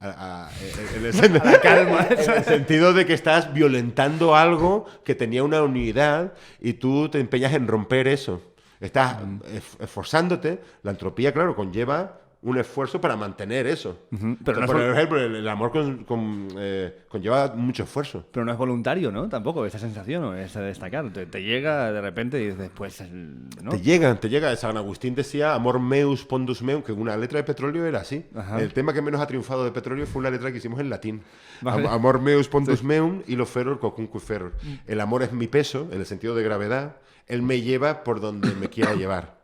a- 0.00 0.46
a- 0.48 0.50
en, 0.96 1.04
el, 1.06 1.12
sen- 1.14 1.40
en 2.28 2.32
el 2.38 2.44
sentido 2.44 2.92
de 2.92 3.06
que 3.06 3.14
estás 3.14 3.52
violentando 3.54 4.34
algo 4.34 4.86
que 5.04 5.14
tenía 5.14 5.44
una 5.44 5.62
unidad 5.62 6.32
y 6.60 6.72
tú 6.74 7.08
te 7.08 7.20
empeñas 7.20 7.52
en 7.54 7.68
romper 7.68 8.08
eso. 8.08 8.42
Estás 8.80 9.18
ef- 9.22 9.80
esforzándote. 9.80 10.60
La 10.82 10.90
entropía, 10.90 11.32
claro, 11.32 11.54
conlleva 11.54 12.18
un 12.44 12.58
esfuerzo 12.58 13.00
para 13.00 13.14
mantener 13.16 13.66
eso. 13.68 14.00
pero 14.44 14.58
no 14.58 14.64
es 14.64 14.70
por 14.70 14.80
ejemplo, 14.82 15.20
el, 15.20 15.36
el 15.36 15.48
amor 15.48 15.70
con- 15.70 16.02
con, 16.04 16.48
eh, 16.58 17.04
conlleva 17.08 17.54
mucho 17.54 17.84
esfuerzo. 17.84 18.26
Pero 18.32 18.44
no 18.44 18.50
es 18.50 18.58
voluntario, 18.58 19.12
¿no? 19.12 19.28
Tampoco 19.28 19.64
esa 19.64 19.78
sensación 19.78 20.24
o 20.24 20.34
ese 20.34 20.58
destacar. 20.60 21.12
Te, 21.12 21.26
te 21.26 21.42
llega 21.42 21.92
de 21.92 22.00
repente 22.00 22.42
y 22.42 22.48
dices, 22.50 22.70
el- 23.00 23.48
¿no? 23.62 23.70
Te 23.70 23.80
llega, 23.80 24.14
te 24.16 24.28
llega. 24.28 24.54
San 24.56 24.76
Agustín 24.76 25.14
decía 25.14 25.54
amor 25.54 25.78
meus 25.78 26.24
pondus 26.24 26.62
meum, 26.62 26.82
que 26.82 26.90
una 26.92 27.16
letra 27.16 27.38
de 27.38 27.44
petróleo 27.44 27.86
era 27.86 28.00
así. 28.00 28.26
Ajá. 28.34 28.60
El 28.60 28.72
tema 28.72 28.92
que 28.92 29.02
menos 29.02 29.20
ha 29.20 29.26
triunfado 29.28 29.64
de 29.64 29.70
petróleo 29.70 30.06
fue 30.06 30.18
una 30.20 30.30
letra 30.30 30.50
que 30.50 30.58
hicimos 30.58 30.80
en 30.80 30.90
latín. 30.90 31.22
Vale. 31.60 31.86
Am- 31.86 31.92
Amor 31.94 32.20
meus 32.20 32.48
pondus 32.48 32.82
meum 32.82 33.22
y 33.28 33.36
lo 33.36 33.46
feror 33.46 33.78
cocunque 33.78 34.18
feror. 34.18 34.54
El 34.88 35.00
amor 35.00 35.22
es 35.22 35.32
mi 35.32 35.46
peso, 35.46 35.88
en 35.92 36.00
el 36.00 36.06
sentido 36.06 36.34
de 36.34 36.42
gravedad. 36.42 36.96
Él 37.28 37.42
me 37.42 37.60
lleva 37.60 38.02
por 38.02 38.20
donde 38.20 38.52
me 38.56 38.68
quiera 38.68 38.94
llevar. 38.96 39.41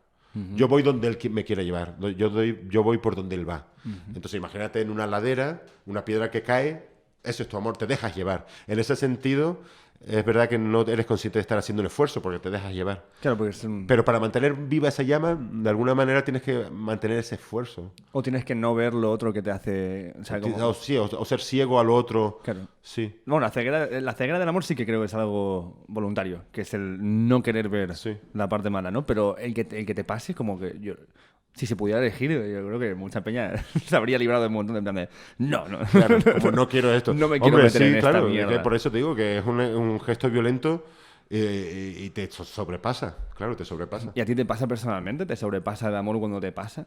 Yo 0.54 0.68
voy 0.68 0.82
donde 0.82 1.08
él 1.08 1.18
me 1.30 1.44
quiera 1.44 1.62
llevar. 1.62 1.96
Yo, 2.16 2.30
doy, 2.30 2.66
yo 2.68 2.82
voy 2.84 2.98
por 2.98 3.16
donde 3.16 3.34
él 3.34 3.48
va. 3.48 3.66
Entonces 4.08 4.34
imagínate 4.34 4.80
en 4.80 4.90
una 4.90 5.06
ladera, 5.06 5.62
una 5.86 6.04
piedra 6.04 6.30
que 6.30 6.42
cae, 6.42 6.88
eso 7.24 7.42
es 7.42 7.48
tu 7.48 7.56
amor, 7.56 7.76
te 7.76 7.86
dejas 7.86 8.14
llevar. 8.14 8.46
En 8.66 8.78
ese 8.78 8.94
sentido, 8.94 9.62
es 10.00 10.24
verdad 10.24 10.48
que 10.48 10.58
no 10.58 10.82
eres 10.82 11.06
consciente 11.06 11.38
de 11.38 11.42
estar 11.42 11.58
haciendo 11.58 11.80
un 11.82 11.86
esfuerzo 11.86 12.22
porque 12.22 12.38
te 12.38 12.50
dejas 12.50 12.72
llevar. 12.72 13.04
Claro, 13.20 13.36
porque 13.36 13.50
es 13.50 13.64
un- 13.64 13.86
Pero 13.86 14.04
para 14.04 14.20
mantener 14.20 14.54
viva 14.54 14.88
esa 14.88 15.02
llama, 15.02 15.36
de 15.38 15.68
alguna 15.68 15.94
manera 15.94 16.22
tienes 16.24 16.42
que 16.42 16.70
mantener 16.70 17.18
ese 17.18 17.34
esfuerzo. 17.34 17.92
O 18.12 18.22
tienes 18.22 18.44
que 18.44 18.54
no 18.54 18.74
ver 18.74 18.94
lo 18.94 19.10
otro 19.10 19.32
que 19.32 19.42
te 19.42 19.50
hace... 19.50 20.14
O 20.20 20.24
sea, 20.24 20.40
como... 20.40 20.56
O, 20.68 20.74
sí, 20.74 20.96
o, 20.96 21.04
o 21.04 21.24
ser 21.24 21.40
ciego 21.40 21.80
al 21.80 21.90
otro. 21.90 22.40
Claro. 22.44 22.60
Sí. 22.80 23.20
Bueno, 23.26 23.40
la 23.40 23.50
ceguera, 23.50 23.86
la 24.00 24.12
ceguera 24.14 24.38
del 24.38 24.48
amor 24.48 24.64
sí 24.64 24.74
que 24.74 24.86
creo 24.86 25.00
que 25.00 25.06
es 25.06 25.14
algo 25.14 25.82
voluntario, 25.88 26.42
que 26.52 26.62
es 26.62 26.72
el 26.74 26.98
no 27.28 27.42
querer 27.42 27.68
ver 27.68 27.94
Sí. 27.96 28.16
la 28.34 28.48
parte 28.48 28.70
mala, 28.70 28.90
¿no? 28.90 29.04
Pero 29.04 29.36
el 29.36 29.52
que, 29.52 29.66
el 29.72 29.84
que 29.84 29.94
te 29.94 30.04
pase, 30.04 30.34
como 30.34 30.58
que 30.58 30.76
yo... 30.80 30.94
Si 31.58 31.66
se 31.66 31.74
pudiera 31.76 32.00
elegir, 32.00 32.30
yo 32.30 32.66
creo 32.66 32.78
que 32.78 32.94
mucha 32.94 33.22
peña 33.22 33.52
se 33.86 33.96
habría 33.96 34.16
librado 34.16 34.42
de 34.42 34.46
un 34.48 34.54
montón 34.54 34.76
de 34.76 34.82
plan 34.82 34.94
de... 34.94 35.08
No, 35.38 35.66
no. 35.68 35.80
Claro, 35.86 36.18
como 36.40 36.52
no 36.52 36.68
quiero 36.68 36.94
esto. 36.94 37.12
No 37.12 37.26
me 37.28 37.40
quiero 37.40 37.56
Hombre, 37.56 37.64
meter 37.64 37.82
sí, 37.82 37.88
en 37.88 37.96
esta 37.96 38.10
claro, 38.10 38.26
es 38.28 38.32
que 38.32 38.44
mierda. 38.46 38.62
por 38.62 38.74
eso 38.74 38.90
te 38.90 38.98
digo 38.98 39.14
que 39.14 39.38
es 39.38 39.44
un, 39.44 39.60
un 39.60 40.00
gesto 40.00 40.30
violento 40.30 40.86
eh, 41.30 41.94
y 41.98 42.10
te 42.10 42.30
so- 42.30 42.44
sobrepasa. 42.44 43.16
Claro, 43.36 43.56
te 43.56 43.64
sobrepasa. 43.64 44.12
¿Y 44.14 44.20
a 44.20 44.24
ti 44.24 44.34
te 44.36 44.44
pasa 44.44 44.66
personalmente? 44.68 45.26
¿Te 45.26 45.34
sobrepasa 45.36 45.88
el 45.88 45.96
amor 45.96 46.18
cuando 46.20 46.40
te 46.40 46.52
pasa? 46.52 46.86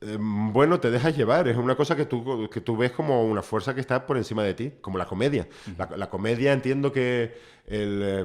Eh, 0.00 0.16
bueno, 0.20 0.80
te 0.80 0.90
dejas 0.90 1.16
llevar. 1.16 1.46
Es 1.46 1.56
una 1.56 1.76
cosa 1.76 1.94
que 1.94 2.04
tú, 2.06 2.50
que 2.52 2.60
tú 2.60 2.76
ves 2.76 2.90
como 2.90 3.24
una 3.24 3.42
fuerza 3.42 3.74
que 3.74 3.80
está 3.80 4.04
por 4.06 4.16
encima 4.16 4.42
de 4.42 4.54
ti, 4.54 4.72
como 4.80 4.98
la 4.98 5.06
comedia. 5.06 5.46
La, 5.78 5.88
la 5.96 6.10
comedia 6.10 6.52
entiendo 6.52 6.92
que 6.92 7.32
eh, 7.68 8.24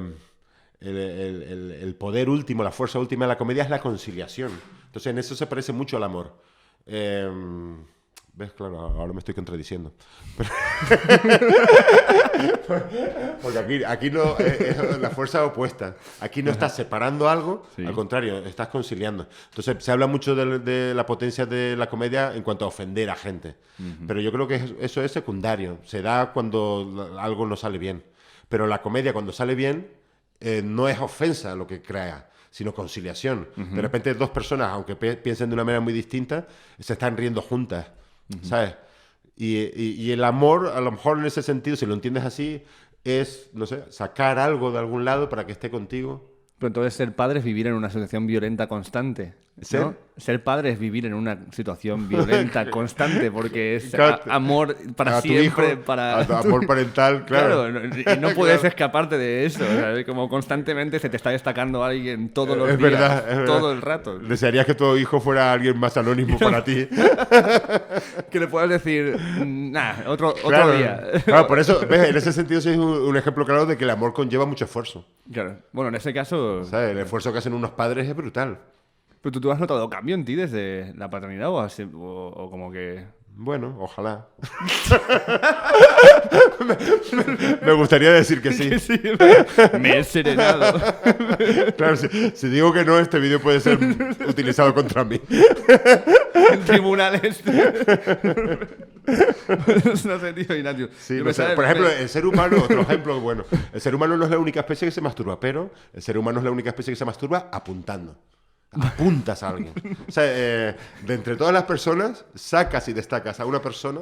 el- 0.81 0.97
el- 0.97 1.43
el- 1.43 1.71
el 1.71 1.95
poder 1.95 2.27
último, 2.29 2.63
la 2.63 2.71
fuerza 2.71 2.97
última 2.99 3.25
de 3.25 3.29
la 3.29 3.37
comedia 3.37 3.63
es 3.63 3.69
la 3.69 3.79
conciliación. 3.79 4.51
Entonces, 4.87 5.07
en 5.11 5.17
eso 5.19 5.35
se 5.35 5.45
parece 5.47 5.71
mucho 5.71 5.95
al 5.97 6.03
amor. 6.03 6.35
Eh, 6.87 7.29
¿Ves? 8.33 8.51
Claro, 8.53 8.77
ahora 8.79 9.13
me 9.13 9.19
estoy 9.19 9.33
contradiciendo. 9.33 9.93
Porque 13.41 13.59
aquí, 13.59 13.83
aquí 13.83 14.09
no 14.11 14.37
eh, 14.39 14.75
es 14.91 14.99
la 14.99 15.09
fuerza 15.09 15.43
opuesta. 15.45 15.95
Aquí 16.19 16.43
no 16.43 16.51
estás 16.51 16.75
separando 16.75 17.29
algo, 17.29 17.65
Sí. 17.75 17.85
al 17.85 17.93
contrario, 17.93 18.37
estás 18.45 18.67
conciliando. 18.67 19.27
Entonces, 19.49 19.83
se 19.83 19.91
habla 19.91 20.07
mucho 20.07 20.35
de, 20.35 20.59
de 20.59 20.93
la 20.93 21.05
potencia 21.05 21.45
de 21.45 21.75
la 21.75 21.87
comedia 21.89 22.35
en 22.35 22.43
cuanto 22.43 22.65
a 22.65 22.67
ofender 22.67 23.09
a 23.09 23.15
gente. 23.15 23.55
Pero 24.07 24.19
yo 24.21 24.31
creo 24.31 24.47
que 24.47 24.55
es- 24.55 24.73
eso 24.79 25.01
es 25.01 25.11
secundario. 25.11 25.79
Se 25.83 26.01
da 26.01 26.31
cuando 26.33 27.15
algo 27.19 27.45
no 27.45 27.55
sale 27.55 27.77
bien. 27.77 28.03
Pero 28.49 28.67
la 28.67 28.81
comedia, 28.81 29.13
cuando 29.13 29.31
sale 29.31 29.55
bien, 29.55 29.91
eh, 30.39 30.61
no 30.63 30.87
es 30.87 30.99
ofensa 30.99 31.55
lo 31.55 31.65
que 31.67 31.81
crea, 31.81 32.29
sino 32.57 32.73
conciliación. 32.73 33.47
De 33.55 33.81
repente, 33.81 34.13
dos 34.15 34.31
personas, 34.31 34.69
aunque 34.71 34.95
piensen 34.95 35.49
de 35.49 35.53
una 35.53 35.63
manera 35.63 35.79
muy 35.79 35.93
distinta, 35.93 36.47
se 36.79 36.93
están 36.93 37.15
riendo 37.15 37.41
juntas. 37.41 37.85
¿Sabes? 38.41 38.75
Y, 39.35 39.57
y- 39.57 39.95
y 39.99 40.11
el 40.11 40.23
amor, 40.23 40.67
a 40.75 40.81
lo 40.81 40.91
mejor 40.91 41.19
en 41.19 41.25
ese 41.25 41.43
sentido, 41.43 41.75
si 41.77 41.85
lo 41.85 41.93
entiendes 41.93 42.23
así, 42.25 42.63
es, 43.03 43.51
no 43.53 43.65
sé, 43.67 43.83
sacar 43.91 44.39
algo 44.39 44.71
de 44.71 44.79
algún 44.79 45.05
lado 45.05 45.29
para 45.29 45.45
que 45.45 45.51
esté 45.51 45.69
contigo. 45.69 46.29
Pero 46.57 46.67
entonces 46.69 46.95
ser 46.95 47.15
padre 47.15 47.39
es 47.39 47.45
vivir 47.45 47.67
en 47.67 47.73
una 47.75 47.89
situación 47.91 48.25
violenta 48.25 48.67
constante. 48.67 49.35
¿No? 49.57 49.63
¿Ser? 49.65 50.07
Ser 50.17 50.43
padre 50.43 50.71
es 50.71 50.79
vivir 50.79 51.05
en 51.05 51.13
una 51.13 51.37
situación 51.51 52.07
violenta 52.09 52.69
constante 52.71 53.29
porque 53.31 53.75
es 53.75 53.91
Claro, 53.91 54.19
a- 54.27 54.35
amor 54.35 54.75
para 54.95 55.21
siempre, 55.21 55.73
hijo, 55.73 55.81
para... 55.85 56.19
a 56.19 56.25
tu 56.27 56.33
amor 56.33 56.65
parental, 56.65 57.23
claro. 57.27 57.69
no- 57.71 57.79
y 57.85 58.03
no 58.19 58.29
puedes 58.35 58.59
Claro. 58.59 58.67
escaparte 58.69 59.17
de 59.17 59.45
eso. 59.45 59.59
sea, 59.65 60.03
como 60.05 60.27
constantemente 60.29 60.97
se 60.99 61.09
te 61.09 61.17
está 61.17 61.29
destacando 61.31 61.83
alguien 61.83 62.29
todos 62.29 62.57
los 62.57 62.67
Es 62.69 62.77
días, 62.79 62.91
verdad, 62.91 63.29
es 63.29 63.37
verdad. 63.37 63.45
todo 63.45 63.71
el 63.71 63.81
rato. 63.81 64.17
Desearías 64.19 64.65
que 64.65 64.73
tu 64.75 64.95
hijo 64.97 65.19
fuera 65.21 65.51
alguien 65.51 65.77
más 65.79 65.95
anónimo 65.97 66.37
para 66.39 66.63
ti. 66.63 66.87
Que 68.31 68.39
le 68.39 68.47
puedas 68.47 68.69
decir, 68.69 69.17
nah, 69.45 69.93
otro, 70.07 70.29
otro 70.29 70.47
Claro, 70.49 70.71
día. 70.73 71.01
claro, 71.25 71.47
por 71.47 71.59
eso, 71.59 71.79
¿ves? 71.87 72.09
En 72.09 72.15
ese 72.17 72.33
sentido, 72.33 72.59
sí 72.61 72.69
es 72.69 72.77
un, 72.77 72.83
un 72.85 73.17
ejemplo 73.17 73.45
claro 73.45 73.65
de 73.65 73.77
que 73.77 73.83
el 73.83 73.89
amor 73.89 74.13
conlleva 74.13 74.45
mucho 74.45 74.65
esfuerzo. 74.65 75.05
Claro. 75.31 75.57
Bueno, 75.71 75.89
en 75.89 75.95
ese 75.95 76.13
caso, 76.13 76.63
¿Sabes? 76.63 76.91
El 76.91 76.99
esfuerzo 76.99 77.31
que 77.31 77.39
hacen 77.39 77.53
unos 77.53 77.71
padres 77.71 78.07
es 78.07 78.15
brutal. 78.15 78.57
¿Pero 79.21 79.31
tú, 79.31 79.41
tú 79.41 79.51
has 79.51 79.59
notado 79.59 79.89
cambio 79.89 80.15
en 80.15 80.25
ti 80.25 80.35
desde 80.35 80.93
la 80.95 81.09
paternidad 81.09 81.49
o, 81.49 81.59
has- 81.59 81.79
o- 81.79 82.33
o 82.35 82.49
como 82.49 82.71
que... 82.71 83.05
Bueno, 83.39 83.75
ojalá. 83.79 84.25
me, 86.65 86.77
me 87.67 87.71
gustaría 87.73 88.11
decir 88.11 88.41
que 88.41 88.51
sí. 88.51 88.79
Sí, 88.79 88.99
me 89.79 89.99
he 89.99 90.03
serenado. 90.03 90.81
Claro, 91.77 91.95
si, 91.97 92.31
si 92.31 92.49
digo 92.49 92.73
que 92.73 92.83
no, 92.83 92.97
este 92.97 93.19
vídeo 93.19 93.39
puede 93.39 93.59
ser 93.59 93.77
utilizado 94.27 94.73
contra 94.73 95.03
mí. 95.03 95.21
en 96.33 96.61
tribunales. 96.65 97.43
no 100.05 100.19
sé, 100.19 100.33
tío, 100.33 100.55
Ignacio. 100.55 100.89
Sí, 100.99 101.21
no 101.23 101.31
sé, 101.33 101.43
por 101.55 101.65
ejemplo, 101.65 101.89
el 101.89 102.09
ser 102.09 102.25
humano, 102.25 102.57
otro 102.63 102.81
ejemplo, 102.81 103.19
bueno, 103.19 103.43
el 103.71 103.81
ser 103.81 103.93
humano 103.93 104.17
no 104.17 104.25
es 104.25 104.31
la 104.31 104.39
única 104.39 104.61
especie 104.61 104.87
que 104.87 104.91
se 104.91 105.01
masturba, 105.01 105.39
pero 105.39 105.69
el 105.93 106.01
ser 106.01 106.17
humano 106.17 106.39
es 106.39 106.45
la 106.45 106.51
única 106.51 106.69
especie 106.69 106.91
que 106.93 106.97
se 106.97 107.05
masturba 107.05 107.49
apuntando. 107.51 108.15
Apuntas 108.71 109.43
a 109.43 109.49
alguien. 109.49 109.73
O 110.07 110.11
sea, 110.11 110.23
eh, 110.25 110.75
de 111.05 111.13
entre 111.13 111.35
todas 111.35 111.53
las 111.53 111.63
personas, 111.63 112.25
sacas 112.35 112.87
y 112.89 112.93
destacas 112.93 113.39
a 113.39 113.45
una 113.45 113.61
persona 113.61 114.01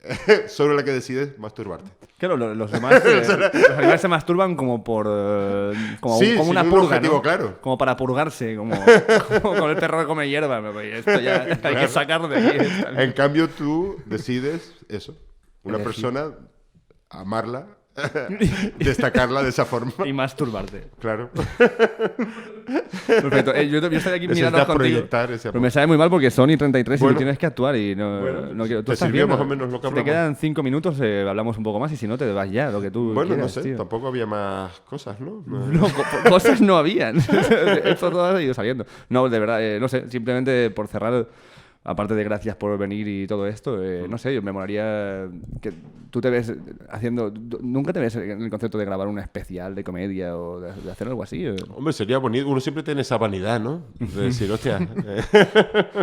sobre 0.48 0.74
la 0.74 0.84
que 0.84 0.92
decides 0.92 1.38
masturbarte. 1.38 1.90
Claro, 2.18 2.36
lo- 2.36 2.54
los 2.54 2.70
demás, 2.70 2.94
eh, 3.04 3.22
los 3.26 3.70
animales 3.70 4.00
se 4.00 4.08
masturban 4.08 4.56
como 4.56 4.82
por. 4.84 5.06
eh, 5.08 5.96
como, 6.00 6.18
Sí, 6.18 6.36
como 6.36 6.50
una 6.50 6.62
un 6.62 6.70
purga. 6.70 6.84
objetivo 6.86 7.14
¿no? 7.16 7.22
claro. 7.22 7.60
Como 7.60 7.76
para 7.78 7.96
purgarse, 7.96 8.56
como, 8.56 8.74
como 9.42 9.56
con 9.58 9.70
el 9.70 9.76
perro 9.76 10.00
que 10.00 10.06
come 10.06 10.28
hierba. 10.28 10.58
Esto 10.82 11.20
ya 11.20 11.46
hay 11.62 11.76
que 11.76 11.88
sacarlo 11.88 12.28
de 12.28 12.38
aquí. 12.38 12.58
En 12.96 13.12
cambio, 13.12 13.48
tú 13.48 13.96
decides 14.06 14.72
eso. 14.88 15.16
Una 15.64 15.76
Elegir. 15.76 15.92
persona, 15.92 16.30
amarla, 17.10 17.66
destacarla 18.78 19.42
de 19.42 19.48
esa 19.50 19.64
forma. 19.64 19.92
Y 20.04 20.12
masturbarte. 20.12 20.88
Claro. 21.00 21.30
Perfecto. 23.06 23.54
Eh, 23.54 23.68
yo, 23.68 23.80
yo 23.80 23.96
estoy 23.98 24.12
aquí 24.14 24.28
mirando 24.28 24.58
contigo. 24.58 24.76
proyectar 24.78 25.30
ese 25.32 25.50
Pero 25.50 25.60
me 25.60 25.70
sabe 25.70 25.86
muy 25.86 25.96
mal 25.96 26.10
porque 26.10 26.30
son 26.30 26.50
y 26.50 26.56
33 26.56 27.00
y 27.00 27.02
Bueno. 27.02 27.14
tú 27.14 27.18
tienes 27.18 27.38
que 27.38 27.46
actuar 27.46 27.76
y 27.76 27.94
no, 27.94 28.20
Bueno, 28.20 28.40
no 28.54 28.64
quiero. 28.64 28.80
¿Tú 28.80 28.86
¿te 28.86 28.92
estás 28.94 29.06
sirvió 29.08 29.26
bien? 29.26 29.38
más 29.38 29.40
o 29.40 29.48
menos 29.48 29.70
lo 29.70 29.80
que 29.80 29.88
Si 29.88 29.94
te 29.94 30.00
hablamos? 30.00 30.04
quedan 30.10 30.36
5 30.36 30.62
minutos, 30.62 30.96
eh, 31.00 31.26
hablamos 31.28 31.56
un 31.58 31.64
poco 31.64 31.78
más 31.78 31.92
y 31.92 31.96
si 31.96 32.06
no, 32.06 32.18
te 32.18 32.30
vas 32.32 32.50
ya, 32.50 32.70
lo 32.70 32.80
que 32.80 32.90
tú 32.90 33.12
Bueno, 33.14 33.36
no 33.36 33.48
sé, 33.48 33.62
tío. 33.62 33.76
tampoco 33.76 34.08
había 34.08 34.26
más 34.26 34.80
cosas, 34.80 35.20
¿no? 35.20 35.42
No. 35.46 35.66
No, 35.66 35.80
co- 35.82 35.88
co- 36.24 36.30
cosas 36.30 36.60
no 36.60 36.76
habían. 36.76 37.16
Esto 37.84 38.10
todo 38.10 38.24
ha 38.36 38.42
ido 38.42 38.54
saliendo. 38.54 38.84
No, 39.08 39.28
de 39.28 39.38
verdad, 39.38 39.62
eh, 39.62 39.78
no 39.80 39.88
sé, 39.88 40.08
simplemente 40.10 40.70
por 40.70 40.88
cerrar, 40.88 41.26
aparte 41.86 42.14
de 42.14 42.24
gracias 42.24 42.56
por 42.56 42.76
venir 42.76 43.06
y 43.06 43.26
todo 43.26 43.46
esto, 43.46 43.82
eh, 43.82 44.06
no 44.08 44.18
sé, 44.18 44.34
yo 44.34 44.42
me 44.42 44.50
molaría 44.50 45.28
que 45.60 45.72
tú 46.10 46.20
te 46.20 46.30
ves 46.30 46.52
haciendo, 46.90 47.32
nunca 47.60 47.92
te 47.92 48.00
ves 48.00 48.16
en 48.16 48.42
el 48.42 48.50
concepto 48.50 48.76
de 48.76 48.84
grabar 48.84 49.06
un 49.06 49.20
especial 49.20 49.74
de 49.74 49.84
comedia 49.84 50.36
o 50.36 50.60
de, 50.60 50.72
de 50.72 50.90
hacer 50.90 51.06
algo 51.06 51.22
así. 51.22 51.46
Hombre, 51.74 51.92
sería 51.92 52.18
bonito. 52.18 52.48
Uno 52.48 52.60
siempre 52.60 52.82
tiene 52.82 53.02
esa 53.02 53.18
vanidad, 53.18 53.60
¿no? 53.60 53.82
De 54.00 54.22
decir, 54.22 54.50
hostia. 54.50 54.78
eh, 55.06 55.22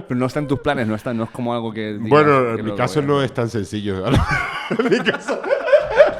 Pero 0.07 0.15
no 0.15 0.25
está 0.25 0.39
en 0.39 0.47
tus 0.47 0.59
planes, 0.61 0.87
no 0.87 0.95
está, 0.95 1.13
no 1.13 1.25
es 1.25 1.29
como 1.31 1.53
algo 1.53 1.73
que. 1.73 1.93
digas 1.93 2.09
Bueno, 2.09 2.55
que 2.55 2.61
en 2.61 2.65
mi 2.65 2.75
caso 2.75 3.01
no 3.01 3.21
es 3.21 3.33
tan 3.33 3.49
sencillo. 3.49 4.05
en 4.07 4.89
mi 4.89 4.99
caso. 4.99 5.41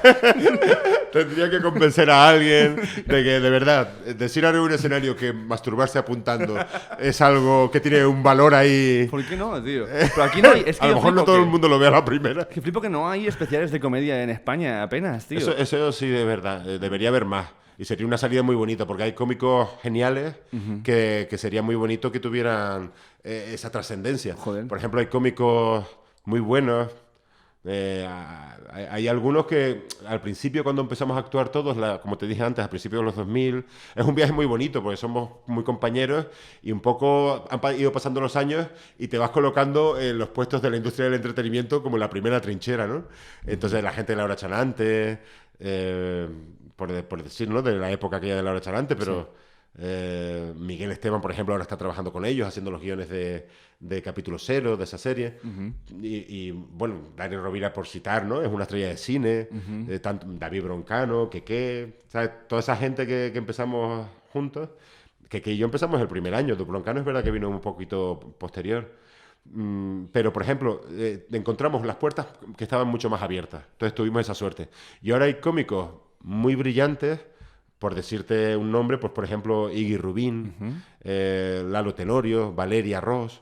Tendría 1.14 1.50
que 1.50 1.62
convencer 1.62 2.10
a 2.10 2.28
alguien 2.30 2.76
de 2.76 3.24
que, 3.24 3.40
de 3.40 3.50
verdad, 3.50 3.88
decir 4.18 4.46
ahora 4.46 4.58
en 4.58 4.64
un 4.66 4.72
escenario 4.74 5.16
que 5.16 5.32
masturbarse 5.32 6.00
apuntando 6.00 6.58
es 7.00 7.22
algo 7.22 7.70
que 7.72 7.80
tiene 7.80 8.06
un 8.06 8.22
valor 8.24 8.54
ahí. 8.56 9.08
¿Por 9.10 9.24
qué 9.26 9.38
no, 9.38 9.64
tío? 9.64 9.86
Pero 9.88 10.24
aquí 10.24 10.42
no 10.42 10.52
hay. 10.52 10.64
Es 10.66 10.80
que 10.80 10.86
a 10.88 10.90
lo 10.90 10.96
mejor 10.96 11.14
no 11.14 11.24
todo 11.24 11.36
que- 11.38 11.44
el 11.44 11.48
mundo 11.48 11.70
lo 11.70 11.78
ve 11.80 11.88
a 11.88 11.92
la 11.92 12.04
primera. 12.04 12.46
Que 12.50 12.60
flipo 12.62 12.82
que 12.82 12.90
no 12.90 13.08
hay 13.10 13.28
especiales 13.28 13.72
de 13.72 13.80
comedia 13.80 14.22
en 14.24 14.30
España 14.32 14.82
apenas, 14.84 15.26
tío. 15.28 15.38
Eso, 15.38 15.56
eso 15.56 15.92
sí, 15.92 16.08
de 16.08 16.26
verdad. 16.26 16.68
eh, 16.70 16.80
Debería 16.80 17.10
haber 17.10 17.26
más. 17.26 17.48
Y 17.78 17.86
sería 17.86 18.06
una 18.06 18.18
salida 18.20 18.44
muy 18.44 18.56
bonita, 18.56 18.86
porque 18.86 19.04
hay 19.04 19.14
cómicos 19.14 19.68
geniales 19.82 20.36
que, 20.84 21.28
que 21.30 21.38
sería 21.40 21.62
muy 21.64 21.74
bonito 21.76 22.12
que 22.12 22.20
tuvieran 22.20 22.92
eh, 23.24 23.52
esa 23.54 23.72
trascendencia. 23.72 24.36
Por 24.36 24.78
ejemplo, 24.78 25.00
hay 25.00 25.08
cómicos 25.08 25.86
muy 26.26 26.40
buenos. 26.40 26.90
Eh, 27.66 28.08
hay, 28.90 29.08
algunos 29.08 29.46
que 29.46 29.88
al 30.08 30.20
principio, 30.22 30.64
cuando 30.64 30.82
empezamos 30.82 31.16
a 31.16 31.20
actuar 31.20 31.50
todos, 31.50 31.78
la- 31.78 32.02
como 32.02 32.18
te 32.18 32.28
dije 32.28 32.44
antes, 32.44 32.64
al 32.64 32.70
principio 32.70 33.00
de 33.00 33.06
los 33.06 33.16
2000, 33.16 33.66
es 33.96 34.06
un 34.06 34.16
viaje 34.16 34.34
muy 34.34 34.46
bonito 34.46 34.82
porque 34.82 34.98
somos 34.98 35.30
muy 35.48 35.64
compañeros 35.64 36.26
y 36.62 36.72
un 36.72 36.82
poco 36.82 37.46
han 37.50 37.62
pa- 37.62 37.74
ido 37.74 37.92
pasando 37.92 38.20
los 38.20 38.36
años 38.36 38.68
y 38.98 39.08
te 39.08 39.18
vas 39.18 39.30
colocando 39.30 40.00
en 40.00 40.18
los 40.18 40.30
puestos 40.30 40.62
de 40.62 40.70
la 40.72 40.78
industria 40.78 41.06
del 41.06 41.14
entretenimiento 41.16 41.84
como 41.84 41.98
la 41.98 42.10
primera 42.10 42.42
trinchera, 42.42 42.88
¿no? 42.88 43.06
Entonces, 43.46 43.84
la 43.84 43.92
gente 43.92 44.14
de 44.14 44.18
Laura 44.18 44.36
Chanante, 44.36 45.20
eh, 45.60 46.28
por, 46.76 46.92
de- 46.92 47.04
por 47.04 47.24
decir. 47.24 47.48
De 47.50 47.76
la 47.78 47.92
época 47.92 48.18
aquella 48.18 48.36
de 48.36 48.44
Laura 48.44 48.60
Chanante, 48.62 48.96
pero 48.96 49.34
eh, 49.78 50.54
Miguel 50.56 50.92
Esteban, 50.92 51.22
por 51.22 51.32
ejemplo, 51.32 51.54
ahora 51.54 51.64
está 51.64 51.78
trabajando 51.78 52.12
con 52.12 52.26
ellos, 52.26 52.48
haciendo 52.48 52.70
los 52.72 52.82
guiones 52.82 53.10
de, 53.10 53.48
de 53.80 54.02
capítulo 54.02 54.38
cero 54.38 54.78
de 54.78 54.84
esa 54.84 54.98
serie. 54.98 55.40
y, 56.02 56.18
y, 56.48 56.52
bueno, 56.52 57.02
Dani 57.16 57.36
Rovira, 57.38 57.74
por 57.74 57.88
citar, 57.88 58.26
¿no? 58.26 58.42
Es 58.42 58.48
una 58.50 58.64
estrella 58.64 58.90
de 58.90 58.98
cine. 58.98 59.48
eh, 59.90 60.00
tanto 60.00 60.28
David 60.30 60.64
Broncano, 60.64 61.30
Keke, 61.30 62.04
¿sabes? 62.08 62.30
Toda 62.48 62.60
esa 62.60 62.76
gente 62.76 63.08
que, 63.08 63.30
que 63.32 63.38
empezamos 63.40 64.08
juntos. 64.32 64.70
Que, 65.30 65.42
que 65.42 65.58
yo 65.58 65.66
empezamos 65.66 66.00
el 66.00 66.08
primer 66.08 66.36
año. 66.36 66.56
Du 66.56 66.66
Broncano 66.66 67.00
es 67.00 67.06
verdad 67.06 67.24
que 67.24 67.32
vino 67.32 67.50
un 67.50 67.60
poquito 67.60 68.20
posterior. 68.38 68.92
Mm, 69.46 70.06
pero, 70.12 70.32
por 70.32 70.44
ejemplo, 70.44 70.82
eh, 70.92 71.26
encontramos 71.32 71.84
las 71.86 71.96
puertas 71.96 72.28
que 72.56 72.64
estaban 72.64 72.88
mucho 72.88 73.10
más 73.10 73.22
abiertas. 73.24 73.64
Entonces 73.72 73.96
tuvimos 73.96 74.22
esa 74.22 74.36
suerte. 74.36 74.70
Y 75.02 75.12
ahora 75.12 75.26
hay 75.26 75.36
cómicos 75.36 75.90
muy 76.22 76.56
brillantes, 76.56 77.20
por 77.84 77.96
decirte 77.96 78.56
un 78.56 78.72
nombre, 78.72 78.98
pues 78.98 79.12
por 79.12 79.26
ejemplo 79.26 79.70
Iggy 79.70 79.98
Rubín, 79.98 80.54
eh, 81.04 81.62
Lalo 81.68 81.94
Tenorio, 81.94 82.54
Valeria 82.54 83.02
Ross. 83.02 83.42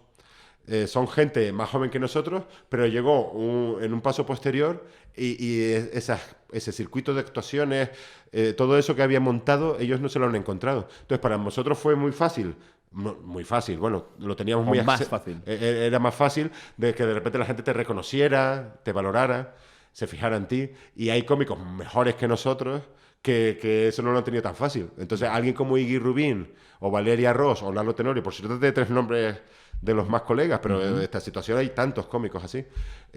Eh, 0.65 0.87
son 0.87 1.07
gente 1.07 1.51
más 1.53 1.69
joven 1.69 1.91
que 1.91 1.99
nosotros, 1.99 2.45
pero 2.67 2.87
llegó 2.87 3.29
un- 3.33 3.83
en 3.83 3.93
un 3.93 4.01
paso 4.01 4.25
posterior 4.25 4.83
y, 5.15 5.27
y 5.45 5.61
esas- 5.93 6.35
ese 6.51 6.71
circuito 6.71 7.13
de 7.13 7.19
actuaciones, 7.19 7.89
eh, 8.31 8.53
todo 8.57 8.79
eso 8.79 8.95
que 8.95 9.03
había 9.03 9.19
montado, 9.19 9.77
ellos 9.79 10.01
no 10.01 10.09
se 10.09 10.17
lo 10.17 10.25
han 10.25 10.35
encontrado. 10.35 10.87
Entonces, 11.01 11.19
para 11.19 11.37
nosotros 11.37 11.77
fue 11.77 11.95
muy 11.95 12.11
fácil. 12.11 12.55
muy 12.93 13.43
fácil, 13.45 13.77
bueno, 13.77 14.07
lo 14.19 14.35
teníamos 14.35 14.65
O 14.65 14.69
muy 14.69 14.81
más 14.81 15.07
fácil. 15.07 15.37
e- 15.45 15.53
e- 15.53 15.85
Era 15.85 15.97
más 15.99 16.13
fácil 16.15 16.51
de 16.77 16.93
que 16.95 17.05
de 17.05 17.13
repente 17.13 17.37
la 17.37 17.45
gente 17.45 17.61
te 17.63 17.71
reconociera, 17.71 18.81
te 18.83 18.91
valorara, 18.91 19.55
se 19.93 20.07
fijara 20.07 20.35
en 20.35 20.45
ti. 20.47 20.69
Y 20.95 21.09
hay 21.09 21.21
cómicos 21.23 21.57
mejores 21.59 22.15
que 22.15 22.27
nosotros 22.27 22.81
que, 23.21 23.57
que 23.61 23.87
eso 23.89 24.01
no 24.01 24.11
lo 24.11 24.17
han 24.19 24.23
tenido 24.23 24.41
tan 24.43 24.55
fácil. 24.55 24.89
Entonces, 24.97 25.29
alguien 25.29 25.53
como 25.53 25.77
Iggy 25.77 25.99
Rubín, 25.99 26.53
o 26.79 26.89
Valeria 26.91 27.33
Ross, 27.33 27.61
o 27.63 27.71
Lalo 27.71 27.93
Tenorio, 27.95 28.23
por 28.23 28.33
cierto, 28.33 28.57
de 28.57 28.71
tres 28.71 28.89
nombres 28.89 29.39
de 29.81 29.93
los 29.93 30.07
más 30.09 30.21
colegas, 30.23 30.59
pero 30.61 30.83
en 30.83 30.99
esta 31.01 31.19
situación 31.19 31.57
hay 31.57 31.69
tantos 31.69 32.05
cómicos 32.07 32.43
así, 32.43 32.65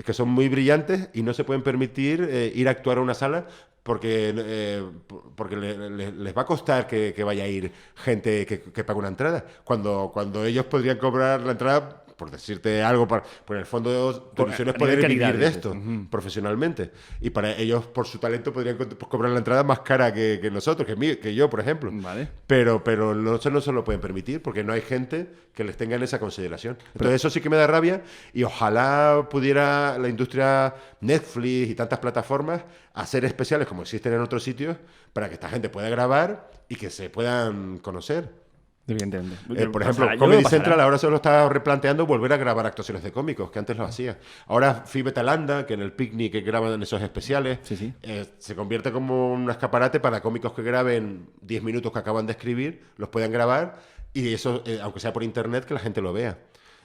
que 0.04 0.12
son 0.14 0.28
muy 0.30 0.48
brillantes 0.48 1.10
y 1.12 1.22
no 1.22 1.34
se 1.34 1.44
pueden 1.44 1.62
permitir 1.62 2.26
eh, 2.30 2.52
ir 2.54 2.68
a 2.68 2.72
actuar 2.72 2.98
a 2.98 3.00
una 3.02 3.14
sala 3.14 3.46
porque, 3.82 4.32
eh, 4.34 4.82
por- 5.06 5.34
porque 5.34 5.56
le- 5.56 5.90
le- 5.90 6.12
les 6.12 6.36
va 6.36 6.42
a 6.42 6.46
costar 6.46 6.86
que, 6.86 7.12
que 7.14 7.22
vaya 7.22 7.44
a 7.44 7.48
ir 7.48 7.70
gente 7.96 8.46
que, 8.46 8.60
que 8.62 8.84
pague 8.84 8.98
una 8.98 9.08
entrada, 9.08 9.44
cuando, 9.62 10.10
cuando 10.12 10.44
ellos 10.46 10.64
podrían 10.66 10.96
cobrar 10.98 11.42
la 11.42 11.52
entrada, 11.52 12.03
por 12.16 12.30
decirte 12.30 12.82
algo, 12.82 13.06
para, 13.08 13.22
por 13.44 13.56
el 13.56 13.66
fondo 13.66 13.90
de 14.14 14.20
Por- 14.36 14.46
ilusión 14.48 14.68
es 14.68 14.74
poder 14.74 14.96
vivir 14.96 15.20
calidad, 15.20 15.32
de 15.32 15.38
dices. 15.38 15.56
esto 15.56 15.76
profesionalmente. 16.10 16.90
Y 17.20 17.30
para 17.30 17.52
ellos, 17.56 17.84
por 17.86 18.06
su 18.06 18.18
talento, 18.18 18.52
podrían 18.52 18.76
co- 18.76 18.88
pues, 18.88 19.08
cobrar 19.10 19.32
la 19.32 19.38
entrada 19.38 19.64
más 19.64 19.80
cara 19.80 20.12
que, 20.12 20.38
que 20.40 20.50
nosotros, 20.50 20.86
que, 20.86 20.96
mí- 20.96 21.16
que 21.16 21.34
yo, 21.34 21.50
por 21.50 21.60
ejemplo. 21.60 21.90
Vale. 21.92 22.28
Pero, 22.46 22.82
pero 22.84 23.14
no, 23.14 23.38
se- 23.40 23.50
no 23.50 23.60
se 23.60 23.72
lo 23.72 23.82
pueden 23.84 24.00
permitir 24.00 24.40
porque 24.42 24.62
no 24.64 24.72
hay 24.72 24.80
gente 24.82 25.28
que 25.54 25.64
les 25.64 25.76
tenga 25.76 25.96
en 25.96 26.02
esa 26.02 26.18
consideración. 26.18 26.78
Entonces, 26.94 27.16
eso 27.16 27.30
sí 27.30 27.40
que 27.40 27.50
me 27.50 27.56
da 27.56 27.66
rabia 27.66 28.02
y 28.32 28.42
ojalá 28.44 29.28
pudiera 29.30 29.98
la 29.98 30.08
industria 30.08 30.74
Netflix 31.00 31.70
y 31.70 31.74
tantas 31.74 31.98
plataformas 31.98 32.62
hacer 32.94 33.24
especiales 33.24 33.66
como 33.68 33.82
existen 33.82 34.12
en 34.12 34.20
otros 34.20 34.42
sitios 34.42 34.76
para 35.12 35.28
que 35.28 35.34
esta 35.34 35.48
gente 35.48 35.68
pueda 35.68 35.88
grabar 35.88 36.50
y 36.68 36.76
que 36.76 36.90
se 36.90 37.10
puedan 37.10 37.78
conocer. 37.78 38.43
Evidentemente. 38.86 39.36
Eh, 39.56 39.66
por 39.68 39.80
ejemplo, 39.82 40.04
Pasará, 40.04 40.14
yo 40.14 40.18
creo 40.18 40.30
Comedy. 40.30 40.44
Central 40.44 40.80
ahora 40.80 40.98
se 40.98 41.08
lo 41.08 41.16
está 41.16 41.48
replanteando 41.48 42.06
volver 42.06 42.32
a 42.34 42.36
grabar 42.36 42.66
actuaciones 42.66 43.02
de 43.02 43.12
cómicos, 43.12 43.50
que 43.50 43.58
antes 43.58 43.76
lo 43.76 43.84
hacía. 43.84 44.18
Ahora 44.46 44.82
Fibe 44.86 45.10
Talanda, 45.12 45.64
que 45.66 45.74
en 45.74 45.80
el 45.80 45.92
picnic 45.92 46.32
que 46.32 46.40
graban 46.42 46.82
esos 46.82 47.00
especiales, 47.00 47.60
Sí, 47.62 47.76
sí. 47.76 47.94
eh, 48.02 48.26
se 48.38 48.54
convierte 48.54 48.92
como 48.92 49.32
un 49.32 49.48
escaparate 49.50 50.00
para 50.00 50.20
cómicos 50.20 50.52
que 50.52 50.62
graben 50.62 51.30
10 51.40 51.62
minutos 51.62 51.92
que 51.92 51.98
acaban 51.98 52.26
de 52.26 52.32
escribir, 52.32 52.82
los 52.98 53.08
puedan 53.08 53.32
grabar 53.32 53.78
y 54.12 54.34
eso, 54.34 54.62
eh, 54.66 54.78
aunque 54.82 55.00
sea 55.00 55.12
por 55.12 55.22
internet, 55.22 55.64
que 55.64 55.74
la 55.74 55.80
gente 55.80 56.02
lo 56.02 56.12
vea. 56.12 56.38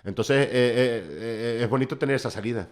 Entonces, 0.06 0.46
eh, 0.46 0.50
eh, 0.54 1.04
eh, 1.10 1.60
es 1.64 1.70
bonito 1.70 1.98
tener 1.98 2.16
esa 2.16 2.32
salida. 2.32 2.70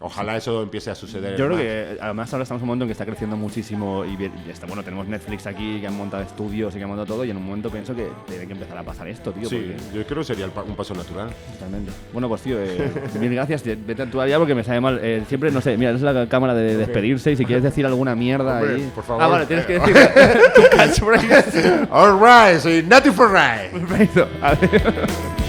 Ojalá 0.00 0.36
eso 0.36 0.62
empiece 0.62 0.90
a 0.90 0.94
suceder. 0.94 1.30
Yo 1.36 1.46
creo 1.46 1.56
más. 1.56 1.60
que 1.62 1.96
además 2.00 2.32
ahora 2.32 2.42
estamos 2.42 2.60
en 2.60 2.64
un 2.64 2.68
momento 2.68 2.84
en 2.84 2.88
que 2.88 2.92
está 2.92 3.06
creciendo 3.06 3.36
muchísimo 3.38 4.04
y 4.04 4.16
bien- 4.16 4.32
y 4.46 4.50
está, 4.50 4.66
bueno, 4.66 4.82
tenemos 4.84 5.08
Netflix 5.08 5.46
aquí 5.46 5.80
que 5.80 5.86
han 5.86 5.96
montado 5.96 6.22
estudios 6.22 6.74
y 6.74 6.78
que 6.78 6.84
han 6.84 6.90
montado 6.90 7.06
todo 7.06 7.24
y 7.24 7.30
en 7.30 7.38
un 7.38 7.44
momento 7.46 7.70
pienso 7.70 7.94
que 7.94 8.06
tiene 8.28 8.46
que 8.46 8.52
empezar 8.52 8.76
a 8.76 8.82
pasar 8.82 9.08
esto, 9.08 9.32
tío. 9.32 9.48
Sí, 9.48 9.56
porque- 9.76 9.98
yo 9.98 10.04
creo 10.06 10.18
que 10.18 10.24
sería 10.24 10.44
un 10.46 10.76
paso 10.76 10.92
natural. 10.94 11.30
Totalmente. 11.54 11.90
Bueno, 12.12 12.28
pues 12.28 12.42
tío, 12.42 12.58
eh, 12.60 12.90
mil 13.18 13.32
gracias. 13.34 13.62
Vete 13.64 14.06
tú 14.08 14.20
allá 14.20 14.38
porque 14.38 14.54
me 14.54 14.62
sabe 14.62 14.80
mal. 14.80 15.00
Eh, 15.02 15.22
siempre, 15.28 15.50
no 15.50 15.60
sé, 15.62 15.76
mira, 15.78 15.92
es 15.92 16.02
la 16.02 16.26
cámara 16.28 16.54
de 16.54 16.76
despedirse 16.76 17.32
y 17.32 17.36
si 17.36 17.44
quieres 17.46 17.64
decir 17.64 17.86
alguna 17.86 18.14
mierda 18.14 18.58
Hombre, 18.58 18.74
ahí. 18.74 18.92
por 18.94 19.04
favor. 19.04 19.22
Ah, 19.22 19.26
vale, 19.28 19.46
tienes 19.46 19.64
que 19.64 19.76
Eh, 19.76 19.80
decir 19.80 19.94
tu 20.54 20.76
catchphrase. 20.76 21.88
All 21.90 22.18
right, 22.20 22.60
soy 22.60 22.82
Nati 22.82 23.10
for 23.10 23.30
Right. 23.32 23.70
Perfecto. 23.72 24.28
A 24.42 24.54
ver. 24.54 25.41